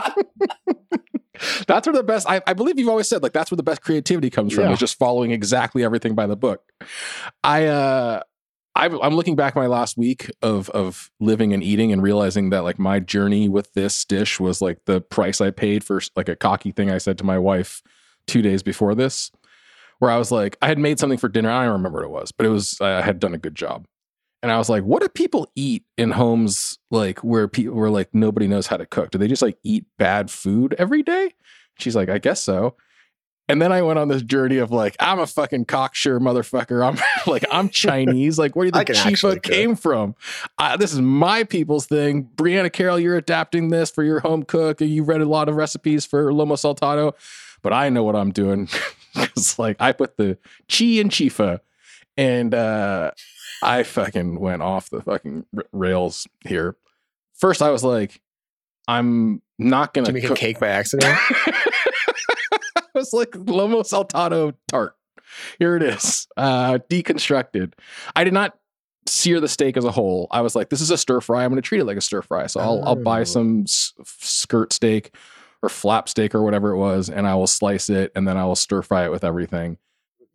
that's 1.68 1.88
where 1.88 1.94
the 1.96 2.04
best 2.04 2.30
I, 2.30 2.42
I 2.46 2.54
believe 2.54 2.78
you've 2.78 2.90
always 2.90 3.08
said 3.08 3.24
like 3.24 3.34
that's 3.34 3.50
where 3.52 3.56
the 3.58 3.64
best 3.64 3.82
creativity 3.82 4.30
comes 4.30 4.54
from 4.54 4.66
Yeah. 4.66 4.72
is 4.74 4.80
just 4.80 4.98
following 5.00 5.32
exactly 5.32 5.84
everything 5.84 6.16
by 6.16 6.28
the 6.28 6.36
book 6.36 6.62
i 7.44 7.66
uh 7.66 8.22
I, 8.76 8.86
i'm 8.88 9.16
looking 9.16 9.36
back 9.36 9.56
my 9.56 9.68
last 9.68 9.98
week 9.98 10.30
of 10.42 10.70
of 10.72 11.10
living 11.20 11.54
and 11.54 11.64
eating 11.64 11.92
and 11.92 12.02
realizing 12.02 12.50
that 12.52 12.64
like 12.64 12.80
my 12.80 13.00
journey 13.00 13.48
with 13.50 13.74
this 13.74 14.04
dish 14.06 14.40
was 14.40 14.62
like 14.62 14.80
the 14.86 15.02
price 15.02 15.42
i 15.42 15.52
paid 15.52 15.84
for 15.84 16.02
like 16.16 16.30
a 16.30 16.36
cocky 16.36 16.72
thing 16.72 16.90
i 16.92 16.98
said 16.98 17.18
to 17.20 17.24
my 17.24 17.38
wife 17.40 17.82
two 18.28 18.42
days 18.42 18.64
before 18.64 18.96
this 18.96 19.32
where 20.00 20.10
i 20.12 20.18
was 20.18 20.32
like 20.32 20.58
i 20.62 20.68
had 20.68 20.78
made 20.80 21.00
something 21.00 21.18
for 21.20 21.30
dinner 21.30 21.50
i 21.52 21.64
don't 21.64 21.74
remember 21.74 22.00
what 22.00 22.06
it 22.06 22.12
was 22.22 22.32
but 22.32 22.46
it 22.46 22.50
was 22.50 22.80
i 22.82 23.02
had 23.02 23.20
done 23.20 23.34
a 23.34 23.38
good 23.38 23.56
job 23.56 23.86
and 24.44 24.52
I 24.52 24.58
was 24.58 24.68
like, 24.68 24.84
what 24.84 25.02
do 25.02 25.08
people 25.08 25.50
eat 25.56 25.86
in 25.98 26.12
homes 26.12 26.78
like 26.92 27.20
where 27.20 27.48
people 27.48 27.76
where 27.76 27.90
like 27.90 28.14
nobody 28.14 28.46
knows 28.46 28.68
how 28.68 28.76
to 28.76 28.86
cook? 28.86 29.10
Do 29.10 29.18
they 29.18 29.30
just 29.30 29.42
like 29.42 29.58
eat 29.64 29.86
bad 29.98 30.30
food 30.30 30.76
every 30.78 31.02
day? 31.02 31.34
She's 31.80 31.96
like, 31.96 32.10
I 32.10 32.18
guess 32.18 32.44
so. 32.44 32.76
And 33.48 33.62
then 33.62 33.72
I 33.72 33.82
went 33.82 34.00
on 34.00 34.10
this 34.10 34.22
journey 34.22 34.58
of 34.58 34.70
like, 34.70 34.98
I'm 35.00 35.20
a 35.20 35.28
fucking 35.28 35.66
cocksure 35.66 36.20
motherfucker. 36.20 36.86
I'm 36.86 36.98
like, 37.32 37.46
I'm 37.52 37.70
Chinese. 37.70 38.38
Like, 38.38 38.56
where 38.56 38.70
do 38.70 38.78
you 38.78 38.84
think 38.84 38.98
chifa 38.98 39.42
came 39.42 39.76
from? 39.76 40.14
Uh, 40.58 40.76
this 40.76 40.92
is 40.92 41.00
my 41.02 41.46
people's 41.46 41.86
thing. 41.86 42.30
Brianna 42.36 42.72
Carroll, 42.72 43.00
you're 43.00 43.18
adapting 43.18 43.70
this 43.70 43.90
for 43.90 44.04
your 44.04 44.20
home 44.20 44.44
cook. 44.44 44.82
You 44.82 45.04
read 45.04 45.22
a 45.22 45.26
lot 45.26 45.48
of 45.48 45.56
recipes 45.56 46.06
for 46.06 46.32
lomo 46.32 46.54
saltado, 46.54 47.14
but 47.62 47.72
I 47.72 47.88
know 47.88 48.04
what 48.04 48.16
I'm 48.16 48.32
doing. 48.32 48.68
it's 49.16 49.58
like 49.58 49.78
I 49.80 49.94
put 49.94 50.18
the 50.18 50.38
chi 50.70 50.86
in 51.00 51.10
chifa, 51.10 51.60
and 52.18 52.54
uh, 52.54 53.12
I 53.64 53.84
fucking 53.84 54.40
went 54.40 54.62
off 54.62 54.90
the 54.90 55.02
fucking 55.02 55.46
r- 55.58 55.66
rails 55.72 56.28
here. 56.46 56.76
First, 57.34 57.62
I 57.62 57.70
was 57.72 57.84
like, 57.84 58.22
I'm 58.88 59.42
not 59.58 59.94
gonna 59.94 60.06
Did 60.08 60.16
you 60.16 60.22
make 60.22 60.28
cook- 60.30 60.38
a 60.38 60.40
cake 60.40 60.60
by 60.60 60.68
accident? 60.68 61.18
I 61.36 62.84
was 62.94 63.14
like 63.14 63.32
Lomo 63.32 63.82
Saltado 63.84 64.54
tart. 64.68 64.96
Here 65.58 65.76
it 65.76 65.84
is, 65.84 66.28
uh, 66.38 66.78
deconstructed. 66.90 67.74
I 68.16 68.24
did 68.24 68.34
not 68.34 68.58
sear 69.08 69.40
the 69.40 69.48
steak 69.48 69.78
as 69.78 69.84
a 69.84 69.92
whole. 69.92 70.28
I 70.32 70.42
was 70.42 70.56
like, 70.56 70.70
this 70.70 70.80
is 70.80 70.92
a 70.92 70.98
stir 70.98 71.22
fry. 71.22 71.44
I'm 71.44 71.50
going 71.50 71.62
to 71.62 71.68
treat 71.68 71.80
it 71.82 71.86
like 71.86 71.98
a 71.98 72.02
stir 72.02 72.22
fry. 72.22 72.46
So 72.48 72.60
I'll, 72.60 72.84
I'll 72.86 72.96
buy 72.96 73.22
Oh. 73.22 73.24
some 73.26 73.62
s- 73.64 73.94
skirt 74.06 74.72
steak 74.74 75.16
or 75.64 75.70
flap 75.70 76.08
steak 76.08 76.36
or 76.36 76.44
whatever 76.44 76.70
it 76.72 76.78
was, 76.78 77.10
and 77.10 77.26
I 77.28 77.34
will 77.36 77.48
slice 77.48 77.90
it, 77.90 78.12
and 78.16 78.28
then 78.28 78.38
I 78.38 78.46
will 78.46 78.56
stir 78.56 78.82
fry 78.84 79.06
it 79.06 79.12
with 79.12 79.24
everything. 79.24 79.78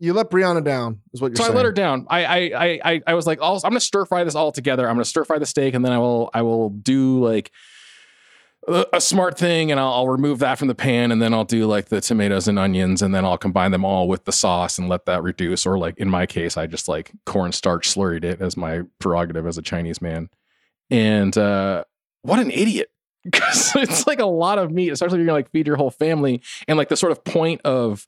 You 0.01 0.13
let 0.13 0.31
Brianna 0.31 0.63
down, 0.63 1.01
is 1.13 1.21
what 1.21 1.29
you're 1.29 1.37
So 1.37 1.45
saying. 1.45 1.55
I 1.55 1.57
let 1.57 1.65
her 1.65 1.73
down. 1.73 2.07
I 2.09 2.25
I 2.25 2.39
I 2.39 2.81
I, 2.85 3.01
I 3.09 3.15
was 3.15 3.27
like, 3.27 3.41
I'll, 3.43 3.57
I'm 3.57 3.71
gonna 3.71 3.81
stir 3.81 4.05
fry 4.05 4.23
this 4.25 4.35
all 4.35 4.53
together. 4.53 4.89
I'm 4.89 4.95
gonna 4.95 5.05
stir 5.05 5.25
fry 5.25 5.39
the 5.39 5.47
steak, 5.47 5.75
and 5.75 5.85
then 5.85 5.93
I 5.93 5.99
will 5.99 6.31
I 6.33 6.43
will 6.43 6.71
do 6.71 7.25
like 7.25 7.51
a, 8.69 8.87
a 8.95 9.01
smart 9.01 9.37
thing, 9.39 9.71
and 9.71 9.81
I'll, 9.81 9.93
I'll 9.93 10.09
remove 10.09 10.39
that 10.39 10.59
from 10.59 10.69
the 10.69 10.75
pan, 10.75 11.11
and 11.11 11.21
then 11.21 11.35
I'll 11.35 11.45
do 11.45 11.67
like 11.67 11.87
the 11.87 12.01
tomatoes 12.01 12.47
and 12.47 12.59
onions, 12.59 13.03
and 13.03 13.15
then 13.15 13.25
I'll 13.25 13.39
combine 13.39 13.73
them 13.73 13.85
all 13.85 14.07
with 14.07 14.25
the 14.25 14.33
sauce 14.33 14.79
and 14.79 14.89
let 14.89 15.07
that 15.07 15.23
reduce. 15.23 15.67
Or 15.67 15.79
like 15.79 15.97
in 15.99 16.09
my 16.09 16.27
case, 16.27 16.57
I 16.57 16.67
just 16.67 16.87
like 16.87 17.11
cornstarch 17.27 17.93
slurried 17.93 18.25
it 18.25 18.41
as 18.41 18.57
my 18.57 18.83
prerogative 19.01 19.47
as 19.47 19.59
a 19.59 19.63
Chinese 19.63 20.01
man. 20.01 20.29
And 20.91 21.37
uh, 21.37 21.85
what 22.23 22.39
an 22.39 22.51
idiot! 22.51 22.89
Because 23.25 23.73
it's 23.75 24.07
like 24.07 24.21
a 24.21 24.27
lot 24.27 24.59
of 24.59 24.71
meat, 24.71 24.91
especially 24.91 25.17
if 25.17 25.19
you're 25.19 25.27
gonna 25.27 25.39
like 25.39 25.51
feed 25.51 25.67
your 25.67 25.77
whole 25.77 25.91
family, 25.91 26.41
and 26.67 26.79
like 26.79 26.89
the 26.89 26.97
sort 26.97 27.13
of 27.13 27.25
point 27.25 27.61
of 27.63 28.07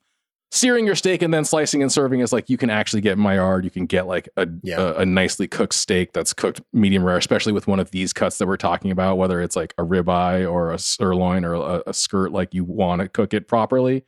searing 0.53 0.85
your 0.85 0.95
steak 0.95 1.21
and 1.21 1.33
then 1.33 1.45
slicing 1.45 1.81
and 1.81 1.91
serving 1.91 2.19
is 2.19 2.33
like 2.33 2.49
you 2.49 2.57
can 2.57 2.69
actually 2.69 3.01
get 3.01 3.17
Maillard. 3.17 3.63
You 3.63 3.71
can 3.71 3.85
get 3.85 4.05
like 4.05 4.27
a, 4.37 4.47
Yeah. 4.63 4.79
a 4.81 4.93
a 4.99 5.05
nicely 5.05 5.47
cooked 5.47 5.73
steak 5.73 6.11
that's 6.13 6.33
cooked 6.33 6.61
medium 6.73 7.03
rare, 7.03 7.17
especially 7.17 7.53
with 7.53 7.67
one 7.67 7.79
of 7.79 7.91
these 7.91 8.11
cuts 8.13 8.37
that 8.37 8.47
we're 8.47 8.57
talking 8.57 8.91
about, 8.91 9.17
whether 9.17 9.41
it's 9.41 9.55
like 9.55 9.73
a 9.77 9.83
ribeye 9.83 10.49
or 10.51 10.71
a 10.71 10.77
sirloin 10.77 11.45
or 11.45 11.53
a, 11.53 11.81
a 11.87 11.93
skirt, 11.93 12.31
like 12.31 12.53
you 12.53 12.63
want 12.65 13.01
to 13.01 13.07
cook 13.07 13.33
it 13.33 13.47
properly. 13.47 14.03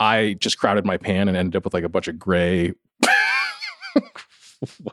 I 0.00 0.36
just 0.38 0.58
crowded 0.58 0.86
my 0.86 0.96
pan 0.96 1.26
and 1.26 1.36
ended 1.36 1.56
up 1.56 1.64
with 1.64 1.74
like 1.74 1.82
a 1.84 1.88
bunch 1.88 2.06
of 2.06 2.18
gray, 2.20 2.74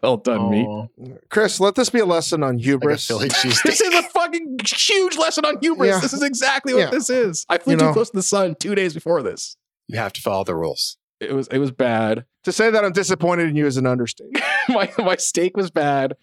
well 0.02 0.18
done 0.18 0.50
meat. 0.52 0.66
Oh, 0.68 0.90
Chris, 1.30 1.60
let 1.60 1.76
this 1.76 1.90
be 1.90 2.00
a 2.00 2.06
lesson 2.06 2.44
on 2.44 2.56
like 2.58 2.64
hubris. 2.66 3.06
Philly 3.08 3.28
This 3.30 3.82
is 3.82 3.94
a 3.94 4.04
fucking 4.04 4.58
huge 4.66 5.18
lesson 5.18 5.46
on 5.46 5.58
hubris. 5.62 5.90
Yeah. 5.90 6.00
This 6.00 6.14
is 6.14 6.24
exactly 6.24 6.74
what 6.74 6.80
Yeah. 6.82 6.90
this 6.92 7.10
is. 7.10 7.46
I 7.50 7.58
flew 7.58 7.74
You 7.74 7.80
too 7.80 7.86
know. 7.86 7.94
close 7.94 8.10
to 8.12 8.18
the 8.18 8.24
sun 8.24 8.56
two 8.60 8.76
days 8.76 8.94
before 8.94 9.22
this. 9.24 9.58
You 9.88 9.98
have 9.98 10.14
to 10.14 10.22
follow 10.22 10.44
the 10.44 10.56
rules. 10.56 10.98
It 11.20 11.34
was 11.34 11.48
it 11.48 11.60
was 11.60 11.72
bad. 11.72 12.26
to 12.44 12.52
say 12.52 12.70
that 12.70 12.84
I'm 12.84 12.92
disappointed 12.92 13.50
in 13.50 13.56
you 13.56 13.66
is 13.66 13.78
an 13.78 13.86
understatement. 13.88 14.44
my 14.70 14.92
my 14.98 15.16
steak 15.16 15.56
was 15.56 15.72
bad. 15.72 16.16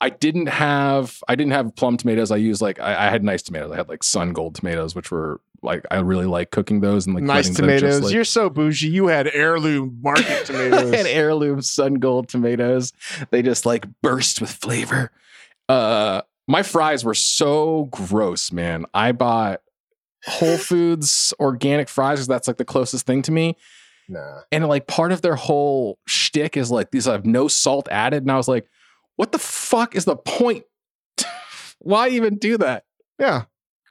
I 0.00 0.10
didn't 0.10 0.48
have 0.48 1.18
I 1.28 1.34
didn't 1.34 1.52
have 1.52 1.74
plum 1.76 1.96
tomatoes. 1.96 2.30
I 2.30 2.36
used 2.36 2.60
like 2.60 2.78
I, 2.78 3.06
I 3.06 3.10
had 3.10 3.24
nice 3.24 3.42
tomatoes. 3.42 3.72
I 3.72 3.76
had 3.76 3.88
like 3.88 4.02
sun 4.02 4.32
gold 4.32 4.54
tomatoes, 4.54 4.94
which 4.94 5.10
were 5.10 5.40
like 5.62 5.86
I 5.90 6.00
really 6.00 6.26
like 6.26 6.50
cooking 6.50 6.80
those 6.80 7.06
and 7.06 7.14
like 7.14 7.24
nice 7.24 7.48
letting 7.48 7.54
them 7.54 7.68
just, 7.70 7.80
tomatoes. 7.80 8.02
like- 8.04 8.14
You're 8.14 8.24
so 8.24 8.50
bougie. 8.50 8.88
You 8.90 9.06
had 9.06 9.28
heirloom 9.32 9.98
market 10.02 10.44
tomatoes. 10.44 10.72
I 10.74 10.82
tomatoes. 10.82 10.94
had 10.94 11.06
heirloom 11.06 11.62
sun 11.62 11.94
gold 11.94 12.28
tomatoes. 12.28 12.92
They 13.30 13.40
just 13.40 13.64
like 13.64 13.86
burst 14.02 14.42
with 14.42 14.50
flavor. 14.50 15.10
Uh 15.68 16.20
my 16.46 16.62
fries 16.62 17.02
were 17.04 17.14
so 17.14 17.84
gross, 17.90 18.52
man. 18.52 18.84
I 18.92 19.12
bought 19.12 19.62
Whole 20.26 20.56
Foods 20.56 21.34
organic 21.38 21.88
fries 21.88 22.18
because 22.18 22.28
that's 22.28 22.48
like 22.48 22.56
the 22.56 22.64
closest 22.64 23.06
thing 23.06 23.22
to 23.22 23.32
me. 23.32 23.56
Nah. 24.08 24.40
And 24.52 24.66
like 24.68 24.86
part 24.86 25.12
of 25.12 25.22
their 25.22 25.36
whole 25.36 25.98
shtick 26.06 26.56
is 26.56 26.70
like 26.70 26.90
these 26.90 27.06
have 27.06 27.24
no 27.24 27.48
salt 27.48 27.88
added. 27.90 28.22
And 28.22 28.30
I 28.30 28.36
was 28.36 28.48
like, 28.48 28.66
what 29.16 29.32
the 29.32 29.38
fuck 29.38 29.94
is 29.94 30.04
the 30.04 30.16
point? 30.16 30.64
Why 31.78 32.08
even 32.08 32.36
do 32.36 32.58
that? 32.58 32.84
yeah, 33.18 33.44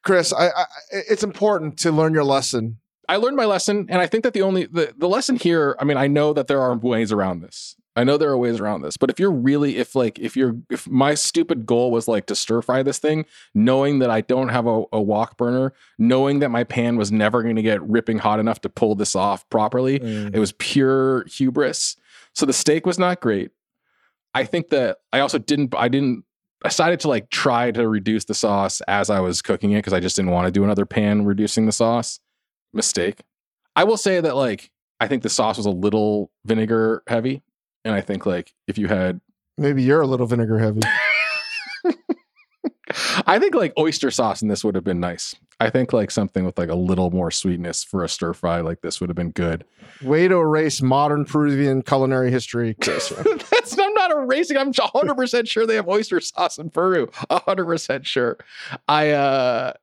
Chris, 0.04 0.34
I, 0.34 0.48
I, 0.48 0.66
it's 0.92 1.24
important 1.24 1.78
to 1.80 1.92
learn 1.92 2.14
your 2.14 2.24
lesson. 2.24 2.80
I 3.08 3.18
learned 3.18 3.38
my 3.38 3.46
lesson, 3.46 3.88
and 3.90 4.02
I 4.02 4.08
think 4.08 4.24
that 4.24 4.34
the 4.34 4.42
only 4.42 4.66
the, 4.66 4.94
the 4.98 5.10
lesson 5.10 5.36
here, 5.36 5.76
I 5.80 5.84
mean, 5.84 5.98
I 5.98 6.08
know 6.08 6.34
that 6.34 6.48
there 6.48 6.62
are 6.62 6.76
ways 6.76 7.12
around 7.12 7.42
this. 7.42 7.76
I 7.96 8.04
know 8.04 8.18
there 8.18 8.30
are 8.30 8.38
ways 8.38 8.60
around 8.60 8.82
this, 8.82 8.98
but 8.98 9.10
if 9.10 9.20
you're 9.20 9.32
really, 9.32 9.78
if 9.78 9.96
like, 9.96 10.18
if 10.18 10.36
you're, 10.36 10.56
if 10.70 10.88
my 10.88 11.14
stupid 11.14 11.66
goal 11.66 11.92
was 11.92 12.08
like 12.08 12.26
to 12.28 12.36
stir 12.36 12.62
fry 12.62 12.82
this 12.82 12.98
thing, 12.98 13.26
knowing 13.54 14.00
that 14.00 14.10
I 14.10 14.22
don't 14.22 14.50
have 14.50 14.66
a, 14.66 14.84
a 14.92 15.02
wok 15.02 15.38
burner, 15.38 15.74
knowing 16.00 16.40
that 16.40 16.50
my 16.50 16.64
pan 16.64 16.96
was 16.98 17.12
never 17.12 17.44
going 17.44 17.56
to 17.56 17.62
get 17.62 17.82
ripping 17.84 18.18
hot 18.18 18.40
enough 18.40 18.62
to 18.62 18.70
pull 18.70 18.96
this 18.96 19.16
off 19.16 19.48
properly, 19.50 20.00
Mm. 20.04 20.36
It 20.36 20.40
was 20.40 20.54
pure 20.54 21.26
hubris. 21.26 21.96
So 22.34 22.46
the 22.46 22.54
steak 22.54 22.86
was 22.86 23.00
not 23.00 23.22
great. 23.22 23.52
I 24.34 24.44
think 24.46 24.70
that 24.70 24.98
I 25.12 25.20
also 25.20 25.38
didn't, 25.38 25.74
I 25.76 25.88
didn't, 25.88 26.26
I 26.64 26.70
decided 26.70 27.00
to 27.02 27.10
like 27.10 27.30
try 27.30 27.72
to 27.72 27.88
reduce 27.88 28.26
the 28.26 28.34
sauce 28.34 28.82
as 28.88 29.10
I 29.10 29.20
was 29.20 29.42
cooking 29.42 29.72
it 29.72 29.78
because 29.78 29.94
I 29.94 30.00
just 30.00 30.16
didn't 30.16 30.32
want 30.32 30.48
to 30.48 30.52
do 30.52 30.64
another 30.64 30.86
pan 30.86 31.26
reducing 31.26 31.66
the 31.66 31.72
sauce. 31.72 32.20
Mistake. 32.74 33.22
I 33.76 33.84
will 33.84 33.98
say 33.98 34.20
that 34.20 34.36
like, 34.36 34.72
I 35.00 35.08
think 35.08 35.24
the 35.24 35.30
sauce 35.30 35.58
was 35.58 35.66
a 35.66 35.72
little 35.72 36.32
vinegar 36.46 37.04
heavy. 37.08 37.44
And 37.86 37.94
I 37.94 38.02
think 38.02 38.26
like 38.26 38.54
if 38.68 38.78
you 38.78 38.88
had, 38.88 39.20
Maybe 39.58 39.84
you're 39.84 40.02
a 40.02 40.08
little 40.08 40.26
vinegar 40.26 40.58
heavy. 40.58 40.82
I 43.26 43.40
think 43.40 43.56
like 43.56 43.74
oyster 43.78 44.12
sauce 44.12 44.42
in 44.42 44.48
this 44.48 44.64
would 44.64 44.76
have 44.76 44.84
been 44.84 45.00
nice. 45.00 45.36
I 45.60 45.70
think 45.70 45.94
like 45.94 46.10
something 46.12 46.44
with 46.46 46.58
like 46.58 46.70
a 46.70 46.76
little 46.76 47.12
more 47.12 47.30
sweetness 47.32 47.84
for 47.84 48.04
a 48.04 48.10
stir 48.10 48.34
fry 48.34 48.62
like 48.62 48.82
this 48.82 49.00
would 49.00 49.10
have 49.10 49.16
been 49.16 49.32
good. 49.32 49.64
Way 50.02 50.28
to 50.28 50.36
erase 50.36 50.82
modern 50.82 51.26
Peruvian 51.26 51.84
culinary 51.84 52.32
history, 52.32 52.76
That's 53.52 53.78
I'm 53.78 53.94
not 53.94 54.12
erasing. 54.12 54.58
I'm 54.58 54.74
100 54.74 55.16
percent 55.16 55.48
sure 55.48 55.66
they 55.66 55.76
have 55.76 55.88
oyster 55.88 56.20
sauce 56.20 56.58
in 56.58 56.70
Peru. 56.72 57.10
100 57.30 57.66
percent 57.66 58.08
sure. 58.08 58.38
I 58.88 59.12
uh, 59.12 59.74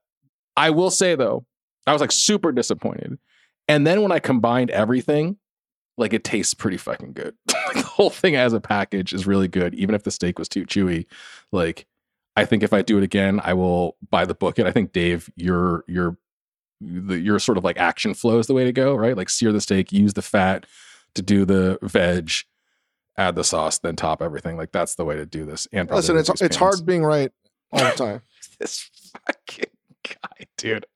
I 0.57 0.71
will 0.71 0.91
say 0.91 1.15
though, 1.15 1.45
I 1.87 1.93
was 1.93 2.01
like 2.01 2.13
super 2.13 2.51
disappointed. 2.53 3.19
And 3.69 3.87
then 3.87 4.03
when 4.03 4.11
I 4.11 4.19
combined 4.19 4.71
everything, 4.71 5.37
like 6.01 6.13
it 6.13 6.25
tastes 6.25 6.55
pretty 6.55 6.79
fucking 6.79 7.13
good. 7.13 7.37
like 7.67 7.77
the 7.77 7.83
whole 7.83 8.11
thing 8.11 8.35
as 8.35 8.53
a 8.53 8.61
package 8.61 9.13
is 9.13 9.27
really 9.27 9.49
good, 9.49 9.75
even 9.75 9.95
if 9.95 10.03
the 10.03 10.11
steak 10.11 10.39
was 10.39 10.49
too 10.49 10.65
chewy. 10.65 11.07
Like 11.53 11.87
I 12.35 12.45
think 12.45 12.63
if 12.63 12.73
I 12.73 12.83
do 12.83 12.99
it 12.99 13.05
again, 13.05 13.41
I 13.45 13.55
will 13.55 13.97
buy 14.11 14.25
the 14.25 14.35
book. 14.35 14.59
And 14.59 14.67
I 14.67 14.73
think 14.73 14.93
Dave, 14.93 15.31
your 15.37 15.85
your 15.87 16.17
the, 16.81 17.19
your 17.19 17.39
sort 17.39 17.59
of 17.59 17.65
like 17.65 17.79
action 17.79 18.15
flow 18.15 18.39
is 18.39 18.47
the 18.47 18.55
way 18.55 18.65
to 18.65 18.73
go, 18.73 18.95
right? 18.95 19.17
Like 19.17 19.29
sear 19.29 19.53
the 19.53 19.61
steak, 19.61 19.93
use 19.93 20.15
the 20.15 20.23
fat 20.23 20.65
to 21.15 21.23
do 21.23 21.45
the 21.45 21.79
veg, 21.83 22.31
add 23.19 23.35
the 23.35 23.45
sauce, 23.45 23.79
then 23.79 23.97
top 23.97 24.23
everything. 24.23 24.57
Like 24.57 24.73
that's 24.73 24.95
the 24.95 25.05
way 25.05 25.17
to 25.17 25.27
do 25.27 25.45
this. 25.45 25.69
And 25.73 25.91
Listen, 25.91 26.17
it's 26.17 26.31
it's 26.31 26.41
pans. 26.41 26.57
hard 26.57 26.87
being 26.87 27.05
right 27.05 27.31
all 27.73 27.85
the 27.85 27.91
time. 27.97 28.23
This 28.59 28.91
fucking 29.27 29.71
guy, 30.23 30.47
dude. 30.57 30.87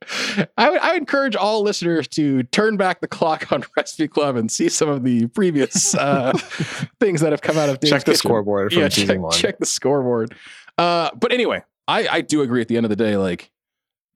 I 0.56 0.70
would 0.70 0.80
I 0.80 0.92
would 0.92 0.98
encourage 1.00 1.36
all 1.36 1.62
listeners 1.62 2.08
to 2.08 2.42
turn 2.44 2.76
back 2.76 3.00
the 3.00 3.08
clock 3.08 3.50
on 3.52 3.64
Recipe 3.76 4.08
Club 4.08 4.36
and 4.36 4.50
see 4.50 4.68
some 4.68 4.88
of 4.88 5.04
the 5.04 5.26
previous 5.28 5.94
uh, 5.94 6.32
things 7.00 7.20
that 7.20 7.32
have 7.32 7.42
come 7.42 7.58
out 7.58 7.68
of 7.68 7.80
Dave's 7.80 7.90
Check 7.90 8.04
the 8.04 8.12
kitchen 8.12 8.28
scoreboard 8.28 8.72
from 8.72 8.82
yeah, 8.82 8.88
season 8.88 9.08
check, 9.08 9.20
one. 9.20 9.32
check 9.32 9.58
the 9.58 9.66
scoreboard. 9.66 10.34
Uh, 10.78 11.10
but 11.14 11.32
anyway, 11.32 11.62
I, 11.86 12.08
I 12.08 12.20
do 12.20 12.42
agree 12.42 12.60
at 12.60 12.68
the 12.68 12.76
end 12.76 12.86
of 12.86 12.90
the 12.90 12.96
day, 12.96 13.16
like 13.16 13.50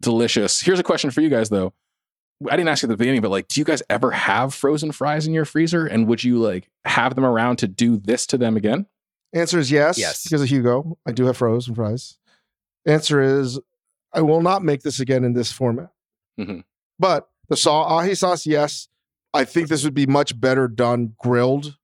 delicious. 0.01 0.61
Here's 0.61 0.80
a 0.80 0.84
question 0.84 1.11
for 1.11 1.20
you 1.20 1.28
guys 1.28 1.49
though. 1.49 1.72
I 2.49 2.57
didn't 2.57 2.68
ask 2.68 2.82
you 2.82 2.86
at 2.86 2.90
the 2.90 2.96
beginning, 2.96 3.20
but 3.20 3.30
like, 3.30 3.49
do 3.49 3.61
you 3.61 3.64
guys 3.64 3.82
ever 3.90 4.12
have 4.12 4.55
frozen 4.55 4.92
fries 4.92 5.26
in 5.26 5.34
your 5.34 5.44
freezer? 5.44 5.86
And 5.86 6.07
would 6.07 6.22
you 6.22 6.38
like 6.38 6.70
have 6.84 7.16
them 7.16 7.24
around 7.24 7.57
to 7.57 7.68
do 7.68 7.96
this 7.96 8.26
to 8.28 8.38
them 8.38 8.57
again? 8.57 8.86
Answer 9.32 9.59
is 9.59 9.70
yes. 9.70 9.99
Yes. 9.99 10.22
Because 10.22 10.42
of 10.42 10.49
Hugo. 10.49 10.99
I 11.05 11.12
do 11.12 11.24
have 11.26 11.36
frozen 11.36 11.74
fries. 11.74 12.16
Answer 12.86 13.20
is 13.20 13.59
I 14.12 14.22
will 14.22 14.40
not 14.42 14.62
make 14.62 14.82
this 14.82 15.00
again 15.00 15.24
in 15.24 15.32
this 15.34 15.52
format. 15.52 15.90
Mhm. 16.38 16.64
But 16.98 17.28
the 17.48 17.56
saw 17.56 18.00
ají 18.00 18.16
sauce, 18.16 18.46
yes. 18.46 18.88
I 19.34 19.44
think 19.44 19.68
this 19.68 19.84
would 19.84 19.94
be 19.94 20.06
much 20.06 20.38
better 20.40 20.68
done 20.68 21.14
grilled. 21.18 21.76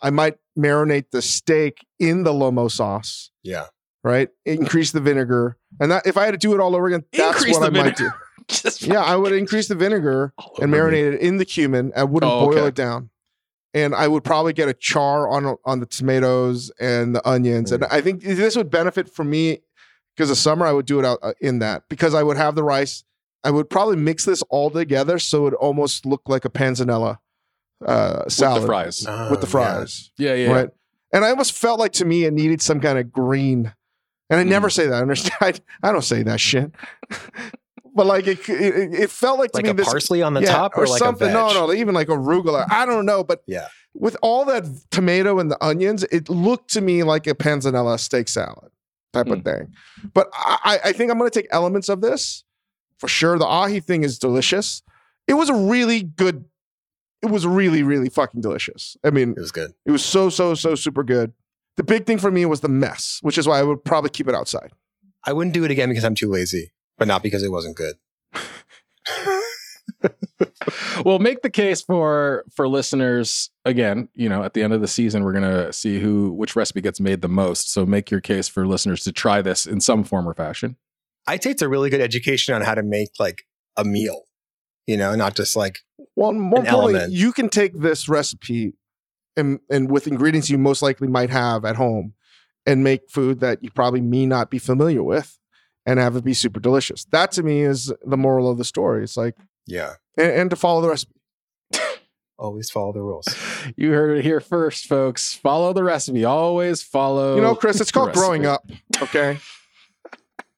I 0.00 0.10
might 0.10 0.36
marinate 0.58 1.10
the 1.10 1.22
steak 1.22 1.84
in 1.98 2.22
the 2.24 2.32
lomo 2.32 2.70
sauce, 2.70 3.30
Yeah. 3.42 3.66
right? 4.04 4.28
Increase 4.44 4.92
the 4.92 5.00
vinegar. 5.00 5.56
And 5.80 5.90
that 5.90 6.06
if 6.06 6.16
I 6.16 6.24
had 6.24 6.30
to 6.32 6.36
do 6.38 6.54
it 6.54 6.60
all 6.60 6.76
over 6.76 6.86
again, 6.86 7.04
that's 7.12 7.38
Increase 7.38 7.58
what 7.58 7.66
I 7.66 7.70
might 7.70 7.96
do. 7.96 8.04
vinegar. 8.04 8.18
Just 8.48 8.82
Yeah, 8.82 9.00
I 9.02 9.16
would 9.16 9.32
increase 9.32 9.68
the 9.68 9.74
vinegar 9.74 10.34
and 10.60 10.72
over 10.74 10.90
me. 10.90 10.98
marinate 10.98 11.14
it 11.14 11.20
in 11.20 11.38
the 11.38 11.44
cumin. 11.44 11.92
I 11.96 12.04
wouldn't 12.04 12.30
Oh, 12.30 12.46
boil 12.46 12.58
okay. 12.58 12.66
it 12.68 12.74
down. 12.74 13.10
And 13.72 13.94
I 13.94 14.06
would 14.06 14.22
probably 14.22 14.52
get 14.52 14.68
a 14.68 14.74
char 14.74 15.28
on 15.28 15.56
on 15.64 15.80
the 15.80 15.86
tomatoes 15.86 16.70
and 16.78 17.14
the 17.16 17.26
onions. 17.28 17.72
And 17.72 17.84
I 17.86 18.00
think 18.00 18.22
this 18.22 18.54
would 18.56 18.70
benefit 18.70 19.08
for 19.12 19.24
me 19.24 19.62
because 20.16 20.30
of 20.30 20.38
summer. 20.38 20.66
I 20.66 20.72
would 20.72 20.86
do 20.86 20.98
it 20.98 21.04
out 21.04 21.18
uh, 21.22 21.32
in 21.40 21.58
that 21.60 21.84
because 21.88 22.14
I 22.14 22.22
would 22.22 22.36
have 22.36 22.54
the 22.54 22.64
rice. 22.64 23.04
I 23.42 23.50
would 23.50 23.68
probably 23.68 23.96
mix 23.96 24.24
this 24.24 24.42
all 24.48 24.70
together 24.70 25.18
so 25.18 25.38
it 25.40 25.42
would 25.42 25.54
almost 25.54 26.06
look 26.06 26.22
like 26.26 26.44
a 26.44 26.50
panzanella 26.50 27.18
uh, 27.84 28.28
salad 28.28 28.54
with 28.54 28.62
the 28.62 28.66
fries. 28.66 29.06
with 29.30 29.40
the 29.40 29.46
Oh, 29.46 29.50
fries, 29.50 30.10
Yeah, 30.16 30.34
yeah. 30.34 30.50
right? 30.52 30.68
And 31.12 31.24
I 31.24 31.28
almost 31.30 31.52
felt 31.52 31.78
like 31.78 31.92
to 31.94 32.04
me 32.04 32.24
it 32.24 32.32
needed 32.32 32.62
some 32.62 32.80
kind 32.80 32.98
of 32.98 33.12
green. 33.12 33.74
And 34.30 34.40
I 34.40 34.44
Mm. 34.44 34.48
never 34.48 34.70
say 34.70 34.86
that. 34.86 34.94
I 34.96 35.00
understand. 35.02 35.34
I, 35.40 35.52
I 35.88 35.92
don't 35.92 36.02
say 36.02 36.22
that 36.22 36.40
shit. 36.40 36.72
but 37.94 38.06
like 38.06 38.26
it, 38.26 38.48
it, 38.48 38.94
it 38.94 39.10
felt 39.10 39.38
like 39.38 39.52
to 39.52 39.58
Like 39.58 39.64
me 39.66 39.70
a 39.70 39.74
this 39.74 39.86
parsley 39.86 40.22
on 40.22 40.34
the 40.34 40.40
yeah, 40.40 40.52
top 40.52 40.76
or, 40.76 40.86
like 40.86 40.98
something. 40.98 41.28
a 41.28 41.32
No, 41.32 41.52
veg? 41.52 41.68
no, 41.68 41.72
even 41.74 41.94
like 41.94 42.08
arugula. 42.08 42.66
I 42.70 42.86
don't 42.86 43.04
know, 43.06 43.22
but 43.22 43.42
Yeah. 43.46 43.68
with 43.94 44.16
all 44.22 44.44
that 44.46 44.64
tomato 44.90 45.38
and 45.38 45.50
the 45.50 45.62
onions, 45.64 46.02
it 46.04 46.28
looked 46.28 46.70
to 46.72 46.80
me 46.80 47.02
like 47.02 47.26
a 47.26 47.34
panzanella 47.34 47.98
steak 48.00 48.28
salad 48.28 48.70
type 49.14 49.26
of 49.28 49.38
Hmm. 49.38 49.44
thing. 49.44 49.72
But 50.12 50.28
I, 50.34 50.78
I 50.84 50.92
think 50.92 51.10
I'm 51.10 51.18
going 51.18 51.30
to 51.30 51.40
take 51.40 51.48
elements 51.50 51.88
of 51.88 52.00
this 52.00 52.44
for 52.98 53.08
sure. 53.08 53.38
The 53.38 53.46
ají 53.46 53.82
thing 53.82 54.04
is 54.04 54.18
delicious. 54.18 54.82
It 55.26 55.34
was 55.34 55.48
a 55.48 55.54
really 55.54 56.02
good. 56.02 56.44
It 57.22 57.30
was 57.30 57.46
really, 57.46 57.82
really 57.82 58.10
fucking 58.10 58.42
delicious. 58.42 58.96
I 59.02 59.08
mean, 59.10 59.30
It 59.30 59.40
was 59.40 59.50
good. 59.52 59.72
it 59.86 59.90
was 59.90 60.04
so, 60.04 60.28
so, 60.28 60.54
so 60.54 60.74
super 60.74 61.02
good. 61.02 61.32
The 61.78 61.82
big 61.82 62.04
thing 62.06 62.18
for 62.18 62.30
me 62.30 62.44
was 62.44 62.60
the 62.60 62.68
mess, 62.68 63.18
which 63.22 63.38
is 63.38 63.48
why 63.48 63.58
I 63.58 63.62
would 63.62 63.82
probably 63.82 64.10
keep 64.10 64.28
it 64.28 64.34
outside. 64.34 64.72
I 65.24 65.32
wouldn't 65.32 65.54
do 65.54 65.64
it 65.64 65.70
again 65.70 65.88
because 65.88 66.04
I'm 66.04 66.14
too 66.14 66.28
lazy, 66.30 66.72
but 66.98 67.08
not 67.08 67.22
because 67.22 67.42
it 67.42 67.50
wasn't 67.50 67.76
good. 67.76 67.94
Well, 71.04 71.18
make 71.18 71.42
the 71.42 71.50
case 71.50 71.82
for 71.82 72.44
for 72.54 72.68
listeners 72.68 73.50
again. 73.64 74.08
You 74.14 74.28
know, 74.28 74.42
at 74.42 74.54
the 74.54 74.62
end 74.62 74.72
of 74.72 74.80
the 74.80 74.88
season, 74.88 75.24
we're 75.24 75.32
gonna 75.32 75.72
see 75.72 76.00
who 76.00 76.32
which 76.32 76.56
recipe 76.56 76.80
gets 76.80 77.00
made 77.00 77.20
the 77.22 77.28
most. 77.28 77.72
So 77.72 77.84
make 77.86 78.10
your 78.10 78.20
case 78.20 78.48
for 78.48 78.66
listeners 78.66 79.02
to 79.04 79.12
try 79.12 79.42
this 79.42 79.66
in 79.66 79.80
some 79.80 80.04
form 80.04 80.28
or 80.28 80.34
fashion. 80.34 80.76
I'd 81.26 81.42
say 81.42 81.50
it's 81.50 81.62
a 81.62 81.68
really 81.68 81.90
good 81.90 82.00
education 82.00 82.54
on 82.54 82.62
how 82.62 82.74
to 82.74 82.82
make 82.82 83.10
like 83.18 83.42
a 83.76 83.84
meal, 83.84 84.22
you 84.86 84.96
know, 84.96 85.14
not 85.14 85.34
just 85.34 85.56
like 85.56 85.78
Well, 86.16 86.32
more 86.32 86.60
importantly, 86.60 86.94
element. 86.94 87.12
you 87.12 87.32
can 87.32 87.48
take 87.48 87.78
this 87.80 88.08
recipe 88.08 88.74
and 89.36 89.58
and 89.70 89.90
with 89.90 90.06
ingredients 90.06 90.50
you 90.50 90.58
most 90.58 90.82
likely 90.82 91.08
might 91.08 91.30
have 91.30 91.64
at 91.64 91.76
home 91.76 92.14
and 92.66 92.84
make 92.84 93.10
food 93.10 93.40
that 93.40 93.62
you 93.62 93.70
probably 93.70 94.00
may 94.00 94.26
not 94.26 94.50
be 94.50 94.58
familiar 94.58 95.02
with 95.02 95.38
and 95.86 95.98
have 95.98 96.16
it 96.16 96.24
be 96.24 96.32
super 96.32 96.60
delicious. 96.60 97.04
That 97.06 97.30
to 97.32 97.42
me 97.42 97.60
is 97.62 97.92
the 98.06 98.16
moral 98.16 98.50
of 98.50 98.56
the 98.58 98.64
story. 98.64 99.02
It's 99.04 99.16
like 99.18 99.34
yeah, 99.66 99.94
and, 100.16 100.32
and 100.32 100.50
to 100.50 100.56
follow 100.56 100.80
the 100.80 100.88
recipe. 100.88 101.12
always 102.38 102.70
follow 102.70 102.92
the 102.92 103.02
rules. 103.02 103.26
You 103.76 103.92
heard 103.92 104.18
it 104.18 104.24
here 104.24 104.40
first, 104.40 104.84
folks. 104.84 105.34
Follow 105.34 105.72
the 105.72 105.82
recipe. 105.82 106.22
Always 106.26 106.82
follow. 106.82 107.36
You 107.36 107.40
know, 107.40 107.54
Chris, 107.54 107.80
it's 107.80 107.90
the 107.90 107.98
called 107.98 108.12
growing 108.12 108.44
up. 108.44 108.70
Okay. 109.00 109.38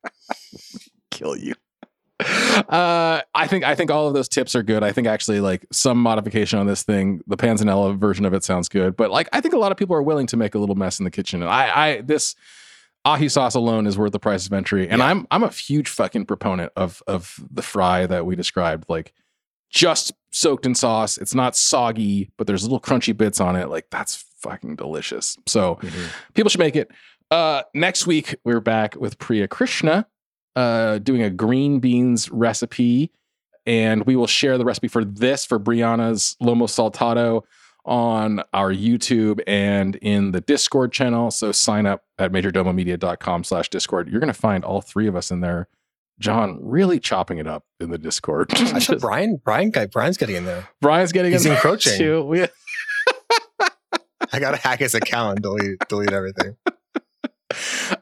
kill 1.12 1.36
you. 1.36 1.54
Uh, 2.18 3.20
I 3.34 3.46
think 3.46 3.64
I 3.64 3.74
think 3.74 3.90
all 3.90 4.08
of 4.08 4.14
those 4.14 4.28
tips 4.28 4.56
are 4.56 4.62
good. 4.62 4.82
I 4.82 4.90
think 4.90 5.06
actually 5.06 5.40
like 5.40 5.66
some 5.70 5.98
modification 6.02 6.58
on 6.58 6.66
this 6.66 6.82
thing, 6.82 7.20
the 7.26 7.36
panzanella 7.36 7.96
version 7.96 8.24
of 8.24 8.32
it 8.32 8.42
sounds 8.42 8.68
good, 8.68 8.96
but 8.96 9.10
like 9.10 9.28
I 9.32 9.40
think 9.40 9.54
a 9.54 9.58
lot 9.58 9.70
of 9.70 9.78
people 9.78 9.94
are 9.94 10.02
willing 10.02 10.26
to 10.28 10.36
make 10.36 10.54
a 10.54 10.58
little 10.58 10.74
mess 10.74 10.98
in 10.98 11.04
the 11.04 11.10
kitchen. 11.10 11.42
And 11.42 11.50
I, 11.50 11.88
I 11.88 12.00
this 12.00 12.34
ají 13.06 13.30
sauce 13.30 13.54
alone 13.54 13.86
is 13.86 13.96
worth 13.96 14.12
the 14.12 14.18
price 14.18 14.46
of 14.46 14.52
entry. 14.52 14.88
And 14.88 14.98
Yeah. 14.98 15.06
I'm 15.06 15.26
I'm 15.30 15.42
a 15.44 15.50
huge 15.50 15.88
fucking 15.88 16.26
proponent 16.26 16.72
of 16.76 17.02
of 17.06 17.38
the 17.50 17.62
fry 17.62 18.06
that 18.06 18.26
we 18.26 18.36
described, 18.36 18.84
like 18.88 19.12
just 19.70 20.12
soaked 20.32 20.66
in 20.66 20.74
sauce. 20.74 21.16
It's 21.18 21.34
not 21.34 21.56
soggy, 21.56 22.30
but 22.36 22.46
there's 22.46 22.62
little 22.64 22.80
crunchy 22.80 23.16
bits 23.16 23.40
on 23.40 23.56
it. 23.56 23.68
Like 23.68 23.86
that's 23.90 24.16
fucking 24.40 24.76
delicious. 24.76 25.36
So 25.46 25.78
people 26.34 26.50
should 26.50 26.58
make 26.60 26.76
it. 26.76 26.90
Uh, 27.30 27.62
next 27.74 28.06
week 28.06 28.36
we're 28.44 28.60
back 28.60 28.94
with 28.96 29.18
Priya 29.18 29.48
Krishna, 29.48 30.06
uh, 30.54 30.98
doing 30.98 31.22
a 31.22 31.30
green 31.30 31.80
beans 31.80 32.30
recipe, 32.30 33.10
and 33.66 34.04
we 34.06 34.14
will 34.14 34.28
share 34.28 34.58
the 34.58 34.64
recipe 34.64 34.88
for 34.88 35.04
this 35.04 35.44
for 35.44 35.58
Brianna's 35.58 36.36
lomo 36.40 36.68
saltado 36.68 37.42
on 37.86 38.42
our 38.52 38.72
YouTube 38.72 39.40
and 39.46 39.96
in 39.96 40.32
the 40.32 40.40
Discord 40.40 40.92
channel. 40.92 41.30
So 41.30 41.52
sign 41.52 41.86
up 41.86 42.04
at 42.18 42.32
majordomomedia.com 42.32 43.44
slash 43.44 43.68
Discord. 43.70 44.08
You're 44.10 44.20
gonna 44.20 44.32
find 44.34 44.64
all 44.64 44.80
three 44.80 45.06
of 45.06 45.16
us 45.16 45.30
in 45.30 45.40
there. 45.40 45.68
John 46.18 46.58
really 46.62 46.98
chopping 46.98 47.38
it 47.38 47.46
up 47.46 47.64
in 47.78 47.90
the 47.90 47.98
Discord. 47.98 48.52
I 48.54 48.78
Just- 48.80 49.00
Brian. 49.00 49.40
Brian 49.44 49.70
guy. 49.70 49.86
Brian's 49.86 50.16
getting 50.16 50.36
in 50.36 50.44
there. 50.44 50.68
Brian's 50.80 51.12
getting 51.12 51.32
He's 51.32 51.44
in 51.44 51.50
there 51.50 51.56
encroaching. 51.58 51.96
too. 51.98 52.24
We- 52.24 52.46
I 54.32 54.40
gotta 54.40 54.56
hack 54.56 54.80
his 54.80 54.94
account 54.94 55.36
and 55.36 55.42
delete 55.42 55.78
delete 55.88 56.12
everything. 56.12 56.56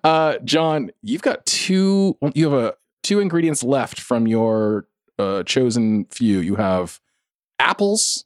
uh 0.05 0.39
john 0.45 0.91
you've 1.03 1.21
got 1.23 1.45
two 1.45 2.17
you 2.35 2.51
have 2.51 2.59
a 2.59 2.75
two 3.03 3.21
ingredients 3.21 3.63
left 3.63 4.01
from 4.01 4.27
your 4.27 4.87
uh 5.19 5.43
chosen 5.43 6.07
few 6.07 6.39
you 6.39 6.57
have 6.57 6.99
apples 7.59 8.25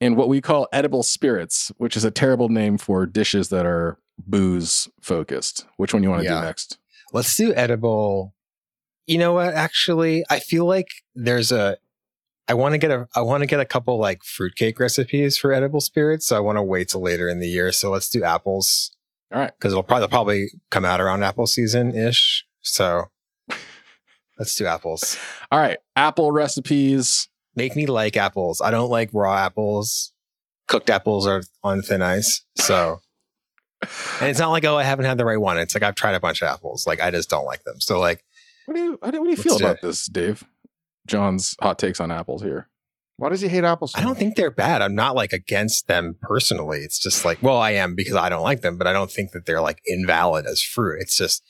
and 0.00 0.16
what 0.16 0.28
we 0.28 0.40
call 0.40 0.68
edible 0.72 1.02
spirits 1.02 1.70
which 1.78 1.96
is 1.96 2.04
a 2.04 2.10
terrible 2.10 2.48
name 2.48 2.76
for 2.78 3.06
dishes 3.06 3.48
that 3.48 3.64
are 3.66 3.98
booze 4.18 4.88
focused 5.00 5.66
which 5.76 5.92
one 5.94 6.02
you 6.02 6.10
want 6.10 6.22
to 6.22 6.28
Yeah. 6.28 6.40
do 6.40 6.46
next 6.46 6.78
Let's 7.12 7.36
do 7.36 7.54
edible. 7.54 8.34
You 9.06 9.18
know 9.18 9.34
what? 9.34 9.54
Actually, 9.54 10.24
I 10.28 10.40
feel 10.40 10.64
like 10.66 10.88
there's 11.14 11.52
a. 11.52 11.76
I 12.48 12.54
want 12.54 12.72
to 12.72 12.78
get 12.78 12.90
a. 12.90 13.06
I 13.14 13.20
want 13.22 13.42
to 13.42 13.46
get 13.46 13.60
a 13.60 13.64
couple 13.64 13.96
like 13.96 14.24
fruitcake 14.24 14.80
recipes 14.80 15.38
for 15.38 15.52
edible 15.52 15.80
spirits. 15.80 16.26
So 16.26 16.36
I 16.36 16.40
want 16.40 16.58
to 16.58 16.64
wait 16.64 16.88
till 16.88 17.00
later 17.00 17.28
in 17.28 17.38
the 17.38 17.46
year. 17.46 17.70
So 17.70 17.90
let's 17.92 18.08
do 18.10 18.24
apples 18.24 18.90
all 19.32 19.38
right 19.38 19.52
because 19.56 19.72
it'll 19.72 19.84
probably 19.84 20.08
probably 20.08 20.48
come 20.72 20.84
out 20.84 21.00
around 21.00 21.22
apple 21.22 21.46
season 21.46 21.94
ish. 21.94 22.44
So 22.60 23.04
let's 24.38 24.54
do 24.56 24.66
apples. 24.66 25.16
all 25.52 25.60
right 25.60 25.78
apple 25.94 26.32
recipes 26.32 27.28
Make 27.56 27.74
me 27.74 27.86
like 27.86 28.16
apples. 28.16 28.60
I 28.60 28.70
don't 28.70 28.90
like 28.90 29.10
raw 29.12 29.36
apples. 29.36 30.12
Cooked 30.68 30.90
apples 30.90 31.26
are 31.26 31.42
on 31.64 31.82
thin 31.82 32.02
ice. 32.02 32.42
So. 32.56 33.00
And 34.20 34.30
it's 34.30 34.38
not 34.38 34.50
like, 34.50 34.64
oh, 34.64 34.76
I 34.76 34.82
haven't 34.84 35.04
had 35.06 35.18
the 35.18 35.24
right 35.24 35.40
one. 35.40 35.58
It's 35.58 35.74
like 35.74 35.82
I've 35.82 35.94
tried 35.94 36.14
a 36.14 36.20
bunch 36.20 36.42
of 36.42 36.48
apples. 36.48 36.86
Like 36.86 37.00
I 37.00 37.10
just 37.10 37.30
don't 37.30 37.44
like 37.44 37.64
them. 37.64 37.80
So 37.80 37.98
like 37.98 38.24
what 38.66 38.74
do 38.74 38.82
you 38.82 38.98
what 39.00 39.12
do 39.12 39.28
you 39.30 39.36
feel 39.36 39.56
about 39.56 39.76
it. 39.76 39.82
this 39.82 40.06
dave 40.06 40.42
john's 41.06 41.54
hot 41.60 41.78
takes 41.78 42.00
on 42.00 42.10
apples 42.10 42.42
here 42.42 42.68
Why 43.16 43.28
does 43.28 43.40
he 43.40 43.46
hate 43.46 43.62
apples? 43.62 43.92
so 43.92 44.00
I 44.00 44.02
don't 44.02 44.18
think 44.18 44.34
they're 44.34 44.50
bad. 44.50 44.82
I'm 44.82 44.96
not 44.96 45.14
like 45.14 45.32
against 45.32 45.86
them 45.86 46.16
personally. 46.20 46.80
It's 46.80 46.98
just 46.98 47.24
like, 47.24 47.40
well, 47.42 47.58
I 47.58 47.70
am 47.72 47.94
because 47.94 48.16
I 48.16 48.28
don't 48.28 48.42
like 48.42 48.62
them, 48.62 48.76
but 48.76 48.88
I 48.88 48.92
don't 48.92 49.10
think 49.10 49.30
that 49.32 49.46
they're 49.46 49.60
like 49.60 49.80
invalid 49.86 50.46
as 50.46 50.62
fruit. 50.62 51.00
It's 51.00 51.16
just 51.16 51.44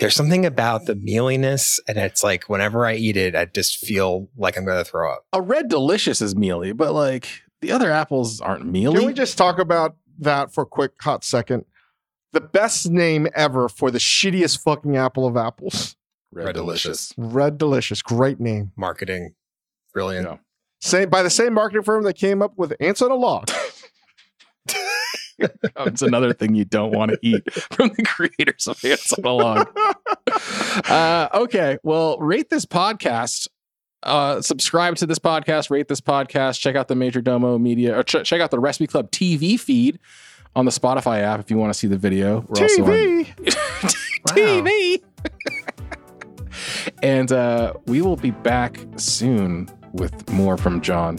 there's 0.00 0.14
something 0.14 0.44
about 0.46 0.86
the 0.86 0.94
mealiness, 0.94 1.80
and 1.88 1.96
it's 1.98 2.22
like 2.24 2.48
whenever 2.48 2.84
I 2.86 2.94
eat 2.94 3.16
it, 3.16 3.34
I 3.36 3.46
just 3.46 3.78
feel 3.78 4.28
like 4.36 4.56
I'm 4.56 4.64
going 4.64 4.82
to 4.82 4.88
throw 4.90 5.12
up. 5.12 5.24
a 5.32 5.40
red 5.40 5.68
delicious 5.68 6.20
is 6.20 6.34
mealy 6.36 6.72
but 6.72 6.92
like 6.92 7.28
the 7.60 7.72
other 7.72 7.90
apples 7.90 8.40
aren't 8.40 8.66
mealy 8.66 8.98
Can 8.98 9.06
we 9.06 9.12
just 9.14 9.38
talk 9.38 9.58
about 9.58 9.96
that 10.18 10.52
for 10.52 10.62
a 10.62 10.66
quick 10.66 10.92
hot 11.00 11.24
second? 11.24 11.64
The 12.32 12.40
best 12.40 12.90
name 12.90 13.26
ever 13.34 13.68
for 13.68 13.90
the 13.90 13.98
shittiest 13.98 14.62
fucking 14.62 14.96
apple 14.96 15.26
of 15.26 15.36
apples. 15.36 15.96
red, 16.32 16.46
Red 16.46 16.54
delicious. 16.54 17.12
Red 17.16 17.56
Delicious. 17.56 18.02
Great 18.02 18.38
name. 18.40 18.72
Marketing, 18.76 19.34
brilliant. 19.94 20.26
Yeah. 20.28 20.36
Same 20.82 21.08
by 21.08 21.22
the 21.22 21.30
same 21.30 21.54
marketing 21.54 21.82
firm 21.82 22.04
that 22.04 22.14
came 22.18 22.42
up 22.42 22.52
with 22.58 22.74
Ants 22.80 23.00
on 23.00 23.10
a 23.10 23.14
Log. 23.14 23.50
It's 25.38 26.02
another 26.02 26.32
thing 26.32 26.54
you 26.54 26.64
don't 26.64 26.92
want 26.92 27.12
to 27.12 27.18
eat 27.22 27.52
from 27.52 27.90
the 27.96 28.02
creators 28.02 28.66
of 28.66 28.82
Ants 28.84 29.12
on 29.12 29.24
a 29.24 29.32
Log. 29.32 29.68
Uh, 30.88 31.28
okay, 31.32 31.78
well, 31.82 32.18
rate 32.18 32.50
this 32.50 32.66
podcast. 32.66 33.48
Uh, 34.02 34.42
subscribe 34.42 34.94
to 34.96 35.06
this 35.06 35.18
podcast, 35.18 35.70
rate 35.70 35.88
this 35.88 36.02
podcast, 36.02 36.60
check 36.60 36.76
out 36.76 36.86
the 36.86 36.94
Majordomo 36.94 37.58
Media, 37.58 37.98
or 37.98 38.02
ch- 38.02 38.22
check 38.24 38.42
out 38.42 38.50
the 38.50 38.58
Recipe 38.58 38.86
Club 38.86 39.10
TV 39.10 39.58
feed 39.58 39.98
on 40.54 40.64
the 40.64 40.70
Spotify 40.70 41.22
app 41.22 41.40
if 41.40 41.50
you 41.50 41.56
want 41.56 41.72
to 41.72 41.78
see 41.78 41.86
the 41.86 41.96
video. 41.96 42.44
We're 42.48 42.62
also 42.62 42.84
on 42.84 42.90
TV. 42.90 43.26
TV. 44.28 45.02
and 47.02 47.32
uh, 47.32 47.74
we 47.86 48.02
will 48.02 48.16
be 48.16 48.30
back 48.30 48.78
soon 48.96 49.68
with 49.92 50.30
more 50.30 50.56
from 50.56 50.80
John. 50.80 51.16